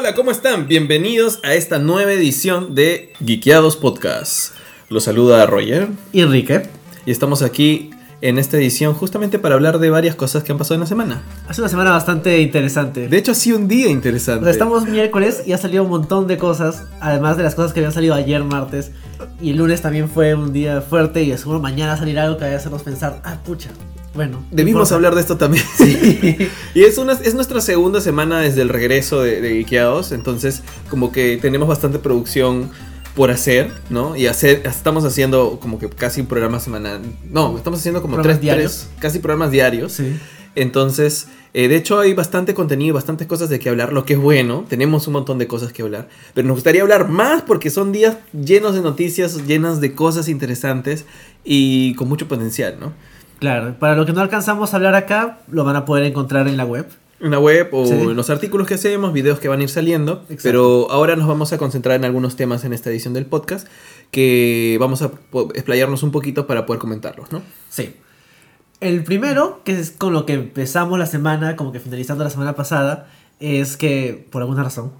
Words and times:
Hola, 0.00 0.14
¿cómo 0.14 0.30
están? 0.30 0.66
Bienvenidos 0.66 1.40
a 1.42 1.52
esta 1.52 1.78
nueva 1.78 2.10
edición 2.14 2.74
de 2.74 3.12
Geekeados 3.22 3.76
Podcast. 3.76 4.54
Los 4.88 5.04
saluda 5.04 5.44
Roger 5.44 5.88
y 6.10 6.22
Enrique. 6.22 6.62
Y 7.04 7.10
estamos 7.10 7.42
aquí 7.42 7.90
en 8.22 8.38
esta 8.38 8.56
edición 8.56 8.94
justamente 8.94 9.38
para 9.38 9.56
hablar 9.56 9.78
de 9.78 9.90
varias 9.90 10.14
cosas 10.14 10.42
que 10.42 10.52
han 10.52 10.58
pasado 10.58 10.76
en 10.76 10.80
la 10.80 10.86
semana. 10.86 11.22
Ha 11.46 11.52
sido 11.52 11.64
una 11.64 11.68
semana 11.68 11.90
bastante 11.90 12.40
interesante. 12.40 13.08
De 13.08 13.18
hecho, 13.18 13.32
ha 13.32 13.34
sido 13.34 13.58
un 13.58 13.68
día 13.68 13.88
interesante. 13.90 14.48
Estamos 14.48 14.88
miércoles 14.88 15.42
y 15.44 15.52
ha 15.52 15.58
salido 15.58 15.82
un 15.82 15.90
montón 15.90 16.26
de 16.26 16.38
cosas, 16.38 16.86
además 16.98 17.36
de 17.36 17.42
las 17.42 17.54
cosas 17.54 17.74
que 17.74 17.80
habían 17.80 17.92
salido 17.92 18.14
ayer 18.14 18.42
martes. 18.42 18.92
Y 19.38 19.50
el 19.50 19.58
lunes 19.58 19.82
también 19.82 20.08
fue 20.08 20.34
un 20.34 20.54
día 20.54 20.80
fuerte 20.80 21.22
y 21.24 21.36
seguro 21.36 21.60
mañana 21.60 21.98
salirá 21.98 22.22
algo 22.22 22.38
que 22.38 22.44
vaya 22.44 22.56
a 22.56 22.58
hacernos 22.58 22.82
pensar, 22.82 23.20
ah, 23.22 23.36
pucha, 23.44 23.68
bueno. 24.14 24.44
Debimos 24.50 24.90
hablar 24.92 25.14
de 25.14 25.20
esto 25.20 25.36
también. 25.36 25.64
Sí. 25.76 26.36
y 26.74 26.82
es, 26.82 26.98
una, 26.98 27.12
es 27.12 27.34
nuestra 27.34 27.60
segunda 27.60 28.00
semana 28.00 28.40
desde 28.40 28.62
el 28.62 28.68
regreso 28.68 29.22
de, 29.22 29.40
de 29.40 29.66
entonces 30.10 30.62
como 30.88 31.12
que 31.12 31.38
tenemos 31.40 31.68
bastante 31.68 31.98
producción 31.98 32.70
por 33.14 33.30
hacer, 33.30 33.70
¿no? 33.90 34.16
Y 34.16 34.26
hacer, 34.26 34.62
estamos 34.64 35.04
haciendo 35.04 35.58
como 35.60 35.78
que 35.78 35.88
casi 35.88 36.20
un 36.20 36.26
programa 36.26 36.60
semanal. 36.60 37.02
No, 37.30 37.56
estamos 37.56 37.80
haciendo 37.80 38.02
como 38.02 38.20
tres 38.22 38.40
diarios. 38.40 38.88
casi 38.98 39.18
programas 39.18 39.50
diarios. 39.50 39.92
Sí. 39.92 40.16
Entonces, 40.54 41.28
eh, 41.52 41.68
de 41.68 41.76
hecho 41.76 41.98
hay 41.98 42.14
bastante 42.14 42.54
contenido, 42.54 42.94
bastantes 42.94 43.26
cosas 43.26 43.48
de 43.48 43.58
qué 43.58 43.68
hablar, 43.68 43.92
lo 43.92 44.04
que 44.04 44.14
es 44.14 44.18
bueno. 44.18 44.64
Tenemos 44.68 45.06
un 45.06 45.14
montón 45.14 45.38
de 45.38 45.46
cosas 45.46 45.72
que 45.72 45.82
hablar. 45.82 46.08
Pero 46.34 46.48
nos 46.48 46.56
gustaría 46.56 46.82
hablar 46.82 47.08
más 47.08 47.42
porque 47.42 47.70
son 47.70 47.92
días 47.92 48.16
llenos 48.32 48.74
de 48.74 48.80
noticias, 48.80 49.46
llenas 49.46 49.80
de 49.80 49.94
cosas 49.94 50.28
interesantes 50.28 51.04
y 51.44 51.94
con 51.94 52.08
mucho 52.08 52.28
potencial, 52.28 52.76
¿no? 52.80 52.92
Claro, 53.40 53.74
para 53.78 53.96
lo 53.96 54.04
que 54.06 54.12
no 54.12 54.20
alcanzamos 54.20 54.72
a 54.72 54.76
hablar 54.76 54.94
acá, 54.94 55.38
lo 55.50 55.64
van 55.64 55.74
a 55.74 55.86
poder 55.86 56.04
encontrar 56.04 56.46
en 56.46 56.58
la 56.58 56.66
web. 56.66 56.86
En 57.20 57.30
la 57.30 57.38
web 57.38 57.68
o 57.72 57.86
en 57.86 58.14
los 58.14 58.30
artículos 58.30 58.66
que 58.66 58.74
hacemos, 58.74 59.14
videos 59.14 59.40
que 59.40 59.48
van 59.48 59.60
a 59.60 59.62
ir 59.62 59.70
saliendo. 59.70 60.24
Pero 60.42 60.90
ahora 60.90 61.16
nos 61.16 61.26
vamos 61.26 61.52
a 61.52 61.58
concentrar 61.58 61.96
en 61.96 62.04
algunos 62.04 62.36
temas 62.36 62.64
en 62.64 62.74
esta 62.74 62.90
edición 62.90 63.14
del 63.14 63.26
podcast 63.26 63.66
que 64.10 64.76
vamos 64.78 65.02
a 65.02 65.10
explayarnos 65.54 66.02
un 66.02 66.12
poquito 66.12 66.46
para 66.46 66.66
poder 66.66 66.80
comentarlos, 66.80 67.32
¿no? 67.32 67.42
Sí. 67.70 67.96
El 68.80 69.04
primero, 69.04 69.62
que 69.64 69.78
es 69.78 69.90
con 69.90 70.12
lo 70.12 70.26
que 70.26 70.34
empezamos 70.34 70.98
la 70.98 71.06
semana, 71.06 71.56
como 71.56 71.72
que 71.72 71.80
finalizando 71.80 72.24
la 72.24 72.30
semana 72.30 72.54
pasada, 72.54 73.08
es 73.38 73.76
que, 73.76 74.26
por 74.30 74.42
alguna 74.42 74.64
razón, 74.64 74.92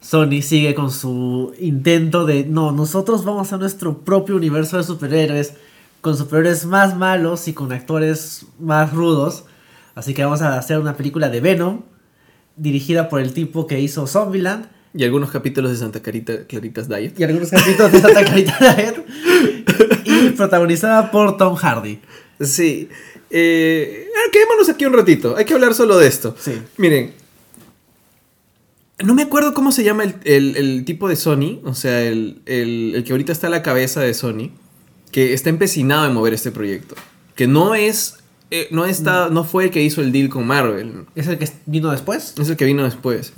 Sony 0.00 0.42
sigue 0.42 0.74
con 0.74 0.92
su 0.92 1.52
intento 1.58 2.26
de, 2.26 2.44
no, 2.44 2.70
nosotros 2.70 3.24
vamos 3.24 3.52
a 3.52 3.56
nuestro 3.56 3.98
propio 3.98 4.36
universo 4.36 4.76
de 4.76 4.84
superhéroes 4.84 5.54
con 6.00 6.16
superhéroes 6.16 6.64
más 6.64 6.96
malos 6.96 7.48
y 7.48 7.52
con 7.52 7.72
actores 7.72 8.46
más 8.58 8.92
rudos. 8.92 9.44
Así 9.94 10.14
que 10.14 10.24
vamos 10.24 10.42
a 10.42 10.56
hacer 10.58 10.78
una 10.78 10.96
película 10.96 11.28
de 11.28 11.40
Venom, 11.40 11.82
dirigida 12.56 13.08
por 13.08 13.20
el 13.20 13.32
tipo 13.32 13.66
que 13.66 13.80
hizo 13.80 14.06
Zombieland. 14.06 14.68
Y 14.94 15.04
algunos 15.04 15.30
capítulos 15.30 15.72
de 15.72 15.76
Santa 15.76 16.00
Clarita, 16.00 16.46
Claritas 16.46 16.88
Diet. 16.88 17.18
Y 17.18 17.24
algunos 17.24 17.50
capítulos 17.50 17.92
de 17.92 18.00
Santa 18.00 18.24
Clarita 18.24 18.74
Diet. 18.74 19.04
y 20.04 20.30
protagonizada 20.30 21.10
por 21.10 21.36
Tom 21.36 21.56
Hardy. 21.56 22.00
Sí. 22.40 22.88
Eh, 23.30 24.06
quedémonos 24.32 24.68
aquí 24.68 24.86
un 24.86 24.94
ratito. 24.94 25.36
Hay 25.36 25.44
que 25.44 25.54
hablar 25.54 25.74
solo 25.74 25.98
de 25.98 26.06
esto. 26.06 26.34
Sí. 26.38 26.52
Miren. 26.76 27.12
No 29.04 29.14
me 29.14 29.22
acuerdo 29.22 29.54
cómo 29.54 29.70
se 29.70 29.84
llama 29.84 30.04
el, 30.24 30.84
tipo 30.84 31.08
de 31.08 31.16
Sony. 31.16 31.60
O 31.64 31.74
sea, 31.74 32.02
el, 32.02 32.40
el 32.46 33.04
que 33.04 33.12
ahorita 33.12 33.32
está 33.32 33.48
a 33.48 33.50
la 33.50 33.62
cabeza 33.62 34.00
de 34.00 34.14
Sony 34.14 34.52
que 35.10 35.32
está 35.32 35.50
empecinado 35.50 36.06
en 36.06 36.14
mover 36.14 36.34
este 36.34 36.50
proyecto. 36.50 36.94
Que 37.34 37.46
no 37.46 37.74
es. 37.74 38.16
Eh, 38.50 38.68
no, 38.70 38.86
está, 38.86 39.28
no 39.28 39.44
fue 39.44 39.64
el 39.64 39.70
que 39.70 39.82
hizo 39.82 40.00
el 40.00 40.10
deal 40.12 40.28
con 40.28 40.46
Marvel. 40.46 41.04
¿Es 41.14 41.26
el 41.26 41.38
que 41.38 41.50
vino 41.66 41.90
después? 41.90 42.34
Es 42.38 42.48
el 42.48 42.56
que 42.56 42.64
vino 42.64 42.84
después. 42.84 43.32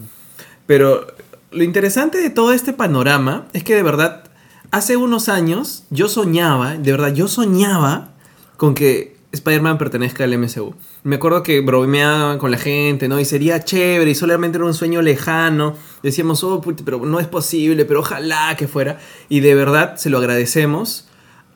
Pero 0.66 1.06
lo 1.50 1.64
interesante 1.64 2.18
de 2.18 2.30
todo 2.30 2.52
este 2.52 2.72
panorama 2.72 3.48
es 3.52 3.64
que 3.64 3.74
de 3.74 3.82
verdad, 3.82 4.24
hace 4.70 4.96
unos 4.96 5.28
años 5.28 5.84
yo 5.90 6.08
soñaba, 6.08 6.76
de 6.76 6.92
verdad, 6.92 7.12
yo 7.12 7.26
soñaba 7.26 8.12
con 8.56 8.76
que 8.76 9.16
Spider-Man 9.32 9.78
pertenezca 9.78 10.24
al 10.24 10.36
MCU. 10.38 10.74
Me 11.02 11.16
acuerdo 11.16 11.42
que 11.42 11.60
bromeaban 11.60 12.38
con 12.38 12.50
la 12.50 12.58
gente, 12.58 13.08
¿no? 13.08 13.18
Y 13.20 13.24
sería 13.24 13.64
chévere, 13.64 14.10
y 14.10 14.14
solamente 14.14 14.58
era 14.58 14.64
un 14.64 14.74
sueño 14.74 15.02
lejano. 15.02 15.74
Decíamos, 16.02 16.42
oh, 16.44 16.60
pero 16.84 17.04
no 17.04 17.20
es 17.20 17.26
posible, 17.26 17.84
pero 17.84 18.00
ojalá 18.00 18.56
que 18.56 18.68
fuera. 18.68 18.98
Y 19.28 19.40
de 19.40 19.54
verdad 19.54 19.96
se 19.96 20.10
lo 20.10 20.18
agradecemos 20.18 21.08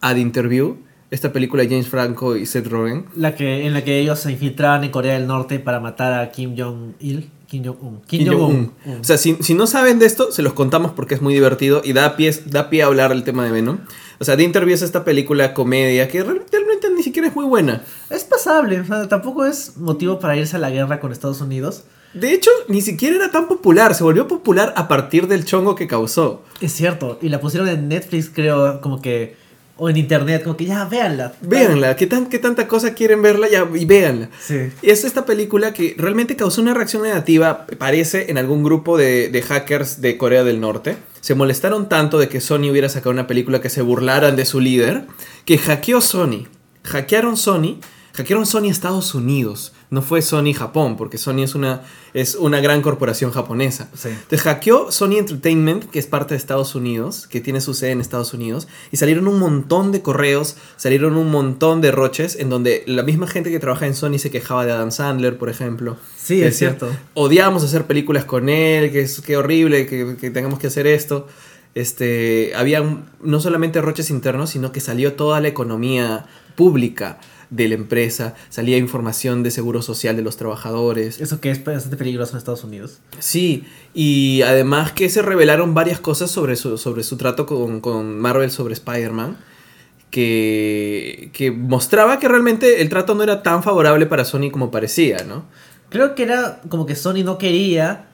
Ad 0.04 0.16
Interview, 0.16 0.76
esta 1.10 1.32
película 1.32 1.62
de 1.62 1.70
James 1.70 1.88
Franco 1.88 2.36
y 2.36 2.44
Seth 2.44 2.66
Rogen. 2.66 3.06
La 3.16 3.34
que, 3.34 3.66
en 3.66 3.72
la 3.72 3.84
que 3.84 3.98
ellos 3.98 4.20
se 4.20 4.30
infiltraban 4.30 4.84
en 4.84 4.90
Corea 4.90 5.14
del 5.14 5.26
Norte 5.26 5.58
para 5.58 5.80
matar 5.80 6.12
a 6.12 6.30
Kim 6.30 6.54
Jong-il. 6.54 7.30
Kim 7.46 7.64
Jong-un. 7.64 8.02
Kim, 8.02 8.26
Jong-un. 8.26 8.72
o 9.00 9.04
sea, 9.04 9.16
si, 9.16 9.54
no 9.54 9.66
saben 9.66 9.98
de 9.98 10.06
esto, 10.06 10.30
se 10.30 10.42
los 10.42 10.52
contamos 10.52 10.92
porque 10.92 11.14
es 11.14 11.22
muy 11.22 11.32
divertido 11.32 11.80
y 11.82 11.94
da 11.94 12.16
pie, 12.16 12.34
da 12.46 12.68
pie 12.68 12.82
a 12.82 12.86
hablar 12.86 13.12
el 13.12 13.24
tema 13.24 13.44
de 13.44 13.52
Venom. 13.52 13.78
O 14.18 14.24
sea, 14.24 14.36
The 14.36 14.42
Interview 14.42 14.74
es 14.74 14.82
esta 14.82 15.04
película 15.04 15.54
comedia 15.54 16.08
que 16.08 16.22
realmente 16.22 16.90
ni 16.94 17.02
siquiera 17.02 17.28
es 17.28 17.34
muy 17.34 17.46
buena. 17.46 17.82
Es 18.10 18.24
pasable, 18.24 18.80
o 18.80 18.84
sea, 18.84 19.08
tampoco 19.08 19.46
es 19.46 19.78
motivo 19.78 20.18
para 20.18 20.36
irse 20.36 20.56
a 20.56 20.58
la 20.58 20.68
guerra 20.70 21.00
con 21.00 21.12
Estados 21.12 21.40
Unidos. 21.40 21.84
De 22.12 22.32
hecho, 22.32 22.50
ni 22.68 22.80
siquiera 22.80 23.16
era 23.16 23.30
tan 23.30 23.48
popular, 23.48 23.94
se 23.94 24.04
volvió 24.04 24.28
popular 24.28 24.74
a 24.76 24.86
partir 24.86 25.28
del 25.28 25.44
chongo 25.44 25.74
que 25.74 25.86
causó. 25.86 26.42
Es 26.60 26.72
cierto, 26.72 27.18
y 27.22 27.28
la 27.28 27.40
pusieron 27.40 27.68
en 27.68 27.88
Netflix, 27.88 28.30
creo, 28.32 28.80
como 28.80 29.00
que 29.00 29.43
o 29.76 29.90
en 29.90 29.96
internet, 29.96 30.44
como 30.44 30.56
que 30.56 30.66
ya 30.66 30.84
véanla. 30.84 31.34
Véanla, 31.40 31.96
¿qué, 31.96 32.06
tan, 32.06 32.26
qué 32.26 32.38
tanta 32.38 32.68
cosa 32.68 32.94
quieren 32.94 33.22
verla? 33.22 33.48
Ya, 33.48 33.68
y 33.74 33.84
véanla. 33.84 34.30
Sí. 34.40 34.70
Y 34.82 34.90
es 34.90 35.04
esta 35.04 35.26
película 35.26 35.72
que 35.72 35.94
realmente 35.98 36.36
causó 36.36 36.62
una 36.62 36.74
reacción 36.74 37.02
negativa, 37.02 37.66
parece, 37.78 38.30
en 38.30 38.38
algún 38.38 38.62
grupo 38.62 38.96
de, 38.96 39.28
de, 39.28 39.42
hackers 39.42 40.00
de 40.00 40.16
Corea 40.16 40.44
del 40.44 40.60
Norte. 40.60 40.96
Se 41.20 41.34
molestaron 41.34 41.88
tanto 41.88 42.18
de 42.18 42.28
que 42.28 42.40
Sony 42.40 42.70
hubiera 42.70 42.88
sacado 42.88 43.10
una 43.10 43.26
película 43.26 43.60
que 43.60 43.70
se 43.70 43.82
burlaran 43.82 44.36
de 44.36 44.44
su 44.44 44.60
líder, 44.60 45.06
que 45.44 45.58
hackeó 45.58 46.00
Sony. 46.00 46.46
Hackearon 46.84 47.36
Sony, 47.36 47.80
hackearon 48.12 48.46
Sony 48.46 48.68
Estados 48.68 49.14
Unidos 49.14 49.73
no 49.94 50.02
fue 50.02 50.20
Sony 50.22 50.52
Japón, 50.52 50.96
porque 50.96 51.18
Sony 51.18 51.44
es 51.44 51.54
una, 51.54 51.82
es 52.12 52.34
una 52.34 52.60
gran 52.60 52.82
corporación 52.82 53.30
japonesa. 53.30 53.88
Sí. 53.94 54.08
Te 54.28 54.36
hackeó 54.36 54.90
Sony 54.90 55.18
Entertainment, 55.18 55.84
que 55.84 56.00
es 56.00 56.06
parte 56.06 56.34
de 56.34 56.38
Estados 56.38 56.74
Unidos, 56.74 57.28
que 57.28 57.40
tiene 57.40 57.60
su 57.60 57.74
sede 57.74 57.92
en 57.92 58.00
Estados 58.00 58.34
Unidos, 58.34 58.66
y 58.90 58.96
salieron 58.96 59.28
un 59.28 59.38
montón 59.38 59.92
de 59.92 60.02
correos, 60.02 60.56
salieron 60.76 61.16
un 61.16 61.30
montón 61.30 61.80
de 61.80 61.92
roches, 61.92 62.36
en 62.36 62.50
donde 62.50 62.82
la 62.86 63.04
misma 63.04 63.28
gente 63.28 63.52
que 63.52 63.60
trabaja 63.60 63.86
en 63.86 63.94
Sony 63.94 64.18
se 64.18 64.32
quejaba 64.32 64.66
de 64.66 64.72
Adam 64.72 64.90
Sandler, 64.90 65.38
por 65.38 65.48
ejemplo. 65.48 65.96
Sí, 66.16 66.42
es 66.42 66.58
cierto. 66.58 66.90
Odiábamos 67.14 67.62
hacer 67.62 67.86
películas 67.86 68.24
con 68.24 68.48
él, 68.48 68.90
que 68.90 69.02
es 69.02 69.20
que 69.20 69.36
horrible 69.36 69.86
que, 69.86 70.16
que 70.20 70.30
tengamos 70.30 70.58
que 70.58 70.66
hacer 70.66 70.88
esto. 70.88 71.28
Este, 71.76 72.52
había 72.56 72.82
no 73.22 73.40
solamente 73.40 73.80
roches 73.80 74.10
internos, 74.10 74.50
sino 74.50 74.72
que 74.72 74.80
salió 74.80 75.14
toda 75.14 75.40
la 75.40 75.48
economía 75.48 76.26
pública 76.56 77.20
de 77.54 77.68
la 77.68 77.74
empresa, 77.74 78.34
salía 78.48 78.76
información 78.78 79.42
de 79.42 79.50
seguro 79.50 79.80
social 79.80 80.16
de 80.16 80.22
los 80.22 80.36
trabajadores. 80.36 81.20
Eso 81.20 81.40
que 81.40 81.50
es 81.50 81.62
bastante 81.64 81.96
peligroso 81.96 82.32
en 82.32 82.38
Estados 82.38 82.64
Unidos. 82.64 82.98
Sí, 83.20 83.64
y 83.94 84.42
además 84.42 84.92
que 84.92 85.08
se 85.08 85.22
revelaron 85.22 85.72
varias 85.72 86.00
cosas 86.00 86.30
sobre 86.30 86.56
su, 86.56 86.78
sobre 86.78 87.04
su 87.04 87.16
trato 87.16 87.46
con, 87.46 88.18
Marvel 88.18 88.50
sobre 88.50 88.74
Spider-Man. 88.74 89.36
Que, 90.10 91.30
que 91.32 91.50
mostraba 91.50 92.20
que 92.20 92.28
realmente 92.28 92.80
el 92.80 92.88
trato 92.88 93.16
no 93.16 93.24
era 93.24 93.42
tan 93.42 93.64
favorable 93.64 94.06
para 94.06 94.24
Sony 94.24 94.48
como 94.52 94.70
parecía, 94.70 95.24
¿no? 95.26 95.44
Creo 95.88 96.14
que 96.14 96.22
era 96.22 96.60
como 96.68 96.86
que 96.86 96.94
Sony 96.94 97.24
no 97.24 97.36
quería, 97.36 98.06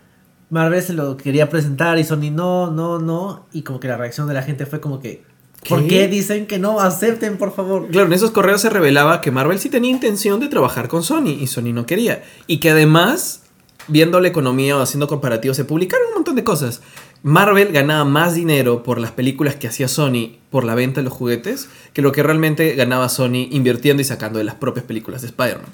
Marvel 0.49 0.83
se 0.83 0.95
lo 0.95 1.19
quería 1.19 1.51
presentar 1.51 1.99
y 1.99 2.05
Sony 2.05 2.31
no, 2.33 2.71
no, 2.71 2.99
no, 2.99 3.47
y 3.53 3.63
como 3.63 3.81
que 3.81 3.89
la 3.89 3.99
reacción 3.99 4.27
de 4.29 4.35
la 4.35 4.43
gente 4.43 4.65
fue 4.65 4.81
como 4.81 4.99
que, 4.99 5.25
¿Por 5.69 5.87
qué 5.87 6.09
dicen 6.09 6.47
que 6.47 6.59
no? 6.59 6.81
Acepten, 6.81 7.37
por 7.37 7.55
favor. 7.55 7.89
Claro, 7.89 8.07
en 8.07 8.13
esos 8.13 8.31
correos 8.31 8.63
se 8.63 8.71
revelaba 8.71 9.21
que 9.21 9.31
Marvel 9.31 9.59
sí 9.59 9.69
tenía 9.69 9.91
intención 9.91 10.41
de 10.41 10.49
trabajar 10.49 10.89
con 10.89 11.03
Sony 11.03 11.37
y 11.39 11.47
Sony 11.47 11.73
no 11.73 11.87
quería. 11.87 12.23
Y 12.47 12.59
que 12.59 12.71
además, 12.71 13.43
viendo 13.87 14.21
la 14.21 14.29
economía 14.29 14.77
o 14.77 14.81
haciendo 14.81 15.07
comparativos, 15.07 15.57
se 15.57 15.65
publicaron 15.65 16.09
un 16.09 16.15
montón 16.15 16.37
de 16.37 16.45
cosas. 16.45 16.81
Marvel 17.23 17.73
ganaba 17.73 18.07
más 18.07 18.35
dinero 18.35 18.83
por 18.83 18.99
las 18.99 19.11
películas 19.11 19.57
que 19.57 19.69
hacía 19.69 19.89
Sony 19.89 20.39
por 20.51 20.65
la 20.65 20.75
venta 20.75 21.01
de 21.01 21.05
los 21.05 21.13
juguetes 21.13 21.69
que 21.93 22.01
lo 22.01 22.13
que 22.13 22.23
realmente 22.23 22.75
ganaba 22.75 23.11
Sony 23.11 23.47
invirtiendo 23.51 24.01
y 24.01 24.05
sacando 24.05 24.39
de 24.39 24.45
las 24.45 24.55
propias 24.55 24.87
películas 24.87 25.21
de 25.21 25.29
Spider-Man. 25.29 25.71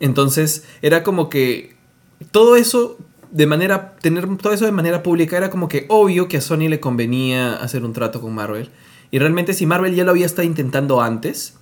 Entonces, 0.00 0.64
era 0.82 1.02
como 1.02 1.30
que 1.30 1.76
todo 2.30 2.56
eso 2.56 2.98
de 3.30 3.46
manera 3.46 3.96
tener 3.96 4.28
todo 4.36 4.52
eso 4.52 4.64
de 4.64 4.72
manera 4.72 5.02
pública 5.02 5.36
era 5.36 5.50
como 5.50 5.68
que 5.68 5.86
obvio 5.88 6.28
que 6.28 6.36
a 6.36 6.40
Sony 6.40 6.68
le 6.68 6.78
convenía 6.78 7.54
hacer 7.56 7.84
un 7.84 7.92
trato 7.92 8.20
con 8.20 8.34
Marvel 8.34 8.70
y 9.10 9.18
realmente 9.18 9.54
si 9.54 9.66
Marvel 9.66 9.94
ya 9.94 10.04
lo 10.04 10.10
había 10.10 10.26
estado 10.26 10.46
intentando 10.46 11.00
antes, 11.00 11.54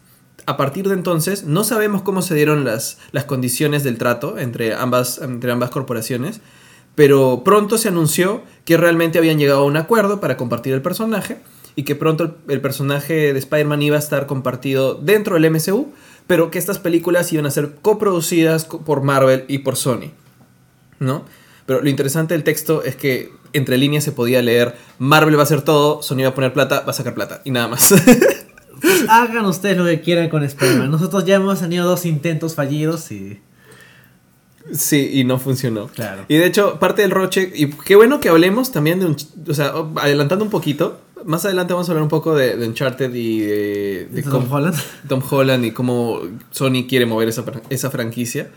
a 0.46 0.56
partir 0.56 0.88
de 0.88 0.94
entonces 0.94 1.44
no 1.44 1.64
sabemos 1.64 2.02
cómo 2.02 2.22
se 2.22 2.34
dieron 2.34 2.64
las, 2.64 2.98
las 3.12 3.24
condiciones 3.24 3.84
del 3.84 3.98
trato 3.98 4.38
entre 4.38 4.74
ambas, 4.74 5.18
entre 5.18 5.52
ambas 5.52 5.70
corporaciones, 5.70 6.40
pero 6.94 7.42
pronto 7.44 7.78
se 7.78 7.88
anunció 7.88 8.42
que 8.64 8.76
realmente 8.76 9.18
habían 9.18 9.38
llegado 9.38 9.60
a 9.60 9.64
un 9.64 9.76
acuerdo 9.76 10.20
para 10.20 10.36
compartir 10.36 10.74
el 10.74 10.82
personaje 10.82 11.40
y 11.74 11.84
que 11.84 11.94
pronto 11.94 12.36
el, 12.48 12.60
personaje 12.60 13.32
de 13.32 13.38
Spider-Man 13.38 13.82
iba 13.82 13.96
a 13.96 14.00
estar 14.00 14.26
compartido 14.26 14.94
dentro 14.94 15.38
del 15.38 15.50
MCU, 15.50 15.92
pero 16.26 16.50
que 16.50 16.58
estas 16.58 16.78
películas 16.78 17.32
iban 17.32 17.46
a 17.46 17.50
ser 17.50 17.76
coproducidas 17.80 18.66
por 18.66 19.02
Marvel 19.02 19.44
y 19.48 19.58
por 19.58 19.76
Sony, 19.76 20.10
¿no? 20.98 21.24
Pero 21.66 21.80
lo 21.82 21.88
interesante 21.88 22.34
del 22.34 22.44
texto 22.44 22.82
es 22.82 22.96
que 22.96 23.32
entre 23.52 23.76
líneas 23.78 24.02
se 24.04 24.12
podía 24.12 24.42
leer, 24.42 24.74
Marvel 24.98 25.36
va 25.36 25.40
a 25.40 25.42
hacer 25.44 25.62
todo, 25.62 26.02
Sony 26.02 26.22
va 26.22 26.28
a 26.28 26.34
poner 26.34 26.52
plata, 26.52 26.80
va 26.80 26.90
a 26.90 26.94
sacar 26.94 27.14
plata, 27.14 27.40
y 27.44 27.50
nada 27.50 27.68
más. 27.68 27.92
Hagan 29.08 29.44
ustedes 29.46 29.76
lo 29.76 29.84
que 29.84 30.00
quieran 30.00 30.28
con 30.28 30.42
Spider-Man. 30.42 30.90
Nosotros 30.90 31.24
ya 31.24 31.36
hemos 31.36 31.60
tenido 31.60 31.86
dos 31.86 32.04
intentos 32.04 32.54
fallidos 32.54 33.12
y... 33.12 33.38
Sí, 34.72 35.10
y 35.12 35.24
no 35.24 35.38
funcionó. 35.38 35.88
Claro. 35.88 36.24
Y 36.28 36.36
de 36.36 36.46
hecho, 36.46 36.78
parte 36.78 37.02
del 37.02 37.10
Roche, 37.10 37.50
y 37.54 37.70
qué 37.70 37.96
bueno 37.96 38.20
que 38.20 38.28
hablemos 38.28 38.70
también 38.72 39.00
de 39.00 39.06
un, 39.06 39.16
o 39.48 39.54
sea, 39.54 39.72
adelantando 39.96 40.44
un 40.44 40.50
poquito, 40.50 41.00
más 41.24 41.44
adelante 41.44 41.72
vamos 41.72 41.88
a 41.88 41.92
hablar 41.92 42.02
un 42.04 42.08
poco 42.08 42.34
de, 42.34 42.56
de 42.56 42.66
Uncharted 42.68 43.12
y 43.14 43.40
de, 43.40 44.08
de 44.10 44.22
Tom 44.22 44.32
cómo- 44.44 44.54
Holland. 44.56 44.76
Tom 45.08 45.22
Holland 45.28 45.64
y 45.64 45.70
cómo 45.72 46.20
Sony 46.52 46.86
quiere 46.88 47.06
mover 47.06 47.28
esa, 47.28 47.44
esa 47.70 47.90
franquicia. 47.90 48.50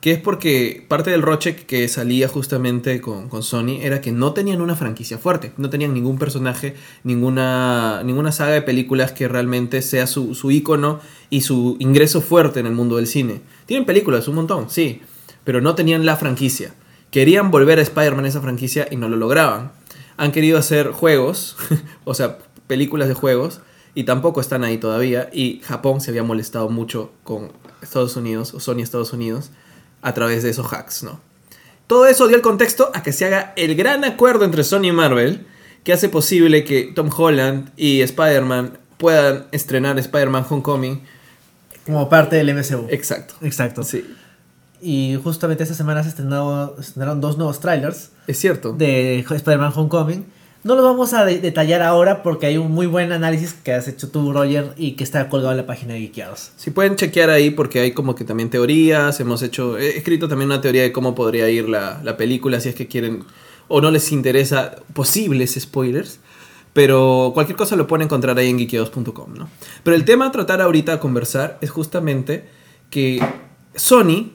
Que 0.00 0.12
es 0.12 0.18
porque 0.18 0.84
parte 0.88 1.10
del 1.10 1.20
roche 1.20 1.56
que 1.56 1.86
salía 1.88 2.26
justamente 2.26 3.02
con, 3.02 3.28
con 3.28 3.42
Sony 3.42 3.80
era 3.82 4.00
que 4.00 4.12
no 4.12 4.32
tenían 4.32 4.62
una 4.62 4.74
franquicia 4.74 5.18
fuerte. 5.18 5.52
No 5.58 5.68
tenían 5.68 5.92
ningún 5.92 6.18
personaje, 6.18 6.74
ninguna, 7.04 8.02
ninguna 8.02 8.32
saga 8.32 8.52
de 8.52 8.62
películas 8.62 9.12
que 9.12 9.28
realmente 9.28 9.82
sea 9.82 10.06
su, 10.06 10.34
su 10.34 10.50
ícono 10.50 11.00
y 11.28 11.42
su 11.42 11.76
ingreso 11.80 12.22
fuerte 12.22 12.60
en 12.60 12.66
el 12.66 12.72
mundo 12.72 12.96
del 12.96 13.06
cine. 13.06 13.42
Tienen 13.66 13.84
películas, 13.84 14.26
un 14.26 14.36
montón, 14.36 14.70
sí. 14.70 15.02
Pero 15.44 15.60
no 15.60 15.74
tenían 15.74 16.06
la 16.06 16.16
franquicia. 16.16 16.74
Querían 17.10 17.50
volver 17.50 17.78
a 17.78 17.82
Spider-Man 17.82 18.24
esa 18.24 18.40
franquicia 18.40 18.88
y 18.90 18.96
no 18.96 19.08
lo 19.08 19.16
lograban. 19.16 19.72
Han 20.16 20.32
querido 20.32 20.58
hacer 20.58 20.92
juegos, 20.92 21.56
o 22.04 22.14
sea, 22.14 22.38
películas 22.66 23.08
de 23.08 23.14
juegos, 23.14 23.60
y 23.94 24.04
tampoco 24.04 24.40
están 24.40 24.64
ahí 24.64 24.78
todavía. 24.78 25.28
Y 25.32 25.60
Japón 25.64 26.00
se 26.00 26.10
había 26.10 26.22
molestado 26.22 26.68
mucho 26.68 27.10
con 27.24 27.52
Estados 27.82 28.16
Unidos, 28.16 28.54
o 28.54 28.60
Sony 28.60 28.78
Estados 28.78 29.12
Unidos, 29.12 29.50
a 30.02 30.14
través 30.14 30.42
de 30.42 30.50
esos 30.50 30.72
hacks, 30.72 31.02
¿no? 31.02 31.20
Todo 31.86 32.06
eso 32.06 32.28
dio 32.28 32.36
el 32.36 32.42
contexto 32.42 32.90
a 32.94 33.02
que 33.02 33.12
se 33.12 33.24
haga 33.26 33.52
el 33.56 33.74
gran 33.74 34.04
acuerdo 34.04 34.44
entre 34.44 34.62
Sony 34.64 34.84
y 34.84 34.92
Marvel, 34.92 35.46
que 35.82 35.92
hace 35.92 36.08
posible 36.08 36.64
que 36.64 36.92
Tom 36.94 37.10
Holland 37.16 37.70
y 37.76 38.02
Spider-Man 38.02 38.78
puedan 38.96 39.46
estrenar 39.50 39.98
Spider-Man 39.98 40.46
Homecoming. 40.48 41.02
Como 41.86 42.08
parte 42.08 42.36
del 42.36 42.54
MCU. 42.54 42.86
Exacto. 42.90 43.34
Exacto. 43.40 43.82
Sí, 43.82 44.04
Y 44.80 45.18
justamente 45.22 45.62
esta 45.64 45.74
semana 45.74 46.02
se 46.02 46.10
estrenaron 46.10 47.20
dos 47.20 47.36
nuevos 47.38 47.60
trailers 47.60 48.10
es 48.26 48.38
cierto. 48.38 48.72
de 48.72 49.18
Spider-Man 49.20 49.72
Homecoming. 49.74 50.26
No 50.62 50.74
lo 50.76 50.82
vamos 50.82 51.14
a 51.14 51.24
de- 51.24 51.38
detallar 51.40 51.80
ahora 51.82 52.22
porque 52.22 52.46
hay 52.46 52.58
un 52.58 52.70
muy 52.70 52.86
buen 52.86 53.12
análisis 53.12 53.54
que 53.54 53.72
has 53.72 53.88
hecho 53.88 54.10
tú, 54.10 54.32
Roger, 54.32 54.74
y 54.76 54.92
que 54.92 55.04
está 55.04 55.28
colgado 55.30 55.52
en 55.52 55.56
la 55.56 55.66
página 55.66 55.94
de 55.94 56.00
Geekeados. 56.00 56.52
Si 56.56 56.70
pueden 56.70 56.96
chequear 56.96 57.30
ahí 57.30 57.50
porque 57.50 57.80
hay 57.80 57.92
como 57.92 58.14
que 58.14 58.24
también 58.24 58.50
teorías, 58.50 59.18
hemos 59.20 59.42
hecho, 59.42 59.78
he 59.78 59.96
escrito 59.96 60.28
también 60.28 60.50
una 60.50 60.60
teoría 60.60 60.82
de 60.82 60.92
cómo 60.92 61.14
podría 61.14 61.48
ir 61.48 61.68
la, 61.68 62.00
la 62.04 62.16
película 62.18 62.60
si 62.60 62.68
es 62.68 62.74
que 62.74 62.86
quieren 62.88 63.24
o 63.68 63.80
no 63.80 63.90
les 63.90 64.12
interesa 64.12 64.76
posibles 64.92 65.56
spoilers. 65.58 66.18
Pero 66.72 67.32
cualquier 67.34 67.56
cosa 67.56 67.74
lo 67.74 67.86
pueden 67.88 68.04
encontrar 68.04 68.38
ahí 68.38 68.48
en 68.48 68.58
geekeados.com, 68.58 69.34
¿no? 69.34 69.48
Pero 69.82 69.96
el 69.96 70.04
tema 70.04 70.26
a 70.26 70.30
tratar 70.30 70.60
ahorita 70.60 70.92
a 70.92 71.00
conversar 71.00 71.58
es 71.62 71.70
justamente 71.70 72.44
que 72.90 73.18
Sony, 73.74 74.30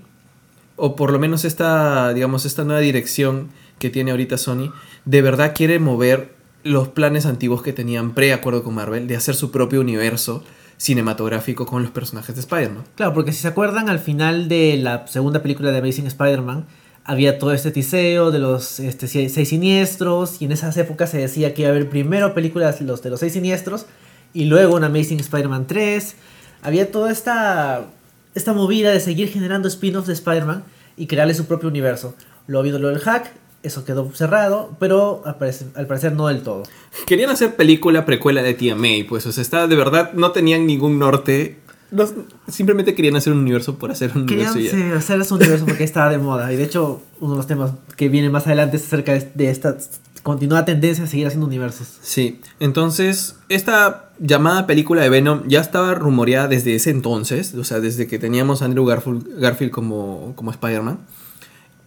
o 0.75 0.95
por 0.97 1.11
lo 1.11 1.19
menos 1.19 1.45
esta, 1.45 2.13
digamos, 2.13 2.45
esta 2.45 2.63
nueva 2.65 2.81
dirección 2.81 3.49
que 3.79 3.89
tiene 3.89 4.11
ahorita 4.11 4.37
Sony, 4.37 4.71
de 5.05 5.21
verdad 5.21 5.53
quiere 5.55 5.79
mover 5.79 6.33
los 6.63 6.87
planes 6.87 7.25
antiguos 7.25 7.61
que 7.61 7.73
tenían 7.73 8.13
pre-acuerdo 8.13 8.63
con 8.63 8.73
Marvel 8.73 9.07
de 9.07 9.15
hacer 9.15 9.35
su 9.35 9.51
propio 9.51 9.81
universo 9.81 10.43
cinematográfico 10.77 11.65
con 11.65 11.83
los 11.83 11.91
personajes 11.91 12.35
de 12.35 12.41
Spider-Man. 12.41 12.83
Claro, 12.95 13.13
porque 13.13 13.31
si 13.31 13.41
se 13.41 13.47
acuerdan, 13.47 13.89
al 13.89 13.99
final 13.99 14.49
de 14.49 14.77
la 14.77 15.07
segunda 15.07 15.41
película 15.41 15.71
de 15.71 15.77
Amazing 15.77 16.07
Spider-Man, 16.07 16.65
había 17.03 17.37
todo 17.37 17.53
este 17.53 17.71
tiseo 17.71 18.31
de 18.31 18.39
los 18.39 18.79
este, 18.79 19.07
seis 19.07 19.49
siniestros, 19.49 20.41
y 20.41 20.45
en 20.45 20.51
esas 20.51 20.75
épocas 20.77 21.11
se 21.11 21.19
decía 21.19 21.53
que 21.53 21.61
iba 21.61 21.69
a 21.69 21.71
haber 21.71 21.87
primero 21.87 22.33
películas 22.33 22.81
los 22.81 23.03
de 23.03 23.11
los 23.11 23.19
seis 23.19 23.33
siniestros, 23.33 23.85
y 24.33 24.45
luego 24.45 24.75
un 24.75 24.83
Amazing 24.83 25.19
Spider-Man 25.19 25.67
3. 25.67 26.15
Había 26.63 26.91
toda 26.91 27.11
esta, 27.11 27.85
esta 28.33 28.53
movida 28.53 28.91
de 28.91 28.99
seguir 28.99 29.29
generando 29.29 29.67
spin-offs 29.67 30.07
de 30.07 30.13
Spider-Man 30.13 30.63
y 30.97 31.05
crearle 31.05 31.35
su 31.35 31.45
propio 31.45 31.69
universo. 31.69 32.15
Luego 32.47 32.63
vino 32.63 32.79
lo 32.79 32.89
del 32.89 32.99
hack, 32.99 33.31
eso 33.65 33.83
quedó 33.85 34.11
cerrado, 34.13 34.75
pero 34.79 35.21
al 35.25 35.37
parecer, 35.37 35.67
al 35.75 35.87
parecer 35.87 36.13
no 36.13 36.27
del 36.27 36.41
todo. 36.41 36.63
Querían 37.05 37.29
hacer 37.29 37.55
película 37.55 38.05
precuela 38.05 38.41
de 38.43 38.53
Tia 38.53 38.75
May, 38.75 39.03
pues, 39.03 39.25
o 39.25 39.31
sea, 39.31 39.41
está, 39.41 39.67
de 39.67 39.75
verdad 39.75 40.13
no 40.13 40.31
tenían 40.31 40.65
ningún 40.67 40.99
norte. 40.99 41.59
No- 41.91 42.05
simplemente 42.47 42.95
querían 42.95 43.15
hacer 43.15 43.31
un 43.33 43.39
universo 43.39 43.77
por 43.77 43.91
hacer 43.91 44.11
un 44.15 44.25
Querían 44.25 44.51
universo 44.53 44.77
sí, 44.77 44.91
hacer 44.91 45.23
su 45.25 45.35
universo 45.35 45.65
porque 45.65 45.83
estaba 45.83 46.09
de 46.09 46.17
moda. 46.17 46.51
Y 46.51 46.55
de 46.57 46.63
hecho, 46.63 47.01
uno 47.19 47.31
de 47.33 47.37
los 47.37 47.47
temas 47.47 47.71
que 47.95 48.09
viene 48.09 48.29
más 48.29 48.47
adelante 48.47 48.77
es 48.77 48.83
acerca 48.85 49.13
de- 49.13 49.49
esta 49.49 49.77
continuada 50.23 50.65
tendencia 50.65 51.03
a 51.03 51.07
seguir 51.07 51.27
haciendo 51.27 51.45
universos. 51.45 51.87
Sí, 52.01 52.39
entonces 52.59 53.35
esta 53.47 54.09
llamada 54.19 54.65
película 54.65 55.03
de 55.03 55.09
Venom 55.09 55.43
ya 55.47 55.61
estaba 55.61 55.93
rumoreada 55.93 56.47
desde 56.47 56.73
ese 56.73 56.89
entonces, 56.89 57.53
o 57.53 57.63
sea, 57.63 57.79
desde 57.79 58.07
que 58.07 58.17
teníamos 58.17 58.61
a 58.61 58.65
Andrew 58.65 58.85
Garfield, 58.85 59.39
Garfield 59.39 59.71
como, 59.71 60.33
como 60.35 60.49
Spider-Man. 60.49 60.97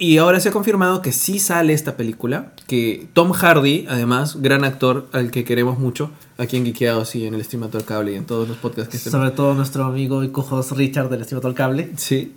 Y 0.00 0.18
ahora 0.18 0.38
se 0.38 0.50
ha 0.50 0.52
confirmado 0.52 1.02
que 1.02 1.10
sí 1.10 1.40
sale 1.40 1.72
esta 1.72 1.96
película, 1.96 2.52
que 2.68 3.08
Tom 3.14 3.32
Hardy, 3.32 3.86
además, 3.88 4.40
gran 4.40 4.64
actor 4.64 5.08
al 5.12 5.32
que 5.32 5.42
queremos 5.44 5.80
mucho, 5.80 6.12
aquí 6.36 6.56
en 6.56 6.64
Geekeados 6.64 7.16
y 7.16 7.26
en 7.26 7.34
el 7.34 7.42
Streamator 7.42 7.84
Cable 7.84 8.12
y 8.12 8.14
en 8.14 8.24
todos 8.24 8.48
los 8.48 8.56
podcasts 8.58 8.90
que 8.90 8.96
estén. 8.96 9.10
Sobre 9.10 9.32
todo 9.32 9.54
nuestro 9.54 9.84
amigo 9.84 10.22
y 10.22 10.28
cojos 10.28 10.70
Richard 10.76 11.08
del 11.08 11.26
el 11.28 11.54
Cable. 11.54 11.90
Sí, 11.96 12.32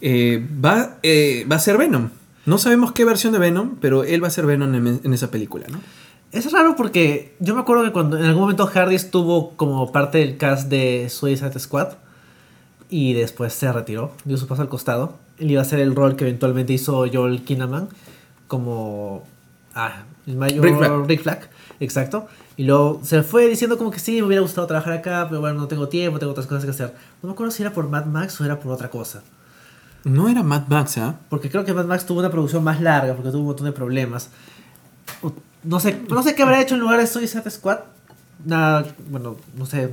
eh, 0.00 0.44
va, 0.62 0.98
eh, 1.04 1.46
va 1.50 1.54
a 1.56 1.60
ser 1.60 1.78
Venom. 1.78 2.10
No 2.46 2.58
sabemos 2.58 2.90
qué 2.90 3.04
versión 3.04 3.32
de 3.32 3.38
Venom, 3.38 3.76
pero 3.80 4.02
él 4.02 4.22
va 4.22 4.26
a 4.26 4.30
ser 4.32 4.44
Venom 4.44 4.74
en, 4.74 5.00
en 5.04 5.14
esa 5.14 5.30
película, 5.30 5.66
¿no? 5.70 5.80
Es 6.32 6.50
raro 6.50 6.74
porque 6.74 7.36
yo 7.38 7.54
me 7.54 7.60
acuerdo 7.60 7.84
que 7.84 7.92
cuando 7.92 8.18
en 8.18 8.24
algún 8.24 8.42
momento 8.42 8.66
Hardy 8.66 8.96
estuvo 8.96 9.50
como 9.50 9.92
parte 9.92 10.18
del 10.18 10.36
cast 10.36 10.68
de 10.68 11.08
Suicide 11.08 11.56
Squad 11.60 11.92
y 12.90 13.12
después 13.12 13.52
se 13.52 13.72
retiró, 13.72 14.10
dio 14.24 14.36
su 14.36 14.48
paso 14.48 14.62
al 14.62 14.68
costado. 14.68 15.16
Él 15.38 15.50
iba 15.50 15.60
a 15.60 15.62
hacer 15.62 15.80
el 15.80 15.94
rol 15.94 16.16
que 16.16 16.24
eventualmente 16.24 16.72
hizo 16.72 17.06
Joel 17.12 17.42
Kinnaman 17.42 17.88
como 18.46 19.24
ah, 19.74 20.04
el 20.26 20.36
mayor 20.36 20.64
Rick 20.64 20.78
Flag. 20.78 21.06
Rick 21.06 21.22
Flag, 21.22 21.50
exacto. 21.80 22.28
Y 22.56 22.64
luego 22.64 23.00
se 23.02 23.22
fue 23.22 23.48
diciendo 23.48 23.76
como 23.76 23.90
que 23.90 23.98
sí, 23.98 24.20
me 24.20 24.28
hubiera 24.28 24.42
gustado 24.42 24.66
trabajar 24.66 24.92
acá, 24.92 25.26
pero 25.28 25.40
bueno, 25.40 25.60
no 25.60 25.66
tengo 25.66 25.88
tiempo, 25.88 26.18
tengo 26.18 26.32
otras 26.32 26.46
cosas 26.46 26.64
que 26.64 26.70
hacer. 26.70 26.94
No 27.22 27.28
me 27.28 27.32
acuerdo 27.32 27.50
si 27.50 27.62
era 27.62 27.72
por 27.72 27.88
Mad 27.88 28.06
Max 28.06 28.40
o 28.40 28.44
era 28.44 28.60
por 28.60 28.72
otra 28.72 28.90
cosa. 28.90 29.22
No 30.04 30.28
era 30.28 30.42
Mad 30.42 30.68
Max, 30.68 30.98
¿ah? 30.98 31.16
Porque 31.28 31.50
creo 31.50 31.64
que 31.64 31.72
Mad 31.72 31.86
Max 31.86 32.06
tuvo 32.06 32.20
una 32.20 32.30
producción 32.30 32.62
más 32.62 32.80
larga, 32.80 33.14
porque 33.14 33.30
tuvo 33.30 33.40
un 33.40 33.46
montón 33.46 33.66
de 33.66 33.72
problemas. 33.72 34.30
No 35.64 35.80
sé, 35.80 36.00
no 36.08 36.22
sé 36.22 36.34
qué 36.34 36.42
habrá 36.42 36.60
hecho 36.60 36.74
en 36.74 36.80
lugar 36.80 37.00
de 37.00 37.06
Suicide 37.06 37.50
Squad. 37.50 37.78
Nada, 38.44 38.84
bueno, 39.10 39.36
no 39.56 39.66
sé. 39.66 39.90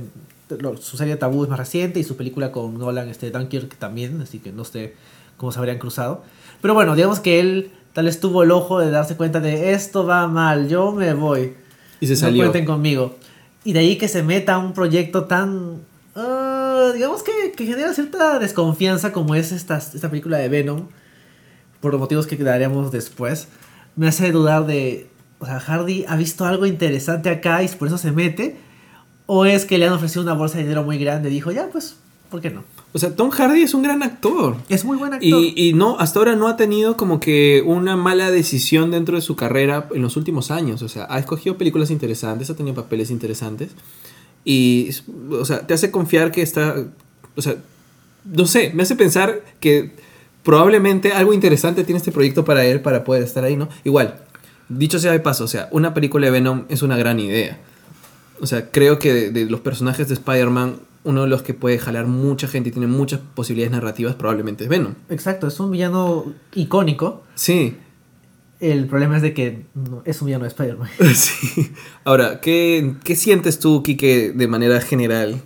su 0.80 0.96
serie 0.96 1.16
Tabú 1.16 1.44
es 1.44 1.50
más 1.50 1.58
reciente 1.58 1.98
y 1.98 2.04
su 2.04 2.16
película 2.16 2.52
con 2.52 2.78
Nolan, 2.78 3.08
este, 3.08 3.30
Dunkirk 3.30 3.76
también, 3.76 4.20
así 4.20 4.38
que 4.38 4.52
no 4.52 4.64
sé 4.64 4.94
cómo 5.42 5.50
se 5.50 5.58
habrían 5.58 5.78
cruzado. 5.78 6.22
Pero 6.60 6.72
bueno, 6.72 6.94
digamos 6.94 7.18
que 7.18 7.40
él 7.40 7.72
tal 7.92 8.04
vez 8.04 8.20
tuvo 8.20 8.44
el 8.44 8.52
ojo 8.52 8.78
de 8.78 8.92
darse 8.92 9.16
cuenta 9.16 9.40
de 9.40 9.72
esto 9.72 10.06
va 10.06 10.28
mal, 10.28 10.68
yo 10.68 10.92
me 10.92 11.14
voy. 11.14 11.54
Y 11.98 12.06
se 12.06 12.12
no 12.12 12.18
salió. 12.20 12.44
cuenten 12.44 12.64
conmigo. 12.64 13.16
Y 13.64 13.72
de 13.72 13.80
ahí 13.80 13.98
que 13.98 14.06
se 14.06 14.22
meta 14.22 14.54
a 14.54 14.58
un 14.58 14.72
proyecto 14.72 15.24
tan. 15.24 15.80
ah, 16.14 16.92
digamos 16.94 17.24
que, 17.24 17.50
que 17.56 17.66
genera 17.66 17.92
cierta 17.92 18.38
desconfianza 18.38 19.12
como 19.12 19.34
es 19.34 19.50
esta, 19.50 19.78
esta 19.78 20.08
película 20.08 20.38
de 20.38 20.48
Venom. 20.48 20.86
Por 21.80 21.90
los 21.90 22.00
motivos 22.00 22.28
que 22.28 22.36
daremos 22.36 22.92
después. 22.92 23.48
Me 23.96 24.06
hace 24.06 24.30
dudar 24.30 24.64
de. 24.64 25.08
O 25.40 25.46
sea, 25.46 25.58
Hardy 25.58 26.04
ha 26.06 26.14
visto 26.14 26.44
algo 26.44 26.66
interesante 26.66 27.30
acá 27.30 27.64
y 27.64 27.68
por 27.68 27.88
eso 27.88 27.98
se 27.98 28.12
mete. 28.12 28.56
O 29.26 29.44
es 29.44 29.64
que 29.64 29.76
le 29.76 29.88
han 29.88 29.92
ofrecido 29.92 30.22
una 30.22 30.34
bolsa 30.34 30.58
de 30.58 30.62
dinero 30.62 30.84
muy 30.84 30.98
grande 30.98 31.30
y 31.30 31.32
dijo, 31.32 31.50
ya, 31.50 31.68
pues, 31.72 31.96
¿por 32.30 32.40
qué 32.40 32.50
no? 32.50 32.62
O 32.94 32.98
sea, 32.98 33.16
Tom 33.16 33.30
Hardy 33.30 33.62
es 33.62 33.72
un 33.72 33.82
gran 33.82 34.02
actor. 34.02 34.56
Es 34.68 34.84
muy 34.84 34.98
buen 34.98 35.14
actor. 35.14 35.28
Y, 35.28 35.54
y 35.56 35.72
no, 35.72 35.98
hasta 35.98 36.18
ahora 36.18 36.36
no 36.36 36.46
ha 36.46 36.56
tenido 36.56 36.96
como 36.96 37.20
que 37.20 37.62
una 37.64 37.96
mala 37.96 38.30
decisión 38.30 38.90
dentro 38.90 39.16
de 39.16 39.22
su 39.22 39.34
carrera 39.34 39.88
en 39.94 40.02
los 40.02 40.16
últimos 40.16 40.50
años. 40.50 40.82
O 40.82 40.88
sea, 40.88 41.06
ha 41.08 41.18
escogido 41.18 41.56
películas 41.56 41.90
interesantes, 41.90 42.50
ha 42.50 42.56
tenido 42.56 42.74
papeles 42.74 43.10
interesantes. 43.10 43.70
Y, 44.44 44.90
o 45.30 45.44
sea, 45.44 45.66
te 45.66 45.72
hace 45.72 45.90
confiar 45.90 46.32
que 46.32 46.42
está. 46.42 46.84
O 47.34 47.40
sea, 47.40 47.56
no 48.24 48.46
sé, 48.46 48.72
me 48.74 48.82
hace 48.82 48.94
pensar 48.94 49.42
que 49.58 49.92
probablemente 50.42 51.12
algo 51.12 51.32
interesante 51.32 51.84
tiene 51.84 51.98
este 51.98 52.12
proyecto 52.12 52.44
para 52.44 52.64
él 52.64 52.80
para 52.82 53.04
poder 53.04 53.22
estar 53.22 53.44
ahí, 53.44 53.56
¿no? 53.56 53.68
Igual, 53.84 54.20
dicho 54.68 54.98
sea 54.98 55.12
de 55.12 55.20
paso, 55.20 55.44
o 55.44 55.48
sea, 55.48 55.68
una 55.70 55.94
película 55.94 56.26
de 56.26 56.32
Venom 56.32 56.64
es 56.68 56.82
una 56.82 56.96
gran 56.96 57.18
idea. 57.20 57.58
O 58.40 58.46
sea, 58.46 58.70
creo 58.70 58.98
que 58.98 59.12
de, 59.12 59.30
de 59.30 59.46
los 59.46 59.60
personajes 59.60 60.08
de 60.08 60.14
Spider-Man, 60.14 60.76
uno 61.04 61.22
de 61.22 61.28
los 61.28 61.42
que 61.42 61.54
puede 61.54 61.78
jalar 61.78 62.06
mucha 62.06 62.46
gente 62.46 62.68
y 62.68 62.72
tiene 62.72 62.86
muchas 62.86 63.20
posibilidades 63.34 63.72
narrativas 63.72 64.14
probablemente 64.14 64.64
es 64.64 64.70
Venom. 64.70 64.94
Exacto, 65.08 65.48
es 65.48 65.58
un 65.60 65.70
villano 65.70 66.32
icónico. 66.54 67.24
Sí, 67.34 67.76
El 68.60 68.86
problema 68.86 69.16
es 69.16 69.22
de 69.22 69.34
que 69.34 69.66
es 70.04 70.20
un 70.22 70.26
villano 70.26 70.44
de 70.44 70.48
Spider-Man. 70.48 70.88
sí. 71.14 71.72
Ahora, 72.04 72.40
¿qué, 72.40 72.94
qué 73.02 73.16
sientes 73.16 73.58
tú, 73.58 73.82
Kike, 73.82 74.32
de 74.32 74.48
manera 74.48 74.80
general 74.80 75.42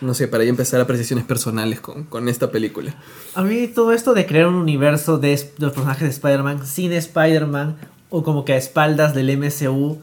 no 0.00 0.14
sé, 0.14 0.28
para 0.28 0.44
ya 0.44 0.50
empezar 0.50 0.80
apreciaciones 0.80 1.24
personales 1.24 1.80
con, 1.80 2.04
con 2.04 2.28
esta 2.28 2.50
película. 2.50 2.94
A 3.34 3.42
mí 3.42 3.66
todo 3.66 3.92
esto 3.92 4.14
de 4.14 4.26
crear 4.26 4.46
un 4.46 4.56
universo 4.56 5.18
de, 5.18 5.30
de 5.30 5.52
los 5.58 5.72
personajes 5.72 6.02
de 6.02 6.10
Spider-Man 6.10 6.66
sin 6.66 6.92
Spider-Man 6.92 7.76
o 8.10 8.22
como 8.22 8.44
que 8.44 8.52
a 8.52 8.56
espaldas 8.56 9.14
del 9.14 9.36
MCU 9.36 9.98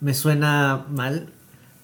me 0.00 0.14
suena 0.14 0.86
mal 0.90 1.28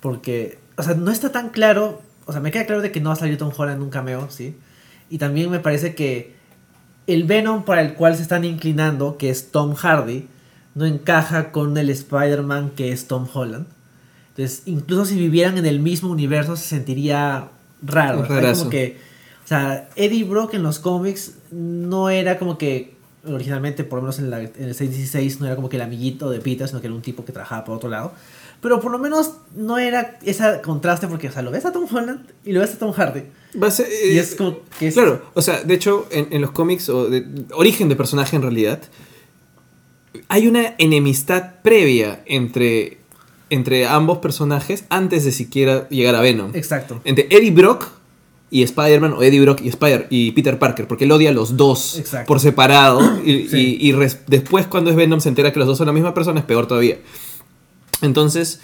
porque, 0.00 0.58
o 0.76 0.82
sea, 0.82 0.94
no 0.94 1.10
está 1.10 1.30
tan 1.30 1.50
claro, 1.50 2.02
o 2.32 2.34
sea, 2.34 2.40
me 2.40 2.50
queda 2.50 2.64
claro 2.64 2.80
de 2.80 2.90
que 2.90 3.00
no 3.00 3.10
va 3.10 3.14
a 3.14 3.18
salir 3.18 3.36
Tom 3.36 3.52
Holland 3.54 3.76
en 3.76 3.82
un 3.82 3.90
cameo, 3.90 4.30
¿sí? 4.30 4.56
Y 5.10 5.18
también 5.18 5.50
me 5.50 5.60
parece 5.60 5.94
que 5.94 6.34
el 7.06 7.24
Venom 7.24 7.64
para 7.64 7.82
el 7.82 7.92
cual 7.92 8.16
se 8.16 8.22
están 8.22 8.44
inclinando, 8.44 9.18
que 9.18 9.28
es 9.28 9.50
Tom 9.50 9.74
Hardy, 9.74 10.26
no 10.74 10.86
encaja 10.86 11.52
con 11.52 11.76
el 11.76 11.90
Spider-Man 11.90 12.70
que 12.70 12.92
es 12.92 13.06
Tom 13.06 13.28
Holland. 13.32 13.66
Entonces, 14.30 14.62
incluso 14.64 15.04
si 15.04 15.16
vivieran 15.16 15.58
en 15.58 15.66
el 15.66 15.80
mismo 15.80 16.10
universo, 16.10 16.56
se 16.56 16.66
sentiría 16.66 17.48
raro. 17.82 18.26
Como 18.26 18.70
que, 18.70 18.98
o 19.44 19.46
sea, 19.46 19.90
Eddie 19.96 20.24
Brock 20.24 20.54
en 20.54 20.62
los 20.62 20.78
cómics 20.78 21.34
no 21.50 22.08
era 22.08 22.38
como 22.38 22.56
que, 22.56 22.96
originalmente, 23.26 23.84
por 23.84 23.98
lo 23.98 24.02
menos 24.02 24.18
en, 24.18 24.30
la- 24.30 24.40
en 24.40 24.52
el 24.58 24.74
616, 24.74 25.40
no 25.40 25.46
era 25.46 25.56
como 25.56 25.68
que 25.68 25.76
el 25.76 25.82
amiguito 25.82 26.30
de 26.30 26.40
Peter, 26.40 26.66
sino 26.68 26.80
que 26.80 26.86
era 26.88 26.94
un 26.96 27.02
tipo 27.02 27.24
que 27.24 27.32
trabajaba 27.32 27.64
por 27.64 27.76
otro 27.76 27.88
lado. 27.88 28.12
Pero 28.60 28.80
por 28.80 28.92
lo 28.92 28.98
menos 28.98 29.32
no 29.56 29.78
era 29.78 30.18
ese 30.24 30.60
contraste 30.62 31.08
porque, 31.08 31.28
o 31.28 31.32
sea, 31.32 31.42
lo 31.42 31.50
ves 31.50 31.64
a 31.64 31.72
Tom 31.72 31.86
Holland 31.92 32.26
y 32.44 32.52
lo 32.52 32.60
ves 32.60 32.74
a 32.74 32.78
Tom 32.78 32.92
Hardy. 32.92 33.22
Va 33.60 33.66
a 33.66 33.70
ser, 33.72 33.86
Y 33.88 34.16
eh, 34.16 34.20
es 34.20 34.34
como 34.36 34.58
que 34.78 34.88
es... 34.88 34.94
Claro, 34.94 35.22
o 35.34 35.42
sea, 35.42 35.62
de 35.62 35.74
hecho, 35.74 36.06
en, 36.10 36.28
en 36.30 36.40
los 36.40 36.52
cómics, 36.52 36.88
o 36.88 37.10
de 37.10 37.26
origen 37.54 37.88
de 37.88 37.96
personaje 37.96 38.36
en 38.36 38.42
realidad, 38.42 38.80
hay 40.28 40.46
una 40.46 40.74
enemistad 40.78 41.54
previa 41.62 42.22
entre, 42.26 42.98
entre 43.50 43.86
ambos 43.86 44.18
personajes 44.18 44.84
antes 44.90 45.24
de 45.24 45.32
siquiera 45.32 45.88
llegar 45.88 46.14
a 46.14 46.20
Venom. 46.20 46.52
Exacto. 46.54 47.00
Entre 47.04 47.26
Eddie 47.30 47.50
Brock 47.50 47.86
y 48.52 48.62
Spider-Man, 48.62 49.14
o 49.14 49.22
Eddie 49.22 49.40
Brock 49.40 49.62
y, 49.64 49.68
Spider 49.68 50.06
y 50.10 50.30
Peter 50.32 50.58
Parker, 50.58 50.86
porque 50.86 51.04
él 51.04 51.12
odia 51.12 51.30
a 51.30 51.32
los 51.32 51.56
dos 51.56 51.98
Exacto. 51.98 52.28
por 52.28 52.38
separado, 52.38 53.00
y, 53.24 53.48
Sí. 53.48 53.78
y- 53.80 53.92
después 54.28 54.66
cuando 54.66 54.90
es 54.90 54.96
Venom 54.96 55.20
se 55.20 55.30
entera 55.30 55.52
que 55.54 55.58
los 55.58 55.66
dos 55.66 55.78
son 55.78 55.86
la 55.86 55.92
misma 55.94 56.12
persona, 56.12 56.38
es 56.40 56.44
peor 56.46 56.66
todavía. 56.68 56.98
Entonces, 58.02 58.60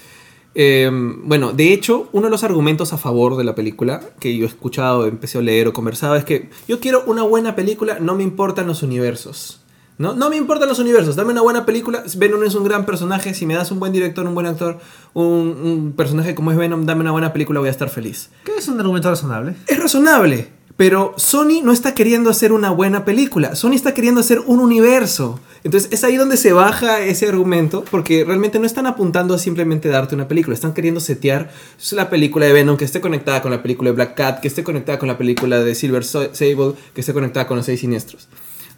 eh, 0.54 0.90
bueno, 0.92 1.52
de 1.52 1.72
hecho, 1.72 2.08
uno 2.12 2.26
de 2.26 2.30
los 2.30 2.44
argumentos 2.44 2.92
a 2.92 2.98
favor 2.98 3.36
de 3.36 3.44
la 3.44 3.54
película 3.54 4.00
que 4.20 4.36
yo 4.36 4.44
he 4.44 4.48
escuchado, 4.48 5.06
empecé 5.06 5.38
a 5.38 5.40
leer 5.42 5.68
o 5.68 5.72
conversado 5.72 6.16
es 6.16 6.24
que 6.24 6.50
yo 6.68 6.80
quiero 6.80 7.04
una 7.06 7.22
buena 7.22 7.54
película, 7.56 7.98
no 8.00 8.14
me 8.14 8.24
importan 8.24 8.66
los 8.66 8.82
universos. 8.82 9.60
¿No? 9.98 10.14
no 10.14 10.30
me 10.30 10.36
importan 10.36 10.68
los 10.68 10.78
universos, 10.78 11.16
dame 11.16 11.32
una 11.32 11.42
buena 11.42 11.66
película. 11.66 12.02
Venom 12.16 12.44
es 12.44 12.54
un 12.54 12.64
gran 12.64 12.86
personaje, 12.86 13.34
si 13.34 13.44
me 13.46 13.54
das 13.54 13.70
un 13.70 13.80
buen 13.80 13.92
director, 13.92 14.26
un 14.26 14.34
buen 14.34 14.46
actor, 14.46 14.78
un, 15.14 15.24
un 15.24 15.92
personaje 15.96 16.34
como 16.34 16.50
es 16.50 16.56
Venom, 16.56 16.86
dame 16.86 17.02
una 17.02 17.12
buena 17.12 17.32
película, 17.32 17.60
voy 17.60 17.68
a 17.68 17.72
estar 17.72 17.90
feliz. 17.90 18.30
Que 18.44 18.56
es 18.56 18.68
un 18.68 18.80
argumento 18.80 19.10
razonable. 19.10 19.54
Es 19.66 19.78
razonable, 19.78 20.48
pero 20.78 21.14
Sony 21.16 21.60
no 21.64 21.72
está 21.72 21.92
queriendo 21.92 22.30
hacer 22.30 22.52
una 22.52 22.70
buena 22.70 23.04
película, 23.04 23.56
Sony 23.56 23.72
está 23.72 23.94
queriendo 23.94 24.20
hacer 24.20 24.38
un 24.46 24.60
universo. 24.60 25.40
Entonces 25.64 25.90
es 25.92 26.04
ahí 26.04 26.16
donde 26.16 26.36
se 26.36 26.52
baja 26.52 27.00
ese 27.00 27.26
argumento, 27.26 27.84
porque 27.90 28.24
realmente 28.24 28.60
no 28.60 28.66
están 28.66 28.86
apuntando 28.86 29.34
a 29.34 29.38
simplemente 29.38 29.88
darte 29.88 30.14
una 30.14 30.28
película, 30.28 30.54
están 30.54 30.74
queriendo 30.74 31.00
setear 31.00 31.50
la 31.90 32.08
película 32.08 32.46
de 32.46 32.52
Venom 32.52 32.76
que 32.76 32.84
esté 32.84 33.00
conectada 33.00 33.42
con 33.42 33.50
la 33.50 33.60
película 33.60 33.90
de 33.90 33.96
Black 33.96 34.14
Cat, 34.14 34.40
que 34.40 34.46
esté 34.46 34.62
conectada 34.62 35.00
con 35.00 35.08
la 35.08 35.18
película 35.18 35.58
de 35.58 35.74
Silver 35.74 36.04
Sable, 36.04 36.74
que 36.94 37.00
esté 37.00 37.12
conectada 37.12 37.48
con 37.48 37.56
los 37.56 37.66
seis 37.66 37.80
siniestros. 37.80 38.28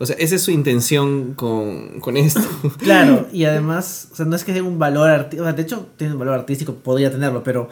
O 0.03 0.07
sea, 0.07 0.17
esa 0.19 0.35
es 0.37 0.43
su 0.43 0.51
intención 0.51 1.35
con, 1.35 2.01
con 2.01 2.17
esto. 2.17 2.41
Claro, 2.79 3.27
y 3.33 3.45
además, 3.45 4.09
o 4.13 4.17
sea, 4.17 4.25
no 4.27 4.35
es 4.35 4.45
que 4.45 4.53
tenga 4.55 4.67
un 4.67 4.79
valor 4.79 5.11
artístico, 5.11 5.53
de 5.53 5.63
hecho 5.63 5.89
tiene 5.99 6.15
un 6.15 6.19
valor 6.19 6.35
artístico, 6.35 6.75
podría 6.75 7.11
tenerlo, 7.11 7.43
pero 7.45 7.69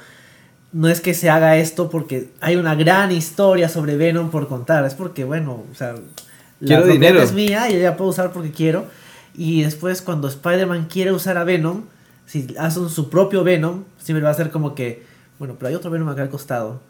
no 0.72 0.88
es 0.88 1.00
que 1.00 1.14
se 1.14 1.30
haga 1.30 1.56
esto 1.56 1.88
porque 1.88 2.28
hay 2.42 2.56
una 2.56 2.74
gran 2.74 3.10
historia 3.12 3.70
sobre 3.70 3.96
Venom 3.96 4.30
por 4.30 4.46
contar, 4.46 4.84
es 4.84 4.92
porque, 4.94 5.24
bueno, 5.24 5.64
o 5.72 5.74
sea, 5.74 5.94
la 6.60 6.82
dinero. 6.82 7.22
es 7.22 7.32
mía 7.32 7.70
y 7.70 7.74
yo 7.78 7.82
la 7.82 7.96
puedo 7.96 8.10
usar 8.10 8.30
porque 8.32 8.50
quiero, 8.50 8.84
y 9.34 9.62
después 9.62 10.02
cuando 10.02 10.28
Spider-Man 10.28 10.88
quiere 10.90 11.12
usar 11.12 11.38
a 11.38 11.44
Venom, 11.44 11.84
si 12.26 12.46
hacen 12.58 12.90
su 12.90 13.08
propio 13.08 13.42
Venom, 13.42 13.84
siempre 13.96 14.22
va 14.22 14.30
a 14.30 14.34
ser 14.34 14.50
como 14.50 14.74
que, 14.74 15.02
bueno, 15.38 15.54
pero 15.58 15.68
hay 15.70 15.74
otro 15.74 15.90
Venom 15.90 16.08
acá 16.10 16.20
al 16.20 16.28
costado, 16.28 16.80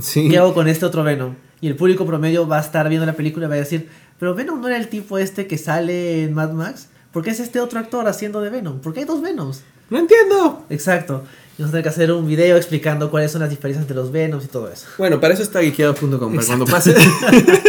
Sí. 0.00 0.28
¿qué 0.30 0.38
hago 0.38 0.54
con 0.54 0.68
este 0.68 0.86
otro 0.86 1.02
Venom? 1.04 1.34
Y 1.60 1.68
el 1.68 1.76
público 1.76 2.06
promedio 2.06 2.46
va 2.48 2.58
a 2.58 2.60
estar 2.60 2.88
viendo 2.88 3.04
la 3.06 3.14
película 3.14 3.46
y 3.46 3.48
va 3.48 3.54
a 3.54 3.58
decir, 3.58 3.88
pero 4.18 4.34
Venom 4.34 4.60
no 4.60 4.68
era 4.68 4.76
el 4.76 4.88
tipo 4.88 5.18
este 5.18 5.46
que 5.46 5.58
sale 5.58 6.24
en 6.24 6.34
Mad 6.34 6.52
Max. 6.52 6.88
¿Por 7.12 7.22
qué 7.22 7.30
es 7.30 7.40
este 7.40 7.60
otro 7.60 7.78
actor 7.78 8.06
haciendo 8.08 8.40
de 8.40 8.50
Venom? 8.50 8.80
¿Por 8.80 8.92
qué 8.92 9.00
hay 9.00 9.06
dos 9.06 9.22
Venoms? 9.22 9.62
No 9.90 9.98
entiendo. 9.98 10.64
Exacto. 10.70 11.24
Y 11.58 11.62
vamos 11.62 11.70
a 11.70 11.72
tener 11.72 11.82
que 11.84 11.88
hacer 11.88 12.12
un 12.12 12.26
video 12.26 12.56
explicando 12.56 13.10
cuáles 13.10 13.32
son 13.32 13.40
las 13.40 13.50
diferencias 13.50 13.82
entre 13.82 13.96
los 13.96 14.12
Venoms 14.12 14.44
y 14.44 14.48
todo 14.48 14.70
eso. 14.70 14.86
Bueno, 14.98 15.20
para 15.20 15.34
eso 15.34 15.42
está 15.42 15.60
geekeado.com. 15.60 16.34
Para 16.34 16.46
cuando 16.46 16.66
pase. 16.66 16.94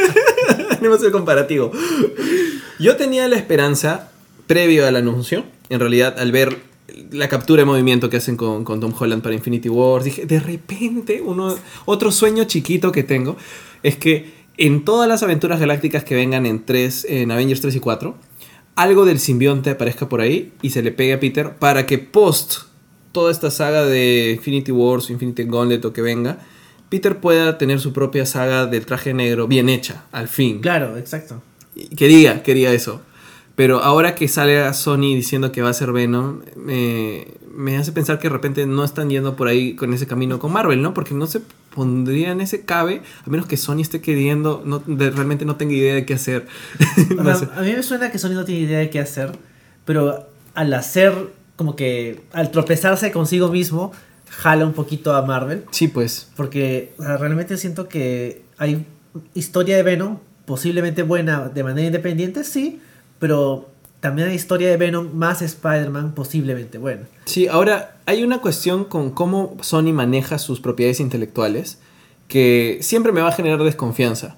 Haremos 0.72 1.04
el 1.04 1.12
comparativo. 1.12 1.72
Yo 2.80 2.96
tenía 2.98 3.27
la 3.27 3.38
esperanza, 3.38 4.10
previo 4.46 4.86
al 4.88 4.96
anuncio, 4.96 5.46
en 5.70 5.80
realidad, 5.80 6.20
al 6.20 6.32
ver 6.32 6.58
la 7.12 7.27
captura 7.27 7.62
de 7.62 7.66
movimiento 7.66 8.10
que 8.10 8.18
hacen 8.18 8.38
con, 8.38 8.63
con 8.63 8.80
Tom 8.80 8.94
Holland 8.98 9.22
para 9.22 9.36
Infinity 9.36 9.70
Wars, 9.70 10.06
dije, 10.06 10.25
de 10.25 10.39
repente, 10.39 11.22
uno, 11.22 11.56
otro 11.86 12.12
sueño 12.12 12.46
chiquito 12.46 12.92
que 12.92 13.04
tengo 13.04 13.38
es 13.84 13.96
que 13.96 14.37
en 14.58 14.84
todas 14.84 15.08
las 15.08 15.24
aventuras 15.24 15.60
galácticas 15.60 16.04
que 16.04 16.16
vengan 16.16 16.46
en, 16.46 16.66
3, 16.66 17.06
en 17.10 17.32
Avengers 17.32 17.62
3 17.62 17.76
y 17.76 17.80
4, 17.80 18.16
algo 18.76 19.06
del 19.06 19.20
simbionte 19.20 19.72
aparezca 19.72 20.10
por 20.10 20.22
ahí 20.22 20.54
y 20.62 20.72
se 20.72 20.82
le 20.82 20.92
pegue 20.92 21.14
a 21.14 21.20
Peter 21.20 21.56
para 21.56 21.86
que 21.86 21.98
post 21.98 22.64
toda 23.12 23.32
esta 23.32 23.50
saga 23.50 23.86
de 23.86 24.34
Infinity 24.36 24.72
Wars, 24.72 25.10
Infinity 25.10 25.44
Gauntlet 25.44 25.84
o 25.86 25.94
que 25.94 26.02
venga, 26.02 26.40
Peter 26.90 27.20
pueda 27.20 27.58
tener 27.58 27.80
su 27.80 27.92
propia 27.92 28.26
saga 28.26 28.66
del 28.66 28.86
traje 28.86 29.14
negro 29.14 29.48
bien 29.48 29.70
hecha, 29.70 30.06
al 30.12 30.28
fin. 30.28 30.60
Claro, 30.60 30.98
exacto. 30.98 31.42
Quería, 31.96 32.44
quería 32.44 32.72
eso. 32.72 33.02
Pero 33.58 33.80
ahora 33.84 34.14
que 34.14 34.28
sale 34.28 34.60
a 34.62 34.72
Sony 34.72 35.16
diciendo 35.16 35.52
que 35.52 35.62
va 35.64 35.70
a 35.70 35.74
ser 35.74 35.92
Venom, 35.92 36.42
me, 36.56 37.26
me 37.52 37.76
hace 37.76 37.92
pensar 37.92 38.20
que 38.20 38.28
de 38.30 38.34
repente 38.34 38.66
no 38.68 38.84
están 38.84 39.10
yendo 39.10 39.36
por 39.36 39.48
ahí 39.48 39.76
con 39.76 39.92
ese 39.94 40.06
camino 40.06 40.38
con 40.38 40.54
Marvel, 40.54 40.80
¿no? 40.84 40.94
Porque 40.94 41.16
no 41.16 41.26
se 41.26 41.42
pondría 41.74 42.32
en 42.32 42.40
ese 42.40 42.62
cabe, 42.66 43.02
a 43.26 43.30
menos 43.32 43.48
que 43.48 43.58
Sony 43.58 43.80
esté 43.82 44.00
queriendo, 44.00 44.62
no, 44.64 44.78
de- 44.86 45.10
realmente 45.10 45.44
no 45.44 45.56
tenga 45.56 45.74
idea 45.74 45.96
de 45.96 46.06
qué 46.06 46.14
hacer. 46.14 46.46
O 47.20 47.24
sea, 47.36 47.50
a 47.56 47.62
mí 47.62 47.72
me 47.74 47.82
suena 47.82 48.12
que 48.12 48.20
Sony 48.20 48.34
no 48.36 48.46
tiene 48.46 48.62
idea 48.62 48.78
de 48.80 48.92
qué 48.92 49.00
hacer, 49.00 49.32
pero 49.86 50.28
al 50.54 50.74
hacer, 50.76 51.14
como 51.56 51.76
que 51.76 52.22
al 52.34 52.52
tropezarse 52.52 53.12
consigo 53.12 53.50
mismo, 53.50 53.92
jala 54.30 54.66
un 54.68 54.74
poquito 54.74 55.16
a 55.16 55.24
Marvel. 55.26 55.64
Sí, 55.72 55.88
pues. 55.88 56.30
Porque 56.36 56.94
o 57.00 57.04
sea, 57.04 57.18
realmente 57.18 57.58
siento 57.58 57.90
que 57.90 58.44
hay 58.60 58.86
historia 59.34 59.76
de 59.78 59.82
Venom, 59.84 60.20
posiblemente 60.46 61.02
buena 61.02 61.50
de 61.50 61.64
manera 61.64 61.88
independiente, 61.88 62.44
sí, 62.44 62.82
pero 63.19 63.69
también 64.00 64.29
hay 64.29 64.36
historia 64.36 64.69
de 64.69 64.77
Venom 64.77 65.13
más 65.13 65.41
Spider-Man, 65.41 66.13
posiblemente 66.13 66.77
buena. 66.77 67.03
Sí, 67.25 67.47
ahora 67.47 67.97
hay 68.05 68.24
una 68.24 68.39
cuestión 68.39 68.86
con 68.86 69.12
cómo 69.12 69.57
Sony 69.62 69.93
maneja 69.93 70.38
sus 70.38 70.59
propiedades 70.59 71.00
intelectuales 71.00 71.79
que 72.27 72.79
siempre 72.81 73.12
me 73.12 73.21
va 73.21 73.29
a 73.29 73.33
generar 73.33 73.63
desconfianza. 73.63 74.36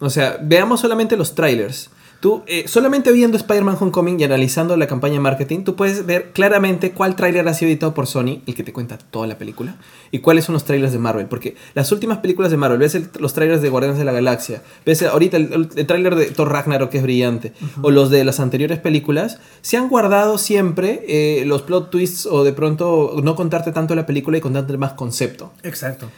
O 0.00 0.10
sea, 0.10 0.38
veamos 0.42 0.80
solamente 0.80 1.16
los 1.16 1.34
trailers. 1.34 1.90
Tú, 2.20 2.42
eh, 2.48 2.64
solamente 2.66 3.12
viendo 3.12 3.36
Spider-Man 3.36 3.76
Homecoming 3.78 4.18
y 4.18 4.24
analizando 4.24 4.76
la 4.76 4.88
campaña 4.88 5.14
de 5.14 5.20
marketing, 5.20 5.62
tú 5.62 5.76
puedes 5.76 6.04
ver 6.04 6.32
claramente 6.32 6.90
cuál 6.90 7.14
trailer 7.14 7.46
ha 7.46 7.54
sido 7.54 7.70
editado 7.70 7.94
por 7.94 8.08
Sony, 8.08 8.42
el 8.46 8.56
que 8.56 8.64
te 8.64 8.72
cuenta 8.72 8.98
toda 8.98 9.28
la 9.28 9.38
película, 9.38 9.76
y 10.10 10.18
cuáles 10.18 10.44
son 10.44 10.54
los 10.54 10.64
trailers 10.64 10.92
de 10.92 10.98
Marvel. 10.98 11.26
Porque 11.26 11.54
las 11.74 11.92
últimas 11.92 12.18
películas 12.18 12.50
de 12.50 12.56
Marvel, 12.56 12.80
ves 12.80 12.96
el- 12.96 13.08
los 13.20 13.34
trailers 13.34 13.62
de 13.62 13.68
Guardianes 13.68 13.98
de 14.00 14.04
la 14.04 14.10
Galaxia, 14.10 14.64
ves 14.84 15.00
ahorita 15.04 15.36
el, 15.36 15.68
el, 15.76 15.86
trailer 15.86 16.16
de 16.16 16.26
Thor 16.26 16.50
Ragnarok, 16.50 16.90
que 16.90 16.96
es 16.98 17.04
brillante, 17.04 17.52
o 17.82 17.92
los 17.92 18.10
de 18.10 18.24
las 18.24 18.40
anteriores 18.40 18.80
películas, 18.80 19.38
se 19.60 19.76
han 19.76 19.88
guardado 19.88 20.38
siempre 20.38 21.04
eh, 21.06 21.44
los 21.46 21.62
plot 21.62 21.90
twists 21.90 22.26
o 22.26 22.42
de 22.42 22.52
pronto 22.52 23.20
no 23.22 23.36
contarte 23.36 23.70
tanto 23.70 23.94
la 23.94 24.06
película 24.06 24.38
y 24.38 24.40
contarte 24.40 24.76
más 24.76 24.94
concepto. 24.94 25.52
Exacto. 25.62 26.08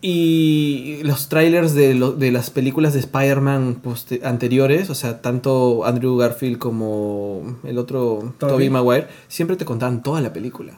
Y 0.00 1.00
los 1.02 1.28
trailers 1.28 1.74
de, 1.74 1.94
lo- 1.94 2.12
de 2.12 2.30
las 2.30 2.50
películas 2.50 2.92
de 2.94 3.00
Spider-Man 3.00 3.82
anteriores, 4.22 4.90
o 4.90 4.94
sea, 4.94 5.20
tanto 5.20 5.84
Andrew 5.84 6.16
Garfield 6.16 6.58
como 6.58 7.56
el 7.64 7.78
otro. 7.78 8.32
Tobey 8.38 8.70
Maguire, 8.70 9.08
siempre 9.26 9.56
te 9.56 9.64
contaban 9.64 10.02
toda 10.02 10.20
la 10.20 10.32
película. 10.32 10.74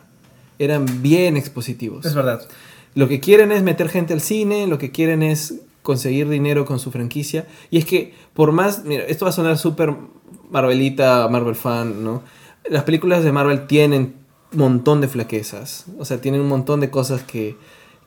Eran 0.58 0.86
bien 1.02 1.36
expositivos. 1.36 2.06
Es 2.06 2.14
verdad. 2.14 2.40
Lo 2.94 3.08
que 3.08 3.20
quieren 3.20 3.52
es 3.52 3.62
meter 3.62 3.88
gente 3.90 4.14
al 4.14 4.20
cine, 4.22 4.66
lo 4.66 4.78
que 4.78 4.90
quieren 4.90 5.22
es 5.22 5.54
conseguir 5.82 6.28
dinero 6.28 6.64
con 6.64 6.78
su 6.78 6.90
franquicia. 6.90 7.46
Y 7.70 7.78
es 7.78 7.84
que, 7.84 8.14
por 8.34 8.52
más, 8.52 8.84
mira, 8.84 9.04
esto 9.04 9.26
va 9.26 9.30
a 9.30 9.34
sonar 9.34 9.58
súper 9.58 9.94
Marvelita, 10.50 11.28
Marvel 11.28 11.54
fan, 11.54 12.02
¿no? 12.02 12.22
Las 12.68 12.84
películas 12.84 13.22
de 13.22 13.32
Marvel 13.32 13.66
tienen 13.66 14.14
un 14.52 14.58
montón 14.58 15.00
de 15.00 15.08
flaquezas, 15.08 15.84
o 15.98 16.04
sea, 16.04 16.20
tienen 16.20 16.40
un 16.40 16.48
montón 16.48 16.80
de 16.80 16.90
cosas 16.90 17.22
que, 17.22 17.56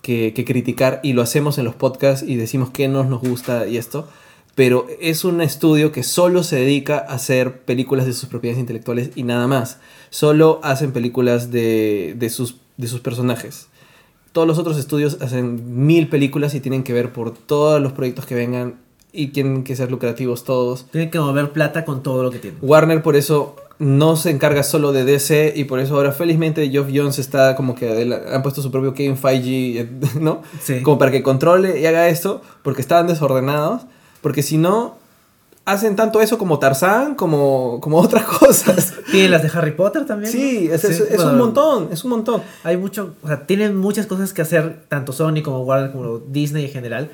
que, 0.03 0.33
que 0.35 0.45
criticar 0.45 0.99
y 1.01 1.13
lo 1.13 1.23
hacemos 1.23 1.57
en 1.57 1.65
los 1.65 1.73
podcasts 1.73 2.23
y 2.27 2.35
decimos 2.35 2.69
que 2.69 2.87
nos 2.87 3.07
nos 3.07 3.21
gusta 3.21 3.67
y 3.67 3.77
esto. 3.77 4.07
Pero 4.53 4.85
es 5.01 5.25
un 5.25 5.41
estudio 5.41 5.91
que 5.91 6.03
solo 6.03 6.43
se 6.43 6.57
dedica 6.57 6.99
a 6.99 7.15
hacer 7.15 7.61
películas 7.61 8.05
de 8.05 8.13
sus 8.13 8.29
propiedades 8.29 8.59
intelectuales 8.59 9.09
y 9.15 9.23
nada 9.23 9.47
más. 9.47 9.79
Solo 10.11 10.59
hacen 10.61 10.91
películas 10.91 11.49
de, 11.49 12.13
de 12.19 12.29
sus, 12.29 12.57
de 12.77 12.87
sus 12.87 12.99
personajes 12.99 13.69
todos 14.33 14.47
los 14.47 14.57
otros 14.57 14.77
estudios 14.77 15.19
hacen 15.21 15.85
mil 15.85 16.09
películas 16.09 16.55
y 16.55 16.59
tienen 16.59 16.83
que 16.83 16.91
ver 16.91 17.13
por 17.13 17.31
todos 17.31 17.79
los 17.79 17.93
proyectos 17.93 18.25
que 18.25 18.35
vengan 18.35 18.79
y 19.13 19.27
tienen 19.27 19.63
que 19.63 19.75
ser 19.75 19.91
lucrativos 19.91 20.43
todos. 20.43 20.87
Tienen 20.91 21.11
que 21.11 21.19
mover 21.19 21.51
plata 21.51 21.85
con 21.85 22.01
todo 22.01 22.23
lo 22.23 22.31
que 22.31 22.39
tienen. 22.39 22.59
Warner 22.63 23.03
por 23.03 23.15
eso 23.15 23.55
no 23.83 24.15
se 24.15 24.29
encarga 24.29 24.63
solo 24.63 24.91
de 24.93 25.03
DC 25.03 25.53
y 25.55 25.65
por 25.65 25.79
eso 25.79 25.95
ahora 25.95 26.11
felizmente 26.13 26.69
Geoff 26.69 26.87
Jones 26.93 27.19
está 27.19 27.55
como 27.55 27.75
que 27.75 28.17
han 28.31 28.41
puesto 28.41 28.61
su 28.61 28.71
propio 28.71 28.93
Kevin 28.93 29.17
Feige, 29.17 29.89
¿no? 30.19 30.41
Sí. 30.61 30.81
Como 30.81 30.97
para 30.97 31.11
que 31.11 31.21
controle 31.21 31.79
y 31.79 31.85
haga 31.85 32.07
esto 32.07 32.41
porque 32.63 32.81
estaban 32.81 33.07
desordenados, 33.07 33.81
porque 34.21 34.41
si 34.41 34.57
no 34.57 34.97
hacen 35.65 35.95
tanto 35.95 36.19
eso 36.21 36.37
como 36.37 36.59
Tarzán, 36.59 37.15
como, 37.15 37.79
como 37.81 37.97
otras 37.99 38.23
cosas. 38.39 38.93
Tienen 39.11 39.31
las 39.31 39.43
de 39.43 39.49
Harry 39.57 39.71
Potter 39.71 40.05
también. 40.05 40.31
Sí, 40.31 40.65
¿no? 40.69 40.75
es, 40.75 40.83
es- 40.83 40.97
Sí, 40.97 41.03
es 41.09 41.19
un 41.19 41.23
bueno, 41.25 41.37
montón, 41.45 41.89
es 41.91 42.03
un 42.03 42.09
montón. 42.11 42.41
Hay 42.63 42.77
mucho, 42.77 43.15
o 43.21 43.27
sea, 43.27 43.45
tienen 43.45 43.77
muchas 43.77 44.05
cosas 44.05 44.33
que 44.33 44.41
hacer, 44.41 44.83
tanto 44.89 45.13
Sony 45.13 45.41
como 45.43 45.61
Warner, 45.63 45.91
como 45.91 46.19
Disney 46.19 46.65
en 46.65 46.71
general. 46.71 47.09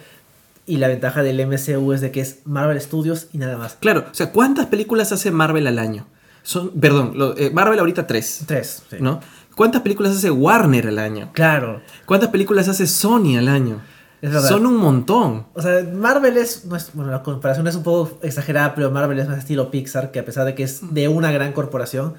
Y 0.65 0.77
la 0.77 0.87
ventaja 0.87 1.23
del 1.23 1.43
MCU 1.47 1.93
es 1.93 2.01
de 2.01 2.11
que 2.11 2.21
es 2.21 2.39
Marvel 2.45 2.79
Studios 2.79 3.27
y 3.33 3.39
nada 3.39 3.57
más. 3.57 3.73
Claro, 3.79 4.05
o 4.11 4.13
sea, 4.13 4.31
¿cuántas 4.31 4.67
películas 4.67 5.11
hace 5.11 5.31
Marvel 5.31 5.65
al 5.65 5.79
año? 5.79 6.05
Son, 6.43 6.69
perdón, 6.79 7.11
lo- 7.15 7.37
eh, 7.37 7.51
Marvel 7.51 7.79
ahorita 7.79 8.07
tres, 8.07 8.43
Tres. 8.47 8.83
sí. 8.89 8.97
¿no? 8.99 9.19
¿Cuántas 9.55 9.81
películas 9.81 10.15
hace 10.15 10.31
Warner 10.31 10.87
al 10.87 10.99
año? 10.99 11.29
Claro. 11.33 11.81
¿Cuántas 12.05 12.29
películas 12.29 12.67
hace 12.69 12.87
Sony 12.87 13.37
al 13.37 13.47
año? 13.49 13.81
Es 14.21 14.31
verdad. 14.31 14.47
Son 14.49 14.65
un 14.65 14.77
montón. 14.77 15.45
O 15.53 15.61
sea, 15.61 15.83
Marvel 15.93 16.37
es, 16.37 16.65
no 16.65 16.75
es- 16.75 16.91
bueno, 16.93 17.11
la 17.11 17.23
comparación 17.23 17.67
es 17.67 17.75
un 17.75 17.83
poco 17.83 18.19
exagerada, 18.23 18.73
pero 18.75 18.89
Marvel 18.91 19.19
es 19.19 19.27
más 19.27 19.37
estilo 19.39 19.69
Pixar, 19.71 20.11
que 20.11 20.19
a 20.19 20.25
pesar 20.25 20.45
de 20.45 20.55
que 20.55 20.63
es 20.63 20.93
de 20.93 21.07
una 21.07 21.31
gran 21.31 21.51
corporación, 21.53 22.13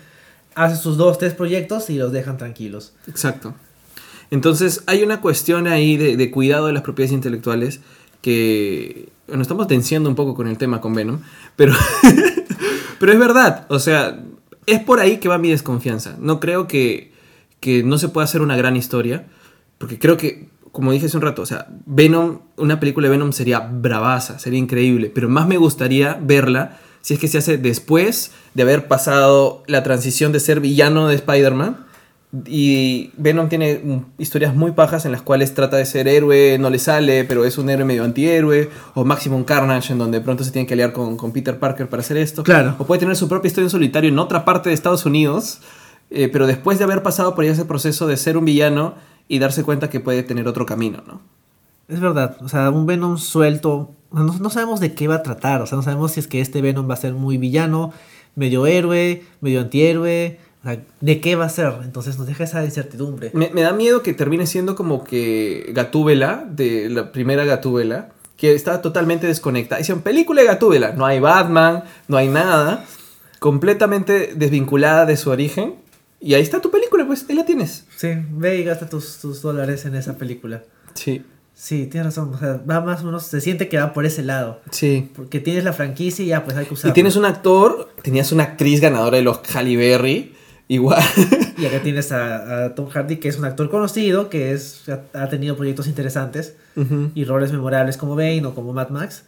hace 0.55 0.77
sus 0.77 0.97
dos, 0.97 1.19
tres 1.19 1.33
proyectos 1.35 1.89
y 1.91 1.97
los 1.97 2.13
dejan 2.13 2.37
tranquilos. 2.37 2.93
Exacto. 3.07 3.55
Entonces 4.31 4.83
hay 4.87 5.03
una 5.03 5.21
cuestión 5.21 5.67
ahí 5.67 5.97
de, 5.97 6.17
de 6.17 6.31
cuidado 6.31 6.67
de 6.67 6.73
las 6.73 6.83
propiedades 6.83 7.13
intelectuales 7.13 7.81
que, 8.23 9.09
bueno, 9.27 9.43
estamos 9.43 9.67
tensiando 9.67 10.09
un 10.09 10.15
poco 10.15 10.35
con 10.35 10.47
el 10.47 10.59
tema 10.59 10.81
con 10.81 10.95
Venom, 10.95 11.21
pero, 11.57 11.73
pero 13.01 13.15
es 13.15 13.19
verdad, 13.19 13.65
o 13.71 13.79
sea, 13.79 14.23
es 14.67 14.81
por 14.81 15.01
ahí 15.01 15.17
que 15.17 15.29
va 15.31 15.39
mi 15.39 15.49
desconfianza. 15.49 16.17
No 16.21 16.39
creo 16.39 16.69
que, 16.69 17.15
que 17.59 17.83
no 17.83 17.97
se 17.97 18.11
pueda 18.11 18.27
hacer 18.27 18.43
una 18.43 18.59
gran 18.59 18.77
historia, 18.77 19.27
porque 19.79 19.99
creo 19.99 20.19
que, 20.19 20.51
como 20.71 20.93
dije 20.93 21.07
hace 21.07 21.17
un 21.17 21.23
rato, 21.23 21.41
o 21.41 21.47
sea, 21.47 21.67
Venom, 21.87 22.41
una 22.59 22.79
película 22.79 23.07
de 23.07 23.13
Venom 23.13 23.33
sería 23.33 23.61
bravaza, 23.61 24.39
sería 24.39 24.59
increíble, 24.59 25.11
pero 25.15 25.31
más 25.31 25.49
me 25.49 25.57
gustaría 25.57 26.19
verla 26.21 26.79
si 27.01 27.15
es 27.15 27.21
que 27.21 27.29
se 27.29 27.39
hace 27.39 27.57
después 27.57 28.33
de 28.53 28.65
haber 28.65 28.87
pasado 28.87 29.63
la 29.67 29.83
transición 29.83 30.31
de 30.33 30.41
ser 30.41 30.61
villano 30.61 31.09
de 31.09 31.15
Spider-Man. 31.15 31.87
Y 32.47 33.11
Venom 33.17 33.49
tiene 33.49 34.05
historias 34.19 34.55
muy 34.55 34.71
pajas 34.71 35.05
en 35.05 35.11
las 35.11 35.21
cuales 35.21 35.53
trata 35.53 35.77
de 35.77 35.85
ser 35.85 36.07
héroe, 36.07 36.59
no 36.61 36.71
le 36.71 36.79
sale, 36.79 37.25
pero 37.25 37.45
es 37.45 37.59
un 37.59 37.69
héroe 37.71 37.85
medio 37.85 38.05
antihéroe. 38.05 38.71
O 38.95 39.05
Maximum 39.05 39.43
Carnage, 39.43 39.93
en 39.93 39.99
donde 39.99 40.19
de 40.19 40.25
pronto 40.25 40.45
se 40.45 40.53
tiene 40.53 40.67
que 40.67 40.75
aliar 40.75 40.93
con, 40.93 41.17
con 41.17 41.33
Peter 41.33 41.59
Parker 41.59 41.89
para 41.89 42.03
hacer 42.03 42.17
esto. 42.17 42.45
Claro. 42.45 42.77
O 42.79 42.85
puede 42.85 43.01
tener 43.01 43.17
su 43.17 43.29
propia 43.29 43.49
historia 43.49 43.67
en 43.67 43.71
solitario 43.71 44.11
en 44.11 44.19
otra 44.19 44.45
parte 44.45 44.69
de 44.69 44.77
Estados 44.77 45.07
Unidos, 45.07 45.61
eh, 46.11 46.29
pero 46.33 46.47
después 46.47 46.79
de 46.79 46.85
haber 46.85 47.03
pasado 47.03 47.35
por 47.35 47.45
ese 47.45 47.65
proceso 47.65 48.07
de 48.07 48.17
ser 48.17 48.37
un 48.37 48.45
villano 48.45 48.95
y 49.27 49.41
darse 49.41 49.65
cuenta 49.65 49.91
que 49.91 49.99
puede 49.99 50.23
tener 50.23 50.47
otro 50.47 50.67
camino, 50.67 51.03
¿no? 51.07 51.21
Es 51.89 51.99
verdad, 51.99 52.37
o 52.41 52.49
sea, 52.49 52.71
un 52.71 52.87
Venom 52.87 53.19
suelto, 53.19 53.91
no, 54.13 54.23
no 54.23 54.51
sabemos 54.51 54.79
de 54.79 54.95
qué 54.95 55.09
va 55.09 55.17
a 55.17 55.23
tratar, 55.25 55.63
o 55.63 55.67
sea, 55.67 55.75
no 55.75 55.83
sabemos 55.83 56.13
si 56.13 56.21
es 56.21 56.29
que 56.29 56.41
este 56.41 56.63
Venom 56.63 56.89
va 56.89 56.95
a 56.95 56.97
ser 56.97 57.15
muy 57.15 57.37
villano, 57.37 57.93
medio 58.37 58.67
héroe, 58.67 59.25
medio 59.41 59.61
antihéroe, 59.61 60.39
o 60.61 60.69
sea, 60.69 60.83
de 61.01 61.21
qué 61.21 61.37
va 61.37 61.47
a 61.47 61.49
ser, 61.49 61.73
entonces 61.83 62.19
nos 62.19 62.27
deja 62.27 62.45
esa 62.45 62.65
incertidumbre. 62.65 63.31
Me, 63.35 63.51
me 63.51 63.63
da 63.63 63.73
miedo 63.73 64.03
que 64.03 64.13
termine 64.13 64.47
siendo 64.47 64.77
como 64.77 65.05
que 65.05 65.71
Gatúbela, 65.75 66.47
de 66.51 66.91
la 66.91 67.13
primera 67.13 67.45
Gatúbela, 67.45 68.11
que 68.37 68.55
está 68.55 68.83
totalmente 68.83 69.27
desconectada. 69.27 69.81
Hicieron 69.81 70.03
película 70.03 70.43
de 70.43 70.49
Gatúbela, 70.49 70.93
no 70.93 71.07
hay 71.07 71.21
Batman, 71.21 71.85
no 72.09 72.17
hay 72.17 72.29
nada, 72.29 72.85
completamente 73.39 74.35
desvinculada 74.35 75.07
de 75.07 75.17
su 75.17 75.31
origen. 75.31 75.77
Y 76.21 76.35
ahí 76.35 76.43
está 76.43 76.61
tu 76.61 76.71
película, 76.71 77.07
pues, 77.07 77.25
ahí 77.29 77.35
la 77.35 77.47
tienes. 77.47 77.87
Sí, 77.97 78.09
ve 78.31 78.59
y 78.59 78.65
gasta 78.65 78.89
tus, 78.89 79.19
tus 79.19 79.41
dólares 79.41 79.87
en 79.87 79.95
esa 79.95 80.19
película. 80.19 80.63
Sí, 80.95 81.25
Sí, 81.61 81.87
tienes 81.89 82.07
razón, 82.07 82.33
o 82.33 82.39
sea, 82.39 82.59
va 82.69 82.81
más 82.81 83.03
o 83.03 83.05
menos, 83.05 83.25
se 83.25 83.39
siente 83.43 83.69
que 83.69 83.77
va 83.77 83.93
por 83.93 84.07
ese 84.07 84.23
lado, 84.23 84.63
sí. 84.71 85.11
porque 85.15 85.41
tienes 85.41 85.63
la 85.63 85.75
franquicia 85.75 86.25
y 86.25 86.29
ya, 86.29 86.43
pues 86.43 86.57
hay 86.57 86.65
que 86.65 86.73
usarla. 86.73 86.93
Y 86.93 86.95
tienes 86.95 87.17
un 87.17 87.27
actor, 87.27 87.91
tenías 88.03 88.33
una 88.33 88.45
actriz 88.45 88.81
ganadora 88.81 89.19
de 89.19 89.23
los 89.23 89.41
Halle 89.55 89.77
Berry, 89.77 90.35
igual. 90.71 91.03
Y 91.61 91.67
acá 91.67 91.83
tienes 91.83 92.11
a, 92.11 92.65
a 92.65 92.75
Tom 92.75 92.89
Hardy, 92.89 93.17
que 93.19 93.29
es 93.29 93.37
un 93.37 93.45
actor 93.45 93.69
conocido, 93.69 94.31
que 94.31 94.53
es, 94.53 94.89
ha, 94.89 95.03
ha 95.25 95.29
tenido 95.29 95.55
proyectos 95.55 95.87
interesantes 95.87 96.55
y 97.15 97.25
roles 97.27 97.53
memorables 97.53 97.99
como 97.99 98.17
Bane 98.17 98.47
o 98.47 98.55
como 98.55 98.73
Mad 98.73 98.89
Max, 98.89 99.25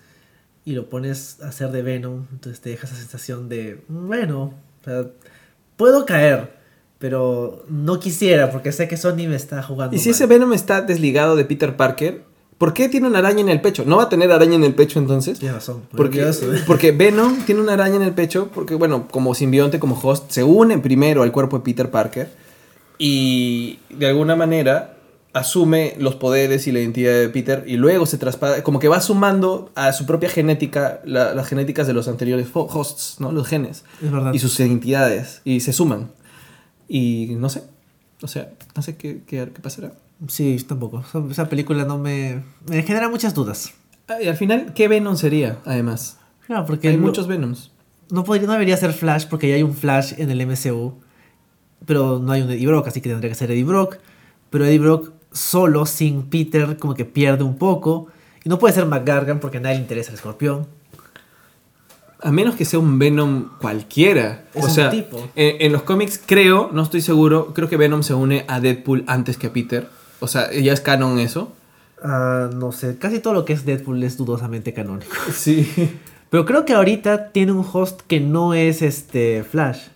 y 0.64 0.72
lo 0.72 0.88
pones 0.88 1.42
a 1.42 1.48
hacer 1.48 1.70
de 1.70 1.82
Venom, 1.82 2.24
entonces 2.32 2.62
te 2.62 2.70
deja 2.70 2.86
esa 2.86 2.96
sensación 2.96 3.50
de, 3.50 3.82
"Mm, 3.88 4.06
bueno, 4.06 4.54
o 4.80 4.84
sea, 4.84 5.04
puedo 5.76 6.06
caer, 6.06 6.54
pero 6.98 7.66
no 7.68 8.00
quisiera 8.00 8.50
porque 8.50 8.72
sé 8.72 8.88
que 8.88 8.96
Sony 8.96 9.26
me 9.28 9.36
está 9.36 9.62
jugando. 9.62 9.94
Y 9.94 9.98
si 9.98 10.08
mal". 10.08 10.14
ese 10.14 10.26
Venom 10.26 10.52
está 10.54 10.80
desligado 10.80 11.36
de 11.36 11.44
Peter 11.44 11.76
Parker, 11.76 12.22
¿por 12.62 12.74
qué 12.74 12.88
tiene 12.88 13.08
una 13.08 13.18
araña 13.18 13.40
en 13.40 13.48
el 13.48 13.60
pecho? 13.60 13.82
¿No 13.84 13.96
va 13.96 14.04
a 14.04 14.08
tener 14.08 14.30
araña 14.30 14.54
en 14.54 14.62
el 14.62 14.72
pecho 14.74 15.00
entonces? 15.00 15.38
Tienes 15.40 15.56
razón. 15.56 15.82
Porque, 15.96 16.24
porque 16.68 16.92
Venom 16.92 17.44
tiene 17.44 17.60
una 17.60 17.72
araña 17.72 17.96
en 17.96 18.02
el 18.02 18.12
pecho, 18.14 18.50
porque 18.54 18.76
bueno, 18.76 19.08
como 19.10 19.34
simbionte, 19.34 19.80
como 19.80 19.98
host, 20.00 20.30
se 20.30 20.44
une 20.44 20.78
primero 20.78 21.22
al 21.24 21.32
cuerpo 21.32 21.58
de 21.58 21.64
Peter 21.64 21.90
Parker 21.90 22.30
y 22.98 23.78
de 23.90 24.06
alguna 24.06 24.36
manera 24.36 24.96
asume 25.32 25.94
los 25.98 26.14
poderes 26.14 26.66
y 26.66 26.72
la 26.72 26.78
identidad 26.80 27.12
de 27.18 27.28
Peter 27.30 27.64
y 27.66 27.76
luego 27.78 28.04
se 28.06 28.18
traspasa, 28.18 28.62
como 28.62 28.78
que 28.78 28.88
va 28.88 29.00
sumando 29.00 29.70
a 29.74 29.92
su 29.94 30.04
propia 30.06 30.28
genética, 30.28 31.00
la- 31.04 31.34
las 31.34 31.48
genéticas 31.48 31.86
de 31.86 31.94
los 31.94 32.06
anteriores 32.06 32.46
ho- 32.52 32.68
hosts, 32.70 33.16
¿no? 33.18 33.32
Los 33.32 33.48
genes 33.48 33.84
Es 34.02 34.12
verdad. 34.12 34.32
y 34.34 34.38
sus 34.38 34.60
identidades 34.60 35.40
y 35.44 35.60
se 35.60 35.72
suman. 35.72 36.10
Y 36.86 37.34
no 37.38 37.48
sé, 37.48 37.62
o 38.22 38.28
sea, 38.28 38.50
no 38.76 38.82
sé 38.82 38.96
qué, 38.96 39.22
qué, 39.26 39.48
qué 39.54 39.60
pasará. 39.62 39.92
Sí, 40.28 40.56
yo 40.58 40.66
tampoco. 40.66 41.02
Esa- 41.30 41.48
película 41.48 41.84
no 41.84 41.98
me... 41.98 42.42
Me 42.68 42.82
genera 42.82 43.08
muchas 43.08 43.34
dudas. 43.34 43.72
Ah, 44.08 44.20
Y 44.22 44.28
al 44.28 44.36
final, 44.36 44.72
¿qué 44.74 44.88
Venom 44.88 45.16
sería, 45.16 45.58
además? 45.64 46.18
Claro, 46.46 46.64
porque 46.66 46.88
Hay 46.88 46.96
lo- 46.96 47.02
muchos 47.02 47.26
Venoms. 47.26 47.70
no, 48.10 48.24
podría, 48.24 48.46
no 48.46 48.52
debería 48.52 48.76
ser 48.76 48.92
Flash 48.92 49.26
porque 49.28 49.48
ya 49.48 49.54
hay 49.56 49.62
un 49.62 49.74
Flash 49.74 50.14
en 50.18 50.30
el 50.30 50.46
MCU. 50.46 50.94
Pero 51.86 52.20
no 52.20 52.30
hay 52.32 52.42
un 52.42 52.50
Eddie 52.50 52.66
Brock, 52.66 52.86
así 52.88 53.00
que 53.00 53.08
tendría 53.08 53.28
que 53.30 53.34
ser 53.34 53.50
Eddie 53.50 53.64
Brock. 53.64 53.96
Pero 54.50 54.64
Eddie 54.64 54.78
Brock 54.78 55.12
solo, 55.32 55.86
sin 55.86 56.24
Peter, 56.24 56.76
como 56.76 56.94
que 56.94 57.04
pierde 57.04 57.42
un 57.42 57.56
poco. 57.58 58.06
Y 58.44 58.48
no 58.48 58.58
puede 58.58 58.74
ser 58.74 58.86
McGargan 58.86 59.40
porque 59.40 59.56
a 59.58 59.60
nadie 59.60 59.76
le 59.76 59.82
interesa 59.82 60.10
el 60.10 60.16
escorpión. 60.16 60.66
A 62.20 62.30
menos 62.30 62.54
que 62.54 62.64
sea 62.64 62.78
un 62.78 62.98
Venom 63.00 63.48
cualquiera. 63.60 64.44
Es 64.54 64.64
o 64.64 64.68
sea, 64.68 64.90
tipo. 64.90 65.28
En, 65.34 65.56
en 65.60 65.72
los 65.72 65.82
cómics 65.82 66.20
creo, 66.24 66.70
no 66.72 66.82
estoy 66.82 67.00
seguro, 67.00 67.52
creo 67.52 67.68
que 67.68 67.76
Venom 67.76 68.04
se 68.04 68.14
une 68.14 68.44
a 68.46 68.60
Deadpool 68.60 69.02
antes 69.08 69.36
que 69.36 69.48
a 69.48 69.52
Peter. 69.52 69.88
O 70.22 70.28
sea, 70.28 70.52
ya 70.52 70.72
es 70.72 70.80
canon 70.80 71.18
eso. 71.18 71.52
Ah, 72.02 72.48
no 72.54 72.72
sé, 72.72 72.96
casi 72.96 73.18
todo 73.18 73.34
lo 73.34 73.44
que 73.44 73.52
es 73.52 73.64
Deadpool 73.64 74.02
es 74.02 74.16
dudosamente 74.16 74.72
canónico. 74.72 75.12
Sí. 75.32 75.70
Pero 76.30 76.46
creo 76.46 76.64
que 76.64 76.72
ahorita 76.72 77.28
tiene 77.28 77.52
un 77.52 77.66
host 77.70 78.00
que 78.06 78.18
no 78.18 78.54
es 78.54 78.80
este 78.80 79.44
Flash. 79.44 79.88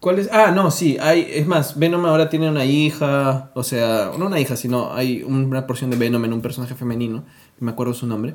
¿Cuál 0.00 0.20
es? 0.20 0.30
Ah, 0.32 0.50
no, 0.50 0.70
sí. 0.70 0.96
Hay, 1.00 1.28
es 1.30 1.46
más, 1.46 1.78
Venom 1.78 2.06
ahora 2.06 2.30
tiene 2.30 2.48
una 2.48 2.64
hija. 2.64 3.50
O 3.54 3.62
sea, 3.62 4.12
no 4.18 4.26
una 4.26 4.40
hija, 4.40 4.56
sino 4.56 4.94
hay 4.94 5.22
una 5.24 5.66
porción 5.66 5.90
de 5.90 5.96
Venom 5.96 6.24
en 6.24 6.32
un 6.32 6.40
personaje 6.40 6.74
femenino. 6.74 7.16
No 7.16 7.64
me 7.66 7.72
acuerdo 7.72 7.92
su 7.92 8.06
nombre. 8.06 8.34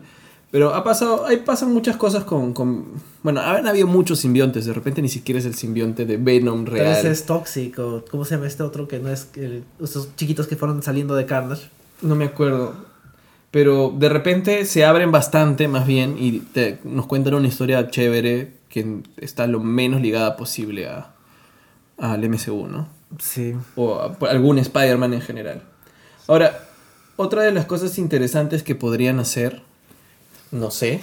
Pero 0.54 0.76
ha 0.76 0.84
pasado, 0.84 1.26
ahí 1.26 1.38
pasan 1.38 1.74
muchas 1.74 1.98
cosas 1.98 2.26
con, 2.26 2.54
con- 2.54 2.86
Bueno, 3.24 3.42
han 3.42 3.66
habido 3.66 3.88
muchos 3.88 4.20
simbiontes. 4.20 4.66
De 4.66 4.74
repente 4.74 5.02
ni 5.02 5.10
siquiera 5.10 5.40
es 5.40 5.46
el 5.48 5.56
simbionte 5.56 6.06
de 6.06 6.18
Venom 6.18 6.66
real. 6.68 6.86
vez 6.94 7.04
es 7.06 7.26
Toxic 7.26 7.80
o 7.80 8.06
¿cómo 8.12 8.24
se 8.24 8.36
llama 8.36 8.46
este 8.46 8.62
otro 8.62 8.88
que 8.88 9.00
no 9.00 9.10
es 9.10 9.30
el- 9.36 9.64
esos 9.82 10.16
chiquitos 10.16 10.46
que 10.46 10.56
fueron 10.56 10.84
saliendo 10.84 11.16
de 11.16 11.26
Carnage? 11.26 11.64
No 12.04 12.14
me 12.16 12.26
acuerdo. 12.26 12.76
Pero 13.50 13.92
de 13.98 14.10
repente 14.10 14.66
se 14.66 14.86
abren 14.86 15.12
bastante, 15.12 15.68
más 15.68 15.88
bien, 15.88 16.18
y 16.20 16.40
te- 16.42 16.78
nos 16.84 17.08
cuentan 17.08 17.34
una 17.34 17.48
historia 17.48 17.88
chévere 17.90 18.54
que 18.70 19.00
está 19.18 19.48
lo 19.48 19.60
menos 19.60 20.02
ligada 20.02 20.38
posible 20.38 20.88
a, 20.88 21.14
al 21.98 22.24
MCU, 22.30 22.68
¿no? 22.68 22.88
Sí. 23.18 23.56
O 23.76 23.96
a, 23.96 24.06
a 24.22 24.30
algún 24.30 24.60
Spider-Man 24.60 25.16
en 25.16 25.22
general. 25.22 25.64
Ahora, 26.28 26.60
otra 27.16 27.42
de 27.42 27.52
las 27.52 27.66
cosas 27.66 27.98
interesantes 27.98 28.62
que 28.62 28.76
podrían 28.76 29.20
hacer, 29.20 29.64
no 30.54 30.72
sé, 30.72 31.02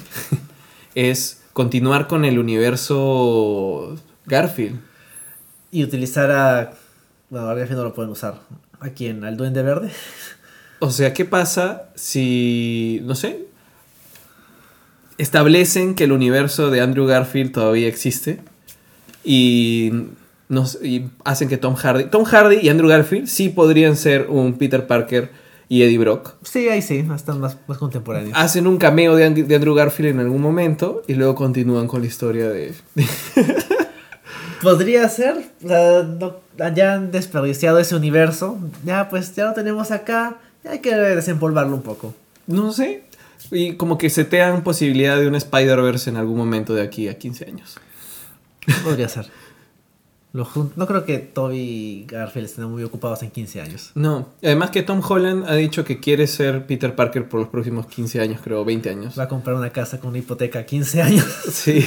es 0.95 1.43
continuar 1.53 2.07
con 2.07 2.25
el 2.25 2.39
universo 2.39 3.99
Garfield. 4.27 4.81
Y 5.71 5.85
utilizar 5.85 6.31
a. 6.31 6.73
Bueno, 7.29 7.49
ahora 7.49 7.67
ya 7.67 7.75
no 7.75 7.85
lo 7.85 7.95
pueden 7.95 8.11
usar. 8.11 8.41
¿A 8.81 8.91
quién? 8.91 9.25
¿Al 9.25 9.37
Duende 9.37 9.63
Verde? 9.63 9.91
O 10.79 10.91
sea, 10.91 11.13
¿qué 11.13 11.25
pasa 11.27 11.91
si, 11.95 13.03
no 13.05 13.15
sé, 13.15 13.47
establecen 15.19 15.95
que 15.95 16.05
el 16.05 16.13
universo 16.13 16.71
de 16.71 16.81
Andrew 16.81 17.07
Garfield 17.07 17.53
todavía 17.53 17.87
existe 17.87 18.41
y, 19.23 19.93
nos, 20.49 20.83
y 20.83 21.11
hacen 21.25 21.49
que 21.49 21.59
Tom 21.59 21.75
Hardy, 21.75 22.05
Tom 22.05 22.25
Hardy 22.25 22.61
y 22.63 22.71
Andrew 22.71 22.89
Garfield 22.89 23.27
sí 23.27 23.51
podrían 23.51 23.97
ser 23.97 24.29
un 24.31 24.55
Peter 24.55 24.87
Parker 24.87 25.31
y 25.71 25.85
Eddie 25.85 25.99
Brock. 25.99 26.35
Sí, 26.43 26.69
ahí 26.69 26.83
sí, 26.83 27.07
están 27.15 27.39
más, 27.41 27.57
más 27.69 27.79
contemporáneos. 27.79 28.33
Hacen 28.37 28.67
un 28.67 28.77
cameo 28.77 29.15
de, 29.17 29.25
Andy- 29.25 29.43
de 29.45 29.55
Andrew 29.55 29.75
Garfield 29.75 30.11
en 30.11 30.19
algún 30.21 30.43
momento 30.43 31.03
y 31.07 31.15
luego 31.15 31.37
continúan 31.37 31.87
con 31.87 32.01
la 32.03 32.09
historia 32.09 32.51
de... 32.51 32.75
Podría 34.63 35.09
ser, 35.09 35.37
sea, 35.67 36.03
no- 36.03 36.37
ya 36.75 36.95
han 36.95 37.11
desperdiciado 37.13 37.79
ese 37.79 37.95
universo. 37.97 38.59
Ya, 38.85 39.09
pues 39.09 39.35
ya 39.35 39.47
lo 39.47 39.55
tenemos 39.55 39.91
acá. 39.91 40.37
Ya 40.65 40.73
hay 40.73 40.81
que 40.81 40.95
desempolvarlo 40.95 41.75
un 41.77 41.83
poco. 41.83 42.15
No 42.47 42.73
sé. 42.73 43.05
Y 43.51 43.75
como 43.77 43.97
que 43.97 44.11
setean 44.11 44.63
posibilidad 44.63 45.17
de 45.19 45.29
un 45.29 45.35
Spider-Verse 45.35 46.11
en 46.11 46.17
algún 46.19 46.37
momento 46.37 46.75
de 46.75 46.83
aquí 46.83 47.09
a 47.09 47.17
15 47.17 47.47
años. 47.47 47.79
Podría 48.85 49.09
ser. 49.09 49.27
Lo 50.33 50.47
no 50.77 50.87
creo 50.87 51.05
que 51.05 51.19
Toby 51.19 51.59
y 51.59 52.05
Garfield 52.07 52.47
estén 52.47 52.65
muy 52.67 52.85
ocupados 52.85 53.23
en 53.25 53.31
15 53.31 53.61
años. 53.63 53.91
No. 53.97 54.29
Además 54.43 54.71
que 54.71 54.83
Tom 54.85 55.03
Holland 55.07 55.45
ha 55.49 55.55
dicho 55.57 55.85
que 55.85 55.99
quiere 55.99 56.29
ser 56.29 56.67
Peter 56.67 56.95
Parker 56.95 57.29
por 57.29 57.41
los 57.41 57.49
próximos 57.49 57.87
15 57.87 58.21
años, 58.21 58.41
creo, 58.43 58.65
20 58.65 58.91
años. 58.91 59.19
Va 59.19 59.25
a 59.25 59.29
comprar 59.29 59.57
una 59.57 59.71
casa 59.71 59.99
con 59.99 60.11
una 60.11 60.19
hipoteca 60.19 60.61
a 60.61 60.65
15 60.67 61.03
años. 61.03 61.27
Sí. 61.51 61.85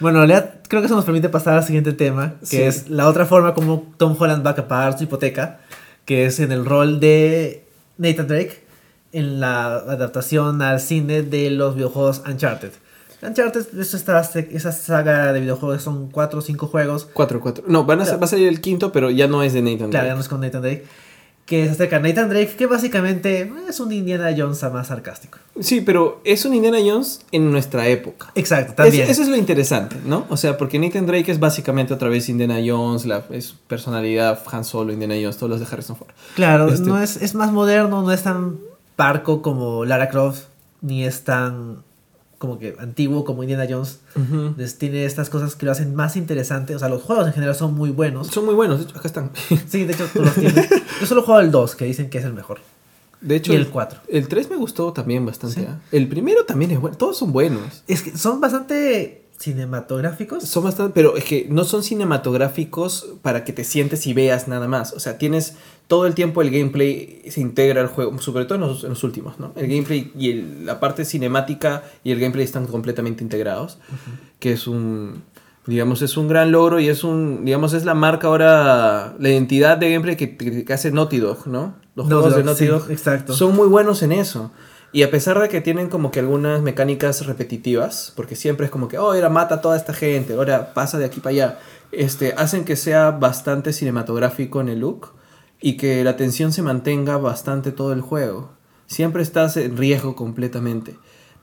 Bueno, 0.00 0.22
creo 0.68 0.82
que 0.82 0.86
eso 0.86 0.94
nos 0.94 1.06
permite 1.06 1.30
pasar 1.30 1.54
al 1.56 1.64
siguiente 1.64 1.92
tema, 1.94 2.34
que 2.40 2.46
Sí. 2.46 2.62
es 2.62 2.90
la 2.90 3.08
otra 3.08 3.24
forma 3.24 3.54
como 3.54 3.92
Tom 3.96 4.14
Holland 4.18 4.46
va 4.46 4.50
a 4.50 4.68
pagar 4.68 4.96
su 4.98 5.04
hipoteca, 5.04 5.60
que 6.04 6.26
es 6.26 6.38
en 6.40 6.52
el 6.52 6.66
rol 6.66 7.00
de 7.00 7.64
Nathan 7.96 8.28
Drake 8.28 8.62
en 9.12 9.40
la 9.40 9.76
adaptación 9.76 10.60
al 10.62 10.80
cine 10.80 11.22
de 11.22 11.50
los 11.50 11.74
videojuegos 11.74 12.22
Uncharted. 12.28 12.72
Uncharted 13.22 13.78
es 13.78 13.94
esta, 13.94 14.20
esa 14.20 14.72
saga 14.72 15.32
de 15.32 15.40
videojuegos, 15.40 15.82
son 15.82 16.08
4 16.10 16.38
o 16.38 16.42
5 16.42 16.66
juegos 16.66 17.08
4, 17.12 17.40
4. 17.40 17.64
No, 17.66 17.84
van 17.84 18.00
a, 18.00 18.04
Claro. 18.04 18.18
va 18.20 18.24
a 18.24 18.28
salir 18.28 18.48
el 18.48 18.60
quinto, 18.60 18.92
pero 18.92 19.10
ya 19.10 19.26
no 19.28 19.42
es 19.42 19.52
de 19.52 19.62
Nathan 19.62 19.90
Claro, 19.90 19.92
ya 19.92 20.00
Drake. 20.00 20.14
no 20.14 20.20
es 20.20 20.28
con 20.28 20.40
Nathan 20.40 20.62
Drake. 20.62 20.84
Que 21.46 21.64
se 21.66 21.72
acerca 21.72 21.96
a 21.96 21.98
Nathan 21.98 22.28
Drake, 22.28 22.54
que 22.56 22.66
básicamente 22.66 23.50
es 23.68 23.80
un 23.80 23.90
Indiana 23.92 24.32
Jones 24.36 24.62
más 24.72 24.86
sarcástico. 24.86 25.38
Sí, 25.58 25.80
pero 25.80 26.20
es 26.24 26.44
un 26.44 26.54
Indiana 26.54 26.78
Jones 26.84 27.22
en 27.32 27.50
nuestra 27.50 27.88
época. 27.88 28.30
Exacto, 28.36 28.74
también. 28.74 29.02
Es- 29.02 29.10
eso 29.10 29.22
es 29.22 29.28
lo 29.28 29.36
interesante, 29.36 29.96
¿no? 30.06 30.26
O 30.28 30.36
sea, 30.36 30.56
porque 30.56 30.78
Nathan 30.78 31.06
Drake 31.06 31.32
es 31.32 31.40
básicamente 31.40 31.92
otra 31.92 32.08
vez 32.08 32.28
Indiana 32.28 32.58
Jones, 32.64 33.04
la 33.04 33.24
es 33.30 33.52
personalidad 33.66 34.38
Han 34.52 34.64
Solo, 34.64 34.92
Indiana 34.92 35.14
Jones, 35.20 35.38
todos 35.38 35.50
los 35.50 35.58
de 35.60 35.66
Harrison 35.66 35.96
Ford. 35.96 36.10
Claro, 36.36 36.68
Este- 36.68 36.86
no 36.86 37.02
es, 37.02 37.16
es 37.20 37.34
más 37.34 37.50
moderno, 37.50 38.00
no 38.02 38.12
es 38.12 38.22
tan 38.22 38.58
parco 38.94 39.42
como 39.42 39.84
Lara 39.84 40.08
Croft, 40.08 40.44
ni 40.82 41.04
es 41.04 41.24
tan 41.24 41.82
como 42.40 42.58
que 42.58 42.74
antiguo 42.78 43.26
como 43.26 43.42
Indiana 43.42 43.66
Jones. 43.68 44.00
Entonces, 44.16 44.78
tiene 44.78 45.04
estas 45.04 45.28
cosas 45.28 45.56
que 45.56 45.66
lo 45.66 45.72
hacen 45.72 45.94
más 45.94 46.16
interesante. 46.16 46.74
O 46.74 46.78
sea, 46.78 46.88
los 46.88 47.02
juegos 47.02 47.26
en 47.26 47.34
general 47.34 47.54
son 47.54 47.74
muy 47.74 47.90
buenos. 47.90 48.28
Son 48.28 48.46
muy 48.46 48.54
buenos, 48.54 48.78
de 48.78 48.84
hecho, 48.86 48.96
acá 48.96 49.08
están. 49.08 49.30
Sí, 49.68 49.84
de 49.84 49.92
hecho, 49.92 50.08
tú 50.10 50.22
los 50.22 50.34
tienes. 50.34 50.70
Yo 51.00 51.06
solo 51.06 51.20
juego 51.22 51.40
el 51.40 51.50
2, 51.50 51.74
que 51.74 51.84
dicen 51.84 52.08
que 52.08 52.16
es 52.16 52.24
el 52.24 52.32
mejor. 52.32 52.60
De 53.20 53.36
hecho, 53.36 53.52
Y 53.52 53.56
el 53.56 53.68
4. 53.68 54.00
El 54.08 54.26
3 54.26 54.48
me 54.48 54.56
gustó 54.56 54.90
también 54.94 55.26
bastante. 55.26 55.60
Sí. 55.60 55.66
¿ah? 55.68 55.80
El 55.92 56.08
primero 56.08 56.46
también 56.46 56.70
es 56.70 56.80
bueno. 56.80 56.96
Todos 56.96 57.18
son 57.18 57.30
buenos. 57.30 57.84
Es 57.86 58.00
que 58.00 58.16
son 58.16 58.40
bastante 58.40 59.26
cinematográficos. 59.38 60.42
Son 60.44 60.64
bastante, 60.64 60.94
pero 60.94 61.18
es 61.18 61.24
que 61.24 61.46
no 61.50 61.64
son 61.64 61.82
cinematográficos 61.82 63.06
para 63.20 63.44
que 63.44 63.52
te 63.52 63.64
sientes 63.64 64.06
y 64.06 64.14
veas 64.14 64.48
nada 64.48 64.66
más. 64.66 64.94
O 64.94 65.00
sea, 65.00 65.18
tienes 65.18 65.56
todo 65.90 66.06
el 66.06 66.14
tiempo 66.14 66.40
el 66.40 66.50
gameplay 66.52 67.20
se 67.28 67.40
integra 67.40 67.80
al 67.80 67.88
juego, 67.88 68.16
sobre 68.20 68.44
todo 68.44 68.54
en 68.54 68.60
los, 68.60 68.84
en 68.84 68.90
los 68.90 69.02
últimos, 69.02 69.40
¿no? 69.40 69.52
El 69.56 69.66
gameplay 69.66 70.12
y 70.16 70.30
el- 70.30 70.64
la 70.64 70.78
parte 70.78 71.04
cinemática 71.04 71.82
y 72.04 72.12
el 72.12 72.20
gameplay 72.20 72.44
están 72.44 72.66
completamente 72.68 73.24
integrados, 73.24 73.78
que 74.38 74.52
es 74.52 74.68
un, 74.68 75.24
digamos, 75.66 76.00
es 76.02 76.16
un 76.16 76.28
gran 76.28 76.52
logro 76.52 76.78
y 76.78 76.88
es 76.88 77.02
un, 77.02 77.44
digamos, 77.44 77.72
es 77.72 77.84
la 77.84 77.94
marca 77.94 78.28
ahora, 78.28 79.16
la 79.18 79.28
identidad 79.28 79.78
de 79.78 79.90
gameplay 79.90 80.16
que, 80.16 80.36
que- 80.36 80.72
hace 80.72 80.92
Naughty 80.92 81.18
Dog, 81.18 81.48
¿no? 81.48 81.74
Los 81.96 82.06
juegos 82.06 82.36
de 82.36 82.44
Naughty 82.44 82.64
sí, 82.64 82.66
Dog 82.70 82.88
exacto. 82.90 83.32
son 83.34 83.56
muy 83.56 83.66
buenos 83.66 84.02
en 84.04 84.12
eso. 84.12 84.52
Y 84.92 85.02
a 85.02 85.10
pesar 85.10 85.40
de 85.40 85.48
que 85.48 85.60
tienen 85.60 85.88
como 85.88 86.12
que 86.12 86.20
algunas 86.20 86.62
mecánicas 86.62 87.26
repetitivas, 87.26 88.12
porque 88.14 88.36
siempre 88.36 88.66
es 88.66 88.70
como 88.72 88.86
que, 88.86 88.96
oh, 88.98 89.12
ahora 89.12 89.28
mata 89.28 89.56
a 89.56 89.60
toda 89.60 89.76
esta 89.76 89.92
gente, 89.92 90.34
ahora 90.34 90.72
pasa 90.72 90.98
de 90.98 91.04
aquí 91.04 91.18
para 91.20 91.30
allá, 91.34 91.58
este, 91.92 92.32
hacen 92.36 92.64
que 92.64 92.76
sea 92.76 93.10
bastante 93.10 93.72
cinematográfico 93.72 94.60
en 94.60 94.68
el 94.68 94.78
look 94.80 95.08
y 95.60 95.76
que 95.76 96.02
la 96.04 96.16
tensión 96.16 96.52
se 96.52 96.62
mantenga 96.62 97.16
bastante 97.18 97.72
todo 97.72 97.92
el 97.92 98.00
juego. 98.00 98.50
Siempre 98.86 99.22
estás 99.22 99.56
en 99.56 99.76
riesgo 99.76 100.16
completamente. 100.16 100.96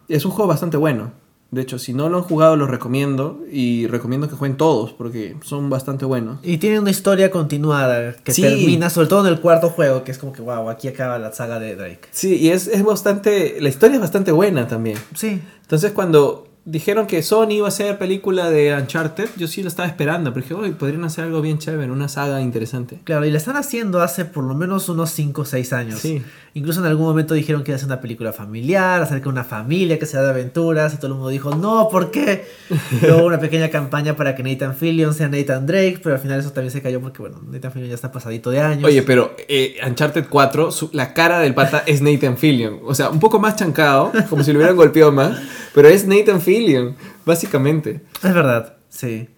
Es 0.09 0.25
un 0.25 0.31
juego 0.31 0.47
bastante 0.49 0.77
bueno. 0.77 1.11
De 1.49 1.61
hecho, 1.61 1.79
si 1.79 1.93
no 1.93 2.09
lo 2.09 2.17
han 2.17 2.23
jugado, 2.23 2.57
lo 2.57 2.67
recomiendo 2.67 3.39
y 3.49 3.87
recomiendo 3.87 4.27
que 4.27 4.35
jueguen 4.35 4.57
todos 4.57 4.91
porque 4.91 5.37
son 5.45 5.69
bastante 5.69 6.03
buenos. 6.03 6.39
Y 6.43 6.57
tiene 6.57 6.77
una 6.79 6.89
historia 6.89 7.31
continuada 7.31 8.15
que 8.21 8.33
Sí. 8.33 8.41
termina, 8.41 8.89
sobre 8.89 9.07
todo 9.07 9.25
en 9.25 9.33
el 9.33 9.39
cuarto 9.39 9.69
juego, 9.69 10.03
que 10.03 10.11
es 10.11 10.17
como 10.17 10.33
que, 10.33 10.41
wow, 10.41 10.69
aquí 10.69 10.89
acaba 10.89 11.17
la 11.19 11.31
saga 11.31 11.57
de 11.59 11.77
Drake. 11.77 12.01
Sí, 12.11 12.35
y 12.35 12.49
es, 12.49 12.67
es 12.67 12.83
bastante... 12.83 13.61
La 13.61 13.69
historia 13.69 13.95
es 13.95 14.01
bastante 14.01 14.33
buena 14.33 14.67
también. 14.67 14.97
Sí, 15.15 15.41
Entonces 15.61 15.93
cuando 15.93 16.46
dijeron 16.69 17.07
que 17.07 17.23
Sony 17.23 17.51
iba 17.51 17.65
a 17.65 17.69
hacer 17.69 17.97
película 17.97 18.49
de 18.49 18.75
Uncharted, 18.75 19.29
yo 19.37 19.47
sí 19.47 19.61
lo 19.61 19.69
estaba 19.69 19.87
esperando, 19.87 20.33
pero 20.33 20.43
dije, 20.43 20.53
"Uy, 20.53 20.71
podrían 20.71 21.05
hacer 21.05 21.23
algo 21.23 21.41
bien 21.41 21.59
chévere, 21.59 21.89
una 21.91 22.09
saga 22.09 22.41
interesante. 22.41 22.99
claro, 23.05 23.25
y 23.25 23.31
la 23.31 23.37
están 23.37 23.55
haciendo 23.55 24.01
hace 24.01 24.25
por 24.25 24.43
lo 24.43 24.53
menos 24.53 24.89
unos 24.89 25.09
5 25.11 25.43
o 25.43 25.45
6 25.45 25.71
años. 25.71 25.99
Sí. 25.99 26.21
Incluso 26.55 26.79
en 26.81 26.87
algún 26.87 27.05
momento 27.05 27.35
dijeron 27.35 27.63
que 27.63 27.71
iba 27.71 27.75
a 27.75 27.79
ser 27.79 27.85
una 27.87 28.01
película 28.01 28.33
familiar, 28.33 29.01
acerca 29.01 29.23
de 29.25 29.29
una 29.29 29.43
familia 29.43 29.97
que 29.99 30.05
se 30.05 30.17
da 30.17 30.23
de 30.23 30.29
aventuras, 30.31 30.93
y 30.93 30.97
todo 30.97 31.07
el 31.07 31.13
mundo 31.13 31.29
dijo, 31.29 31.55
no, 31.55 31.87
¿por 31.89 32.11
qué? 32.11 32.45
Luego 33.01 33.25
una 33.27 33.39
pequeña 33.39 33.69
campaña 33.69 34.15
para 34.15 34.35
que 34.35 34.43
Nathan 34.43 34.75
Fillion 34.75 35.13
sea 35.13 35.29
Nathan 35.29 35.65
Drake, 35.67 35.99
pero 36.03 36.15
al 36.15 36.21
final 36.21 36.39
eso 36.39 36.51
también 36.51 36.71
se 36.71 36.81
cayó 36.81 36.99
porque, 36.99 37.19
bueno, 37.21 37.39
Nathan 37.49 37.71
Fillion 37.71 37.89
ya 37.89 37.95
está 37.95 38.11
pasadito 38.11 38.49
de 38.49 38.59
años. 38.59 38.83
Oye, 38.85 39.03
pero 39.03 39.35
eh, 39.47 39.77
Uncharted 39.87 40.25
4, 40.29 40.71
su- 40.71 40.89
la 40.93 41.13
cara 41.13 41.39
del 41.39 41.53
pata 41.53 41.83
es 41.85 42.01
Nathan 42.01 42.37
Fillion. 42.37 42.79
O 42.85 42.93
sea, 42.95 43.09
un 43.09 43.19
poco 43.19 43.39
más 43.39 43.55
chancado, 43.55 44.11
como 44.29 44.43
si 44.43 44.51
lo 44.51 44.57
hubieran 44.59 44.75
golpeado 44.75 45.11
más, 45.11 45.37
pero 45.77 45.89
es 45.89 46.07
Nathan 46.07 46.41
Fillion, 46.41 46.95
básicamente. 47.23 48.01
Es 48.23 48.33
verdad, 48.33 48.77
sí. 48.89 49.29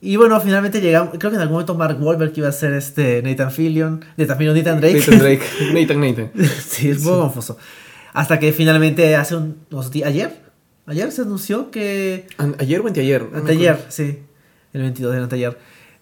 Y 0.00 0.16
bueno, 0.16 0.40
finalmente 0.40 0.80
llegamos, 0.80 1.10
creo 1.20 1.30
que 1.30 1.36
en 1.36 1.40
algún 1.42 1.52
momento 1.52 1.76
Mark 1.76 1.98
Wahlberg 2.02 2.32
iba 2.34 2.48
a 2.48 2.52
ser 2.52 2.72
este 2.72 3.22
Nathan 3.22 3.52
Fillion, 3.52 4.04
Nathan 4.16 4.36
Fillion, 4.36 4.56
Nathan 4.56 4.80
Drake. 4.80 4.98
Nathan 4.98 5.18
Drake. 5.20 5.42
Nathan 5.72 6.00
Nathan. 6.00 6.30
sí, 6.66 6.90
es 6.90 6.98
un 6.98 7.04
poco 7.04 7.20
confuso. 7.20 7.58
Hasta 8.12 8.40
que 8.40 8.52
finalmente 8.52 9.14
hace 9.14 9.36
un- 9.36 9.58
ayer, 10.04 10.32
ayer 10.86 11.12
se 11.12 11.22
anunció 11.22 11.70
que, 11.70 12.26
¿Ayer 12.58 12.80
o 12.80 12.88
anteayer? 12.88 13.30
No 13.30 13.38
anteayer, 13.38 13.78
sí, 13.86 14.18
el 14.72 14.82
22 14.82 15.14
de 15.14 15.22
anteayer, 15.22 15.58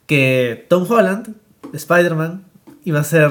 que 0.07 0.64
Tom 0.70 0.90
Holland, 0.90 1.35
Spider-Man, 1.74 2.46
iba 2.85 2.98
a 3.00 3.05
ser 3.05 3.31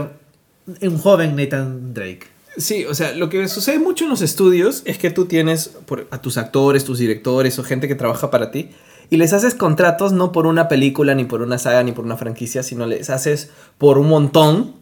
un 0.80 0.98
joven 1.00 1.36
Nathan 1.36 1.96
Drake. 1.96 2.28
Sí, 2.58 2.86
o 2.86 2.94
sea, 2.94 3.14
lo 3.14 3.30
que 3.30 3.48
sucede 3.48 3.80
mucho 3.80 4.04
en 4.04 4.10
los 4.10 4.22
estudios 4.22 4.82
es 4.86 4.98
que 4.98 5.10
tú 5.10 5.26
tienes 5.26 5.70
por- 5.86 6.08
a 6.12 6.22
tus 6.22 6.38
actores, 6.38 6.84
tus 6.84 7.00
directores 7.00 7.58
o 7.60 7.64
gente 7.64 7.88
que 7.88 7.96
trabaja 7.96 8.30
para 8.30 8.52
ti 8.52 8.70
y 9.10 9.18
les 9.18 9.32
haces 9.34 9.56
contratos 9.56 10.12
no 10.12 10.32
por 10.34 10.46
una 10.48 10.68
película, 10.68 11.16
ni 11.16 11.24
por 11.24 11.42
una 11.42 11.58
saga, 11.58 11.82
ni 11.84 11.92
por 11.94 12.04
una 12.06 12.18
franquicia, 12.18 12.62
sino 12.64 12.86
les 12.86 13.10
haces 13.10 13.50
por 13.78 13.98
un 13.98 14.08
montón 14.10 14.74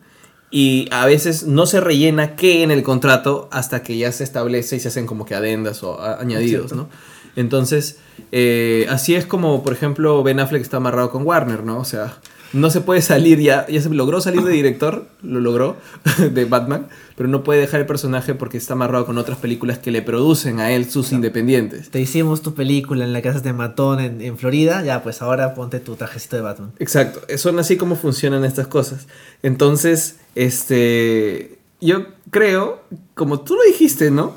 y 0.51 0.88
a 0.91 1.05
veces 1.05 1.43
no 1.45 1.67
se 1.67 1.79
rellena 1.79 2.36
qué 2.36 2.63
en 2.63 2.71
el 2.71 2.82
contrato 2.82 3.47
hasta 3.51 3.84
que 3.84 3.97
ya 3.99 4.12
se 4.12 4.23
establece 4.23 4.75
y 4.77 4.79
se 4.79 4.88
hacen 4.88 5.05
como 5.05 5.25
que 5.25 5.36
adendas 5.36 5.84
o 5.84 6.01
añadidos. 6.01 6.73
¿no? 6.73 6.89
Entonces, 7.36 7.99
eh, 8.32 8.88
así 8.89 9.13
es 9.13 9.27
como, 9.27 9.63
por 9.63 9.73
ejemplo, 9.73 10.23
Ben 10.23 10.39
Affleck 10.39 10.63
está 10.63 10.77
amarrado 10.77 11.12
con 11.12 11.25
Warner, 11.25 11.63
¿no? 11.63 11.77
O 11.79 11.86
sea, 11.86 12.17
no 12.51 12.71
se 12.71 12.82
puede 12.82 13.03
salir 13.03 13.39
ya, 13.39 13.67
ya 13.67 13.79
se 13.79 13.89
logró 13.89 14.21
salir 14.21 14.41
de 14.41 14.51
director, 14.51 15.08
lo 15.21 15.39
logró, 15.39 15.77
de 16.32 16.45
Batman, 16.45 16.88
pero 17.19 17.27
no 17.27 17.43
puede 17.43 17.60
dejar 17.60 17.82
el 17.82 17.86
personaje 17.86 18.34
porque 18.34 18.58
está 18.58 18.75
amarrado 18.75 19.05
con 19.05 19.17
otras 19.17 19.39
películas 19.39 19.77
que 19.77 19.91
le 19.91 20.01
producen 20.01 20.62
a 20.62 20.71
él 20.71 20.89
sus 20.89 21.12
independientes. 21.12 21.89
Te 21.89 21.99
hicimos 21.99 22.41
tu 22.41 22.53
película 22.53 23.03
en 23.03 23.12
la 23.12 23.21
casa 23.21 23.41
de 23.41 23.51
Matón 23.51 23.99
en, 23.99 24.21
en 24.21 24.38
Florida, 24.38 24.82
ya 24.86 25.03
pues 25.03 25.21
ahora 25.21 25.53
ponte 25.53 25.82
tu 25.82 25.97
trajecito 25.97 26.38
de 26.38 26.43
Batman. 26.43 26.71
Exacto, 26.79 27.19
son 27.38 27.60
así 27.60 27.75
como 27.75 27.97
funcionan 27.97 28.45
estas 28.45 28.67
cosas. 28.67 29.08
Entonces, 29.43 30.15
este, 30.36 31.60
yo 31.82 32.05
creo, 32.29 32.84
como 33.15 33.41
tú 33.41 33.55
lo 33.55 33.63
dijiste, 33.63 34.12
¿no? 34.12 34.36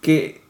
Que 0.00 0.42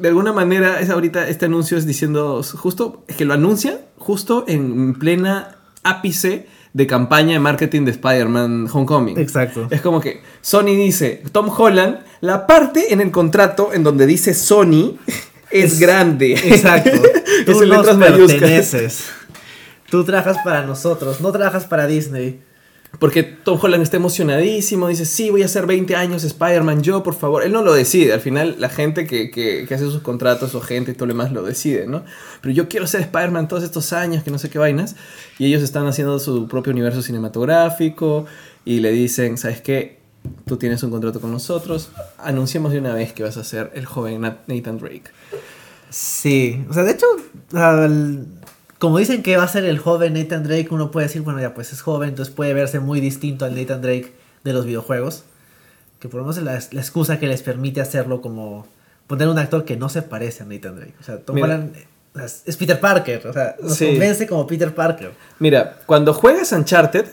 de 0.00 0.08
alguna 0.08 0.32
manera 0.32 0.80
es 0.80 0.90
ahorita 0.90 1.28
este 1.28 1.44
anuncio 1.44 1.78
es 1.78 1.86
diciendo 1.86 2.42
justo 2.42 3.04
es 3.06 3.14
que 3.14 3.24
lo 3.24 3.34
anuncian 3.34 3.78
justo 3.96 4.44
en 4.48 4.94
plena 4.94 5.54
ápice 5.84 6.48
de 6.72 6.86
campaña 6.86 7.34
de 7.34 7.38
marketing 7.40 7.84
de 7.84 7.90
Spider-Man 7.90 8.68
Homecoming. 8.72 9.18
Exacto. 9.18 9.68
Es 9.70 9.80
como 9.80 10.00
que 10.00 10.22
Sony 10.40 10.74
dice, 10.74 11.22
Tom 11.32 11.50
Holland, 11.56 11.98
la 12.20 12.46
parte 12.46 12.92
en 12.92 13.00
el 13.00 13.10
contrato 13.10 13.72
en 13.72 13.82
donde 13.82 14.06
dice 14.06 14.34
Sony 14.34 14.96
es, 15.50 15.74
Es- 15.74 15.80
grande. 15.80 16.32
Exacto. 16.32 16.90
es 17.46 17.46
Tú 17.46 17.62
en 17.62 17.68
letras 17.68 17.96
perteneces. 17.96 19.04
Tú 19.90 20.04
trabajas 20.04 20.38
para 20.42 20.64
nosotros, 20.64 21.20
no 21.20 21.30
trabajas 21.32 21.66
para 21.66 21.86
Disney. 21.86 22.40
Porque 22.98 23.22
Tom 23.22 23.58
Holland 23.60 23.82
está 23.82 23.96
emocionadísimo, 23.96 24.86
dice, 24.86 25.06
sí, 25.06 25.30
voy 25.30 25.42
a 25.42 25.46
hacer 25.46 25.66
20 25.66 25.96
años 25.96 26.22
Spider-Man, 26.24 26.82
yo, 26.82 27.02
por 27.02 27.14
favor. 27.14 27.42
Él 27.42 27.50
no 27.50 27.62
lo 27.62 27.72
decide, 27.72 28.12
al 28.12 28.20
final 28.20 28.56
la 28.58 28.68
gente 28.68 29.06
que, 29.06 29.30
que- 29.30 29.64
que 29.66 29.74
hace 29.74 29.84
sus 29.86 30.02
contratos 30.02 30.54
o 30.54 30.60
gente 30.60 30.92
y 30.92 30.94
todo 30.94 31.06
lo 31.06 31.14
demás 31.14 31.32
lo 31.32 31.42
decide, 31.42 31.86
¿no? 31.86 32.04
Pero 32.42 32.54
yo 32.54 32.68
quiero 32.68 32.86
ser 32.86 33.00
Spider-Man 33.00 33.48
todos 33.48 33.64
estos 33.64 33.92
años, 33.92 34.22
que 34.22 34.30
no 34.30 34.38
sé 34.38 34.50
qué 34.50 34.58
vainas. 34.58 34.94
Y 35.38 35.46
ellos 35.46 35.62
están 35.62 35.86
haciendo 35.86 36.18
su 36.18 36.46
propio 36.48 36.72
universo 36.72 37.02
cinematográfico 37.02 38.26
y 38.64 38.80
le 38.80 38.92
dicen, 38.92 39.36
¿sabes 39.38 39.60
qué? 39.62 40.00
tú 40.46 40.56
tienes 40.56 40.80
un 40.84 40.90
contrato 40.92 41.20
con 41.20 41.32
nosotros, 41.32 41.90
anunciamos 42.18 42.70
de 42.70 42.78
una 42.78 42.94
vez 42.94 43.12
que 43.12 43.24
vas 43.24 43.36
a 43.38 43.42
ser 43.42 43.72
el 43.74 43.86
joven 43.86 44.20
Nathan 44.20 44.78
Drake. 44.78 45.02
Sí, 45.90 46.64
o 46.70 46.72
sea, 46.72 46.84
de 46.84 46.92
hecho, 46.92 47.06
al- 47.54 48.26
como 48.82 48.98
dicen 48.98 49.22
que 49.22 49.36
va 49.36 49.44
a 49.44 49.48
ser 49.48 49.64
el 49.64 49.78
joven 49.78 50.14
Nathan 50.14 50.42
Drake, 50.42 50.66
uno 50.72 50.90
puede 50.90 51.06
decir, 51.06 51.22
bueno, 51.22 51.40
ya 51.40 51.54
pues 51.54 51.72
es 51.72 51.82
joven, 51.82 52.08
entonces 52.08 52.34
puede 52.34 52.52
verse 52.52 52.80
muy 52.80 53.00
distinto 53.00 53.44
al 53.44 53.54
Nathan 53.54 53.80
Drake 53.80 54.12
de 54.42 54.52
los 54.52 54.66
videojuegos. 54.66 55.22
Que 56.00 56.08
por 56.08 56.18
lo 56.18 56.24
menos 56.24 56.38
es 56.38 56.42
la, 56.42 56.60
la 56.72 56.80
excusa 56.80 57.20
que 57.20 57.28
les 57.28 57.42
permite 57.44 57.80
hacerlo 57.80 58.20
como 58.20 58.66
poner 59.06 59.28
un 59.28 59.38
actor 59.38 59.64
que 59.64 59.76
no 59.76 59.88
se 59.88 60.02
parece 60.02 60.42
a 60.42 60.46
Nathan 60.46 60.74
Drake. 60.74 60.94
O 61.00 61.04
sea, 61.04 61.18
Tom. 61.20 61.40
Holland 61.40 61.76
es 62.44 62.56
Peter 62.56 62.80
Parker, 62.80 63.24
o 63.28 63.32
sea, 63.32 63.54
nos 63.62 63.76
Sí. 63.76 63.86
convence 63.86 64.26
como 64.26 64.48
Peter 64.48 64.74
Parker. 64.74 65.12
Mira, 65.38 65.78
cuando 65.86 66.12
juegas 66.12 66.50
Uncharted, 66.50 67.06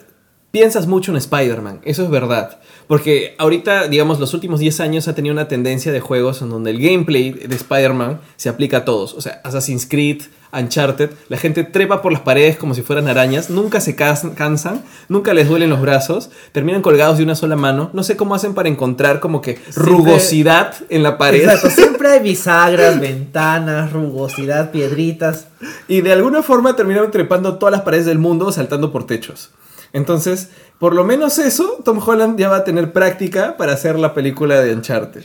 piensas 0.51 0.87
mucho 0.87 1.11
en 1.11 1.17
Spider-Man, 1.17 1.81
eso 1.83 2.03
es 2.03 2.09
verdad. 2.09 2.59
Porque 2.87 3.35
ahorita, 3.37 3.87
digamos, 3.87 4.19
los 4.19 4.33
últimos 4.33 4.59
10 4.59 4.79
años 4.79 5.07
ha 5.07 5.13
tenido 5.13 5.33
una 5.33 5.47
tendencia 5.47 5.91
de 5.91 5.99
juegos 5.99 6.41
en 6.41 6.49
donde 6.49 6.71
el 6.71 6.81
gameplay 6.81 7.31
de 7.31 7.55
Spider-Man 7.55 8.19
se 8.35 8.49
aplica 8.49 8.77
a 8.77 8.85
todos. 8.85 9.13
O 9.13 9.21
sea, 9.21 9.41
Assassin's 9.43 9.85
Creed, 9.87 10.23
Uncharted, 10.51 11.11
la 11.27 11.37
gente 11.37 11.63
trepa 11.63 12.01
por 12.01 12.11
las 12.11 12.21
paredes 12.21 12.57
como 12.57 12.73
si 12.73 12.81
fueran 12.81 13.07
arañas, 13.07 13.51
nunca 13.51 13.79
se 13.79 13.95
cansan, 13.95 14.83
nunca 15.07 15.35
les 15.35 15.47
duelen 15.47 15.69
los 15.69 15.81
brazos, 15.81 16.31
terminan 16.51 16.81
colgados 16.81 17.19
de 17.19 17.23
una 17.23 17.35
sola 17.35 17.55
mano. 17.55 17.91
No 17.93 18.01
sé 18.01 18.17
cómo 18.17 18.33
hacen 18.33 18.55
para 18.55 18.69
encontrar 18.69 19.19
como 19.19 19.41
que 19.41 19.59
rugosidad 19.75 20.73
en 20.89 21.03
la 21.03 21.19
pared. 21.19 21.43
Exacto, 21.43 21.69
siempre 21.75 22.09
hay 22.09 22.21
bisagras, 22.21 22.99
ventanas, 22.99 23.93
rugosidad, 23.93 24.71
piedritas. 24.71 25.45
Y 25.87 26.01
de 26.01 26.13
alguna 26.13 26.41
forma 26.41 26.75
terminaron 26.75 27.11
trepando 27.11 27.59
todas 27.59 27.71
las 27.71 27.81
paredes 27.81 28.07
del 28.07 28.17
mundo 28.17 28.51
saltando 28.51 28.91
por 28.91 29.05
techos. 29.05 29.51
Entonces, 29.93 30.49
por 30.79 30.93
lo 30.93 31.03
menos 31.03 31.39
eso, 31.39 31.79
Tom 31.83 31.99
Holland 32.05 32.37
ya 32.39 32.49
va 32.49 32.57
a 32.57 32.63
tener 32.63 32.93
práctica 32.93 33.57
para 33.57 33.73
hacer 33.73 33.97
la 33.97 34.13
película 34.13 34.61
de 34.61 34.73
Uncharted. 34.73 35.23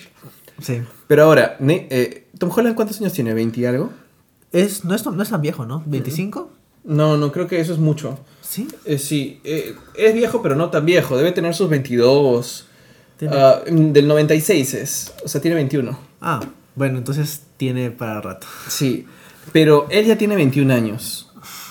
Sí. 0.60 0.82
Pero 1.06 1.24
ahora, 1.24 1.56
eh, 1.68 2.28
Tom 2.38 2.50
Holland, 2.54 2.74
¿cuántos 2.74 3.00
años 3.00 3.12
tiene? 3.12 3.34
¿20 3.34 3.58
y 3.58 3.64
algo? 3.66 3.90
Es, 4.52 4.84
no, 4.84 4.94
es, 4.94 5.04
no 5.04 5.22
es 5.22 5.28
tan 5.30 5.42
viejo, 5.42 5.66
¿no? 5.66 5.84
¿25? 5.84 6.46
No, 6.84 7.16
no, 7.16 7.32
creo 7.32 7.46
que 7.46 7.60
eso 7.60 7.72
es 7.72 7.78
mucho. 7.78 8.18
Sí. 8.40 8.68
Eh, 8.84 8.98
sí, 8.98 9.40
eh, 9.44 9.74
es 9.96 10.14
viejo, 10.14 10.42
pero 10.42 10.54
no 10.54 10.70
tan 10.70 10.84
viejo. 10.86 11.16
Debe 11.16 11.32
tener 11.32 11.54
sus 11.54 11.68
22. 11.68 12.66
Tiene- 13.18 13.36
Ah, 13.36 13.60
del 13.66 14.06
96 14.06 14.74
es. 14.74 15.12
O 15.24 15.28
sea, 15.28 15.40
tiene 15.40 15.54
21. 15.56 15.98
Ah, 16.20 16.40
bueno, 16.74 16.98
entonces 16.98 17.42
tiene 17.56 17.90
para 17.90 18.20
rato. 18.20 18.46
Sí, 18.68 19.06
pero 19.52 19.86
él 19.90 20.06
ya 20.06 20.16
tiene 20.18 20.36
21 20.36 20.70
años. 20.72 21.23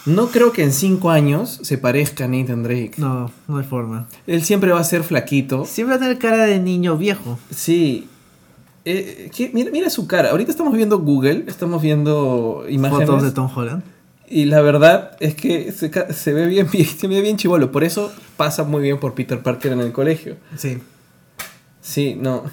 No 0.05 0.27
creo 0.27 0.51
que 0.51 0.63
en 0.63 0.73
5 0.73 1.09
años 1.09 1.59
se 1.63 1.77
parezca 1.77 2.25
a 2.25 2.27
Nathan 2.27 2.63
Drake. 2.63 2.93
No, 2.97 3.31
no 3.47 3.57
hay 3.57 3.63
forma. 3.63 4.07
Él 4.27 4.43
siempre 4.43 4.71
va 4.71 4.79
a 4.79 4.83
ser 4.83 5.03
flaquito. 5.03 5.65
Siempre 5.65 5.95
va 5.95 5.97
a 5.97 5.99
tener 5.99 6.19
cara 6.19 6.45
de 6.45 6.59
niño 6.59 6.97
viejo. 6.97 7.39
Sí. 7.51 8.09
Eh. 8.85 9.31
Mira, 9.53 9.71
mira 9.71 9.89
su 9.89 10.05
cara. 10.07 10.31
Ahorita 10.31 10.51
estamos 10.51 10.73
viendo 10.73 10.99
Google, 10.99 11.45
estamos 11.47 11.81
viendo 11.81 12.65
imágenes. 12.69 13.07
Fotos 13.07 13.23
de 13.23 13.31
Tom 13.31 13.49
Holland. 13.55 13.81
Y 14.27 14.45
la 14.45 14.61
verdad 14.61 15.15
es 15.21 15.35
que 15.35 15.71
se, 15.71 15.89
se 16.13 16.33
ve 16.33 16.47
bien- 16.47 16.67
se 16.69 17.07
ve 17.07 17.21
bien 17.21 17.37
chivolo. 17.37 17.71
Por 17.71 17.83
eso 17.85 18.11
pasa 18.35 18.63
muy 18.63 18.81
bien 18.81 18.99
por 18.99 19.13
Peter 19.13 19.41
Parker 19.41 19.71
en 19.71 19.79
el 19.79 19.93
colegio. 19.93 20.35
Sí. 20.57 20.79
Sí, 21.81 22.15
no. 22.19 22.43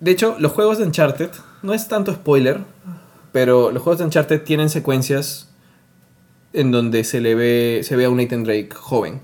De 0.00 0.10
hecho, 0.10 0.36
los 0.40 0.52
juegos 0.52 0.78
de 0.78 0.84
Uncharted, 0.84 1.30
no 1.62 1.72
es 1.72 1.88
tanto 1.88 2.12
spoiler, 2.12 2.60
pero 3.32 3.70
los 3.70 3.82
juegos 3.82 3.98
de 3.98 4.04
Uncharted 4.06 4.42
tienen 4.42 4.68
secuencias 4.70 5.45
en 6.56 6.70
donde 6.72 7.04
se 7.04 7.20
le 7.20 7.34
ve, 7.34 7.80
se 7.84 7.94
ve 7.96 8.06
a 8.06 8.10
un 8.10 8.16
Nathan 8.16 8.42
Drake 8.44 8.70
joven. 8.74 9.20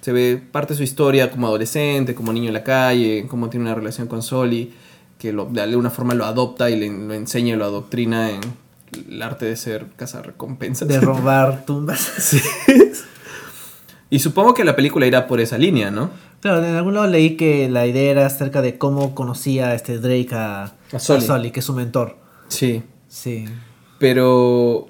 Se 0.00 0.12
ve 0.12 0.42
parte 0.50 0.72
de 0.72 0.78
su 0.78 0.82
historia 0.82 1.30
como 1.30 1.46
adolescente, 1.46 2.14
como 2.14 2.32
niño 2.32 2.48
en 2.48 2.54
la 2.54 2.64
calle, 2.64 3.26
cómo 3.28 3.50
tiene 3.50 3.66
una 3.66 3.74
relación 3.74 4.08
con 4.08 4.22
Soli, 4.22 4.72
que 5.18 5.32
lo- 5.32 5.44
de 5.46 5.60
alguna 5.60 5.90
forma 5.90 6.14
lo 6.14 6.24
adopta 6.24 6.70
y 6.70 6.76
le, 6.78 6.88
lo 6.88 7.12
enseña 7.14 7.54
y 7.54 7.56
lo 7.58 7.64
adoctrina 7.66 8.30
en 8.30 8.40
el 9.10 9.22
arte 9.22 9.44
de 9.46 9.56
ser 9.56 9.86
cazarrecompensas. 9.96 10.88
De 10.88 10.98
robar 11.00 11.64
tumbas. 11.66 12.00
Sí. 12.00 12.40
Y 14.08 14.18
supongo 14.18 14.54
que 14.54 14.64
la 14.64 14.74
película 14.74 15.06
irá 15.06 15.26
por 15.28 15.40
esa 15.40 15.56
línea, 15.58 15.90
¿no? 15.90 16.10
Claro, 16.40 16.64
en 16.64 16.74
algún 16.74 16.94
lado 16.94 17.06
leí 17.06 17.36
que 17.36 17.68
la 17.68 17.86
idea 17.86 18.10
era 18.10 18.26
acerca 18.26 18.62
de 18.62 18.78
cómo 18.78 19.14
conocía 19.14 19.74
este 19.74 19.98
Drake 19.98 20.30
a, 20.32 20.72
A 20.92 20.98
Sully. 20.98 21.50
que 21.52 21.60
es 21.60 21.66
su 21.66 21.74
mentor. 21.74 22.16
Sí. 22.48 22.82
Sí. 23.08 23.44
Pero 23.98 24.88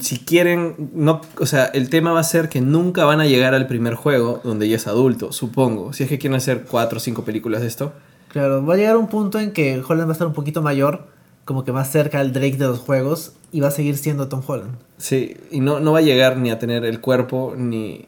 si 0.00 0.18
quieren, 0.18 0.90
no, 0.94 1.20
o 1.40 1.46
sea, 1.46 1.64
el 1.66 1.90
tema 1.90 2.12
va 2.12 2.20
a 2.20 2.24
ser 2.24 2.48
que 2.48 2.60
nunca 2.60 3.04
van 3.04 3.20
a 3.20 3.26
llegar 3.26 3.54
al 3.54 3.66
primer 3.66 3.94
juego 3.94 4.40
donde 4.44 4.68
ya 4.68 4.76
es 4.76 4.86
adulto, 4.86 5.32
supongo. 5.32 5.92
Si 5.92 6.04
es 6.04 6.08
que 6.08 6.18
quieren 6.18 6.36
hacer 6.36 6.64
cuatro 6.70 6.98
o 6.98 7.00
cinco 7.00 7.24
películas 7.24 7.62
de 7.62 7.66
esto. 7.66 7.92
Claro, 8.28 8.64
va 8.64 8.74
a 8.74 8.76
llegar 8.76 8.96
un 8.96 9.08
punto 9.08 9.40
en 9.40 9.52
que 9.52 9.82
Holland 9.86 10.08
va 10.08 10.10
a 10.10 10.12
estar 10.12 10.26
un 10.26 10.34
poquito 10.34 10.62
mayor, 10.62 11.06
como 11.44 11.64
que 11.64 11.72
más 11.72 11.90
cerca 11.90 12.20
al 12.20 12.32
Drake 12.32 12.56
de 12.56 12.66
los 12.66 12.78
juegos, 12.78 13.32
y 13.50 13.60
va 13.60 13.68
a 13.68 13.72
seguir 13.72 13.96
siendo 13.96 14.28
Tom 14.28 14.42
Holland. 14.46 14.76
Sí, 14.98 15.36
y 15.50 15.60
no, 15.60 15.80
no 15.80 15.92
va 15.92 15.98
a 15.98 16.02
llegar 16.02 16.36
ni 16.36 16.50
a 16.50 16.58
tener 16.58 16.84
el 16.84 17.00
cuerpo 17.00 17.54
ni... 17.56 18.06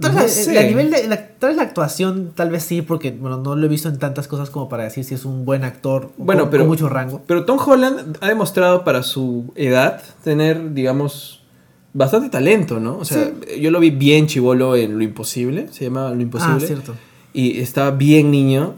Tal 0.00 0.14
No 0.14 0.20
vez 0.20 0.32
sé. 0.32 0.54
la, 0.54 0.60
a 0.60 0.64
nivel 0.64 0.90
de, 0.90 1.08
la, 1.08 1.28
tal 1.38 1.48
vez 1.50 1.56
la 1.56 1.62
actuación, 1.62 2.32
tal 2.34 2.50
vez 2.50 2.62
sí, 2.62 2.82
porque 2.82 3.10
bueno, 3.12 3.38
no 3.38 3.56
lo 3.56 3.64
he 3.66 3.68
visto 3.68 3.88
en 3.88 3.98
tantas 3.98 4.28
cosas 4.28 4.50
como 4.50 4.68
para 4.68 4.84
decir 4.84 5.04
si 5.04 5.14
es 5.14 5.24
un 5.24 5.44
buen 5.44 5.64
actor 5.64 6.12
o 6.18 6.24
Bueno, 6.24 6.42
con, 6.42 6.50
pero- 6.50 6.62
con 6.64 6.68
mucho 6.68 6.88
rango. 6.88 7.22
Pero 7.26 7.44
Tom 7.44 7.58
Holland 7.64 8.18
ha 8.20 8.28
demostrado 8.28 8.84
para 8.84 9.02
su 9.02 9.52
edad 9.56 10.02
tener, 10.22 10.74
digamos, 10.74 11.42
bastante 11.94 12.28
talento, 12.28 12.80
¿no? 12.80 12.98
O 12.98 13.04
sea, 13.04 13.30
yo 13.58 13.70
lo 13.70 13.80
vi 13.80 13.90
bien 13.90 14.26
chivolo 14.26 14.76
en 14.76 14.98
Lo 14.98 15.02
Imposible, 15.04 15.68
se 15.70 15.84
llama 15.84 16.10
Lo 16.10 16.20
Imposible. 16.20 16.56
Ah, 16.62 16.66
cierto. 16.66 16.94
Y 17.32 17.60
estaba 17.60 17.90
bien 17.92 18.30
niño. 18.30 18.74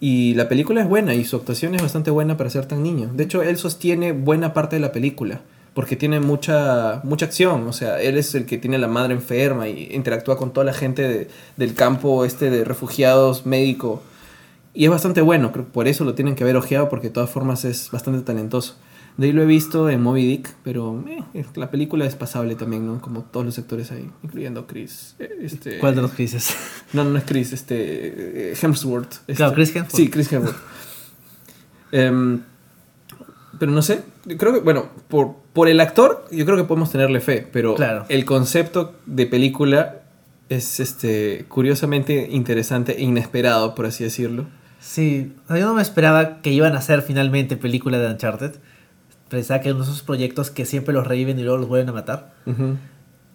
Y 0.00 0.34
la 0.34 0.48
película 0.48 0.80
es 0.80 0.88
buena 0.88 1.12
y 1.14 1.24
su 1.24 1.34
actuación 1.34 1.74
es 1.74 1.82
bastante 1.82 2.12
buena 2.12 2.36
para 2.36 2.48
ser 2.50 2.66
tan 2.66 2.84
niño. 2.84 3.10
De 3.14 3.24
hecho, 3.24 3.42
él 3.42 3.56
sostiene 3.56 4.12
buena 4.12 4.54
parte 4.54 4.76
de 4.76 4.80
la 4.80 4.92
película. 4.92 5.40
Porque 5.78 5.94
tiene 5.94 6.18
mucha, 6.18 7.00
mucha 7.04 7.26
acción. 7.26 7.68
O 7.68 7.72
sea, 7.72 8.00
él 8.02 8.16
es 8.18 8.34
el 8.34 8.46
que 8.46 8.58
tiene 8.58 8.78
la 8.78 8.88
madre 8.88 9.14
enferma 9.14 9.68
y 9.68 9.90
interactúa 9.92 10.36
con 10.36 10.52
toda 10.52 10.64
la 10.64 10.72
gente 10.72 11.02
de- 11.02 11.28
del 11.56 11.74
campo 11.74 12.24
este 12.24 12.50
de 12.50 12.64
refugiados 12.64 13.46
médico. 13.46 14.02
Y 14.74 14.86
es 14.86 14.90
bastante 14.90 15.20
bueno. 15.20 15.52
Creo 15.52 15.66
por 15.66 15.86
eso 15.86 16.02
lo 16.04 16.14
tienen 16.14 16.34
que 16.34 16.42
haber 16.42 16.56
ojeado 16.56 16.88
porque 16.88 17.06
de 17.06 17.12
todas 17.12 17.30
formas 17.30 17.64
es 17.64 17.92
bastante 17.92 18.22
talentoso. 18.22 18.74
De 19.18 19.26
ahí 19.28 19.32
lo 19.32 19.40
he 19.42 19.46
visto 19.46 19.88
en 19.88 20.02
Moby 20.02 20.26
Dick, 20.26 20.52
pero 20.64 21.04
eh, 21.34 21.44
la 21.54 21.70
película 21.70 22.06
es 22.06 22.16
pasable 22.16 22.56
también, 22.56 22.84
¿no? 22.84 23.00
Como 23.00 23.22
todos 23.22 23.46
los 23.46 23.56
actores 23.58 23.92
ahí, 23.92 24.10
incluyendo 24.24 24.66
Chris. 24.66 25.14
eh, 25.20 25.30
Este, 25.42 25.78
¿Cuál 25.78 25.94
de 25.94 26.02
los 26.02 26.10
crisis? 26.10 26.56
no, 26.92 27.04
no 27.04 27.18
es 27.18 27.24
Chris, 27.24 27.52
este. 27.52 28.50
eh, 28.50 28.54
Hemsworth. 28.60 29.12
este. 29.28 29.34
Claro, 29.34 29.54
Chris 29.54 29.70
Hemsworth. 29.76 29.94
Sí, 29.96 30.10
Chris 30.10 30.32
Hemsworth. 30.32 30.56
Em, 31.92 32.42
pero 33.58 33.72
no 33.72 33.82
sé, 33.82 34.02
creo 34.38 34.52
que, 34.52 34.60
bueno, 34.60 34.86
por, 35.08 35.34
por 35.52 35.68
el 35.68 35.80
actor, 35.80 36.24
yo 36.30 36.44
creo 36.44 36.56
que 36.56 36.64
podemos 36.64 36.90
tenerle 36.90 37.20
fe, 37.20 37.46
pero 37.52 37.74
Claro. 37.74 38.04
el 38.08 38.24
concepto 38.24 38.94
de 39.06 39.26
película 39.26 39.96
es 40.48 40.80
este 40.80 41.44
curiosamente 41.48 42.28
interesante 42.30 42.98
e 42.98 43.02
inesperado, 43.02 43.74
por 43.74 43.86
así 43.86 44.04
decirlo. 44.04 44.46
Sí, 44.80 45.34
yo 45.48 45.66
no 45.66 45.74
me 45.74 45.82
esperaba 45.82 46.40
que 46.40 46.50
iban 46.52 46.74
a 46.74 46.78
hacer 46.78 47.02
finalmente 47.02 47.56
película 47.56 47.98
de 47.98 48.06
Uncharted. 48.10 48.52
Pensaba 49.28 49.60
que 49.60 49.68
eran 49.70 49.82
esos 49.82 50.02
proyectos 50.02 50.50
que 50.50 50.64
siempre 50.64 50.94
los 50.94 51.06
reviven 51.06 51.38
y 51.38 51.42
luego 51.42 51.58
los 51.58 51.68
vuelven 51.68 51.88
a 51.90 51.92
matar. 51.92 52.32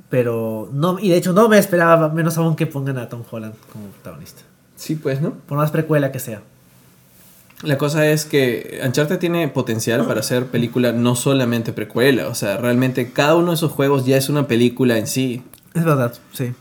Pero 0.10 0.70
no, 0.72 1.00
y 1.00 1.10
de 1.10 1.18
hecho 1.18 1.34
no 1.34 1.50
me 1.50 1.58
esperaba, 1.58 2.10
menos 2.10 2.38
aún 2.38 2.56
que 2.56 2.66
pongan 2.68 2.98
a 2.98 3.10
Tom 3.10 3.24
Holland 3.30 3.56
como 3.72 3.88
protagonista. 3.88 4.42
Sí, 4.76 4.96
pues, 4.96 5.22
¿no? 5.22 5.32
Por 5.32 5.58
más 5.58 5.72
precuela 5.72 6.12
que 6.12 6.20
sea. 6.20 6.42
La 7.64 7.78
cosa 7.78 8.08
es 8.10 8.26
que 8.26 8.82
Uncharted 8.86 9.20
tiene 9.20 9.48
potencial 9.48 10.06
para 10.06 10.20
hacer 10.20 10.48
película 10.48 10.92
no 10.92 11.16
solamente 11.16 11.72
precuela, 11.72 12.28
o 12.28 12.36
sea, 12.36 12.58
realmente 12.58 13.12
cada 13.12 13.36
uno 13.36 13.52
de 13.52 13.56
esos 13.56 13.72
juegos 13.72 14.06
ya 14.06 14.18
es 14.18 14.30
una 14.30 14.48
película 14.48 14.98
en 14.98 15.08
sí. 15.08 15.44
Es 15.74 15.86
verdad, 15.86 16.14
sí. 16.34 16.52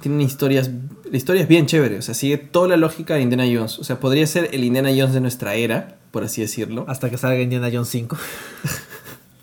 tienen 0.00 0.22
historias, 0.22 0.70
la 1.10 1.16
historia 1.16 1.42
es 1.42 1.48
bien 1.48 1.66
chévere, 1.66 1.98
o 1.98 2.02
sea, 2.02 2.14
sigue 2.14 2.38
toda 2.38 2.68
la 2.68 2.78
lógica 2.78 3.14
de 3.14 3.20
Indiana 3.20 3.44
Jones, 3.44 3.78
o 3.78 3.84
sea, 3.84 4.00
podría 4.00 4.26
ser 4.26 4.48
el 4.52 4.64
Indiana 4.64 4.90
Jones 4.90 5.12
de 5.12 5.20
nuestra 5.20 5.54
era, 5.54 5.98
por 6.10 6.24
así 6.24 6.40
decirlo, 6.40 6.86
Hasta 6.88 7.10
que 7.10 7.18
salga 7.18 7.40
Indiana 7.40 7.68
Jones 7.70 7.88
5. 7.88 8.16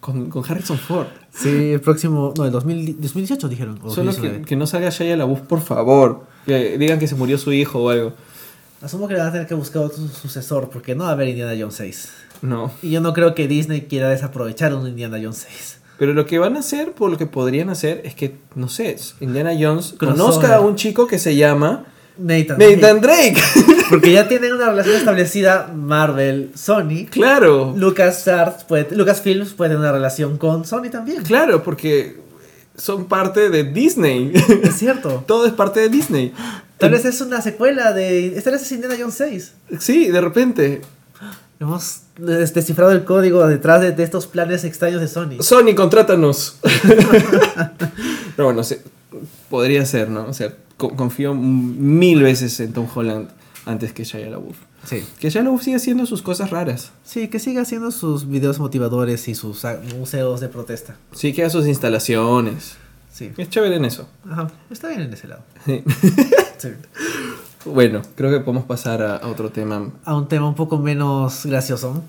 con, 0.08 0.30
con 0.30 0.44
Harrison 0.50 0.78
Ford. 0.78 1.08
Sí, 1.32 1.74
el 1.74 1.82
próximo. 1.82 2.34
No, 2.38 2.46
el 2.46 2.52
2000 2.52 3.02
2018 3.02 3.50
dijeron. 3.50 3.78
Solo 3.78 4.12
que, 4.12 4.22
2019. 4.22 4.46
que 4.46 4.56
no 4.56 4.66
salga 4.66 4.90
Shia 4.90 5.18
LaBeouf, 5.18 5.42
por 5.42 5.62
favor, 5.62 6.24
que 6.46 6.78
digan 6.78 6.98
que 6.98 7.08
se 7.08 7.16
murió 7.16 7.38
su 7.38 7.52
hijo 7.52 7.84
o 7.84 7.90
algo. 7.90 8.14
Asumo 8.82 9.08
que 9.08 9.14
le 9.16 9.20
van 9.20 9.30
a 9.30 9.32
tener 9.32 9.48
que 9.48 9.54
buscar 9.56 9.82
otro 9.84 9.98
su- 9.98 10.08
sucesor 10.10 10.70
porque 10.70 10.94
no 10.96 11.04
va 11.06 11.10
a 11.10 11.14
haber 11.14 11.28
Indiana 11.30 11.54
Jones 11.60 11.76
6. 11.76 12.10
No, 12.44 12.72
Y 12.84 12.92
yo 12.92 13.02
no 13.02 13.14
creo 13.14 13.34
que 13.34 13.48
Disney 13.48 13.82
quiera 13.82 14.10
desaprovechar 14.10 14.74
un 14.76 14.88
Indiana 14.88 15.18
Jones 15.22 15.46
6. 15.50 15.78
pero 15.98 16.14
lo 16.14 16.28
que 16.28 16.38
van 16.38 16.56
a 16.56 16.60
hacer, 16.60 16.92
por 16.92 17.10
lo 17.10 17.18
que 17.18 17.26
podrían 17.26 17.70
hacer, 17.72 18.02
es 18.06 18.14
que, 18.14 18.36
no 18.54 18.70
sé, 18.70 18.96
Indiana 19.20 19.52
Jones 19.60 19.96
Crossover. 19.98 20.22
conozca 20.22 20.56
a 20.58 20.60
un 20.60 20.76
chico 20.76 21.08
que 21.08 21.18
se 21.18 21.36
llama 21.36 21.86
Nathan. 22.20 22.60
Nathan 22.60 23.02
Drake. 23.02 23.42
Porque 23.90 24.12
ya 24.12 24.28
tienen 24.28 24.54
una 24.54 24.70
relación 24.70 24.96
establecida 24.98 25.72
Marvel, 25.74 26.52
Sony. 26.56 27.08
claro, 27.10 27.74
Lucas 27.76 28.28
Arts 28.28 28.64
puede, 28.66 28.96
Lucasfilms 28.96 29.54
puede 29.54 29.70
tener 29.70 29.80
una 29.82 29.92
relación 29.94 30.38
con 30.38 30.66
Sony 30.66 30.90
también. 30.92 31.24
claro, 31.24 31.64
porque 31.64 32.20
son 32.76 33.06
parte 33.06 33.50
de 33.50 33.64
Disney. 33.64 34.32
Es 34.62 34.76
cierto. 34.76 35.24
Todo 35.28 35.48
es 35.48 35.54
parte 35.54 35.80
de 35.80 35.90
Disney. 35.90 36.34
Tal 36.78 36.92
vez 36.92 37.06
es 37.06 37.22
una 37.22 37.42
secuela 37.42 37.94
de. 37.94 38.38
Esta 38.38 38.52
vez 38.52 38.62
es 38.62 38.72
Indiana 38.72 38.96
Jones 39.00 39.16
6. 39.16 39.54
Sí, 39.80 40.08
de 40.10 40.22
repente. 40.22 40.82
Hemos 41.60 42.02
des- 42.20 42.54
descifrado 42.54 42.92
el 42.92 43.04
código 43.04 43.48
detrás 43.48 43.82
de, 43.82 43.92
de 43.92 44.04
estos 44.04 44.28
planes 44.28 44.64
extraños 44.64 45.02
de 45.02 45.08
Sony. 45.08 45.42
Sony, 45.42 45.74
contrátanos. 45.76 46.60
Pero 48.36 48.46
bueno, 48.54 48.62
podría 49.50 49.86
ser, 49.86 50.10
¿no? 50.10 50.26
O 50.28 50.34
sea, 50.34 50.54
co- 50.78 50.96
confío 50.96 51.34
mil 51.34 52.22
veces 52.22 52.60
en 52.60 52.74
Tom 52.74 52.88
Holland 52.94 53.30
antes 53.66 53.92
que 53.94 54.04
Shia 54.04 54.30
LaBeouf. 54.30 54.58
Sí. 54.86 55.04
Que 55.20 55.30
Shia 55.32 55.42
LaBeouf 55.44 55.64
sigue 55.64 55.78
haciendo 55.78 56.06
sus 56.06 56.22
cosas 56.22 56.52
raras. 56.52 56.92
Sí, 57.04 57.28
que 57.28 57.40
siga 57.40 57.64
haciendo 57.64 57.90
sus 57.92 58.28
videos 58.30 58.60
motivadores 58.60 59.28
y 59.28 59.36
sus 59.36 59.66
ah, 59.66 59.80
museos 59.98 60.40
de 60.40 60.50
protesta. 60.50 60.96
Sí, 61.14 61.34
que 61.34 61.42
haga 61.42 61.50
sus 61.50 61.66
instalaciones. 61.68 62.78
Sí. 63.18 63.32
Es 63.36 63.50
chévere 63.50 63.78
en 63.78 63.86
eso. 63.86 64.08
Ajá. 64.30 64.48
Está 64.70 64.90
bien 64.90 65.02
en 65.02 65.14
ese 65.14 65.28
lado. 65.28 65.42
Sí. 65.66 65.84
Sí. 66.58 66.70
Bueno, 67.66 68.02
creo 68.16 68.32
que 68.32 68.40
podemos 68.40 68.66
pasar 68.66 69.02
a, 69.04 69.18
a 69.18 69.28
otro 69.28 69.50
tema. 69.52 69.92
A 70.06 70.16
un 70.16 70.28
tema 70.28 70.48
un 70.48 70.56
poco 70.56 70.78
menos 70.80 71.46
gracioso. 71.46 72.04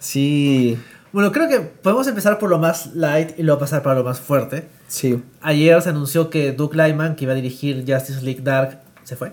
Sí, 0.00 0.76
Bueno, 1.12 1.30
creo 1.30 1.48
que 1.48 1.60
podemos 1.60 2.06
empezar 2.08 2.38
por 2.40 2.50
lo 2.50 2.58
más 2.58 2.94
light 2.94 3.38
y 3.38 3.42
luego 3.44 3.60
pasar 3.60 3.82
para 3.82 3.96
lo 4.00 4.04
más 4.04 4.18
fuerte. 4.18 4.66
sí, 4.88 5.22
Ayer 5.40 5.80
se 5.82 5.90
anunció 5.90 6.30
que 6.30 6.50
Doug 6.52 6.74
Lyman, 6.74 7.14
que 7.14 7.24
iba 7.24 7.32
a 7.32 7.36
dirigir 7.36 7.84
Justice 7.86 8.22
League 8.22 8.40
Dark, 8.42 8.80
se 9.04 9.14
fue. 9.16 9.32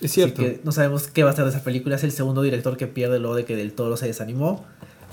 es 0.00 0.12
cierto. 0.12 0.40
Así 0.40 0.52
que 0.52 0.60
no 0.64 0.72
sabemos 0.72 1.08
qué 1.08 1.22
va 1.24 1.30
a 1.30 1.34
ser 1.34 1.44
de 1.44 1.50
esa 1.50 1.62
película. 1.62 1.96
Es 1.96 2.04
el 2.04 2.12
segundo 2.12 2.40
director 2.42 2.76
que 2.78 2.86
pierde 2.86 3.18
luego 3.18 3.34
de 3.36 3.44
que 3.44 3.56
Del 3.56 3.72
Toro 3.72 3.96
se 3.98 4.06
desanimó. 4.06 4.64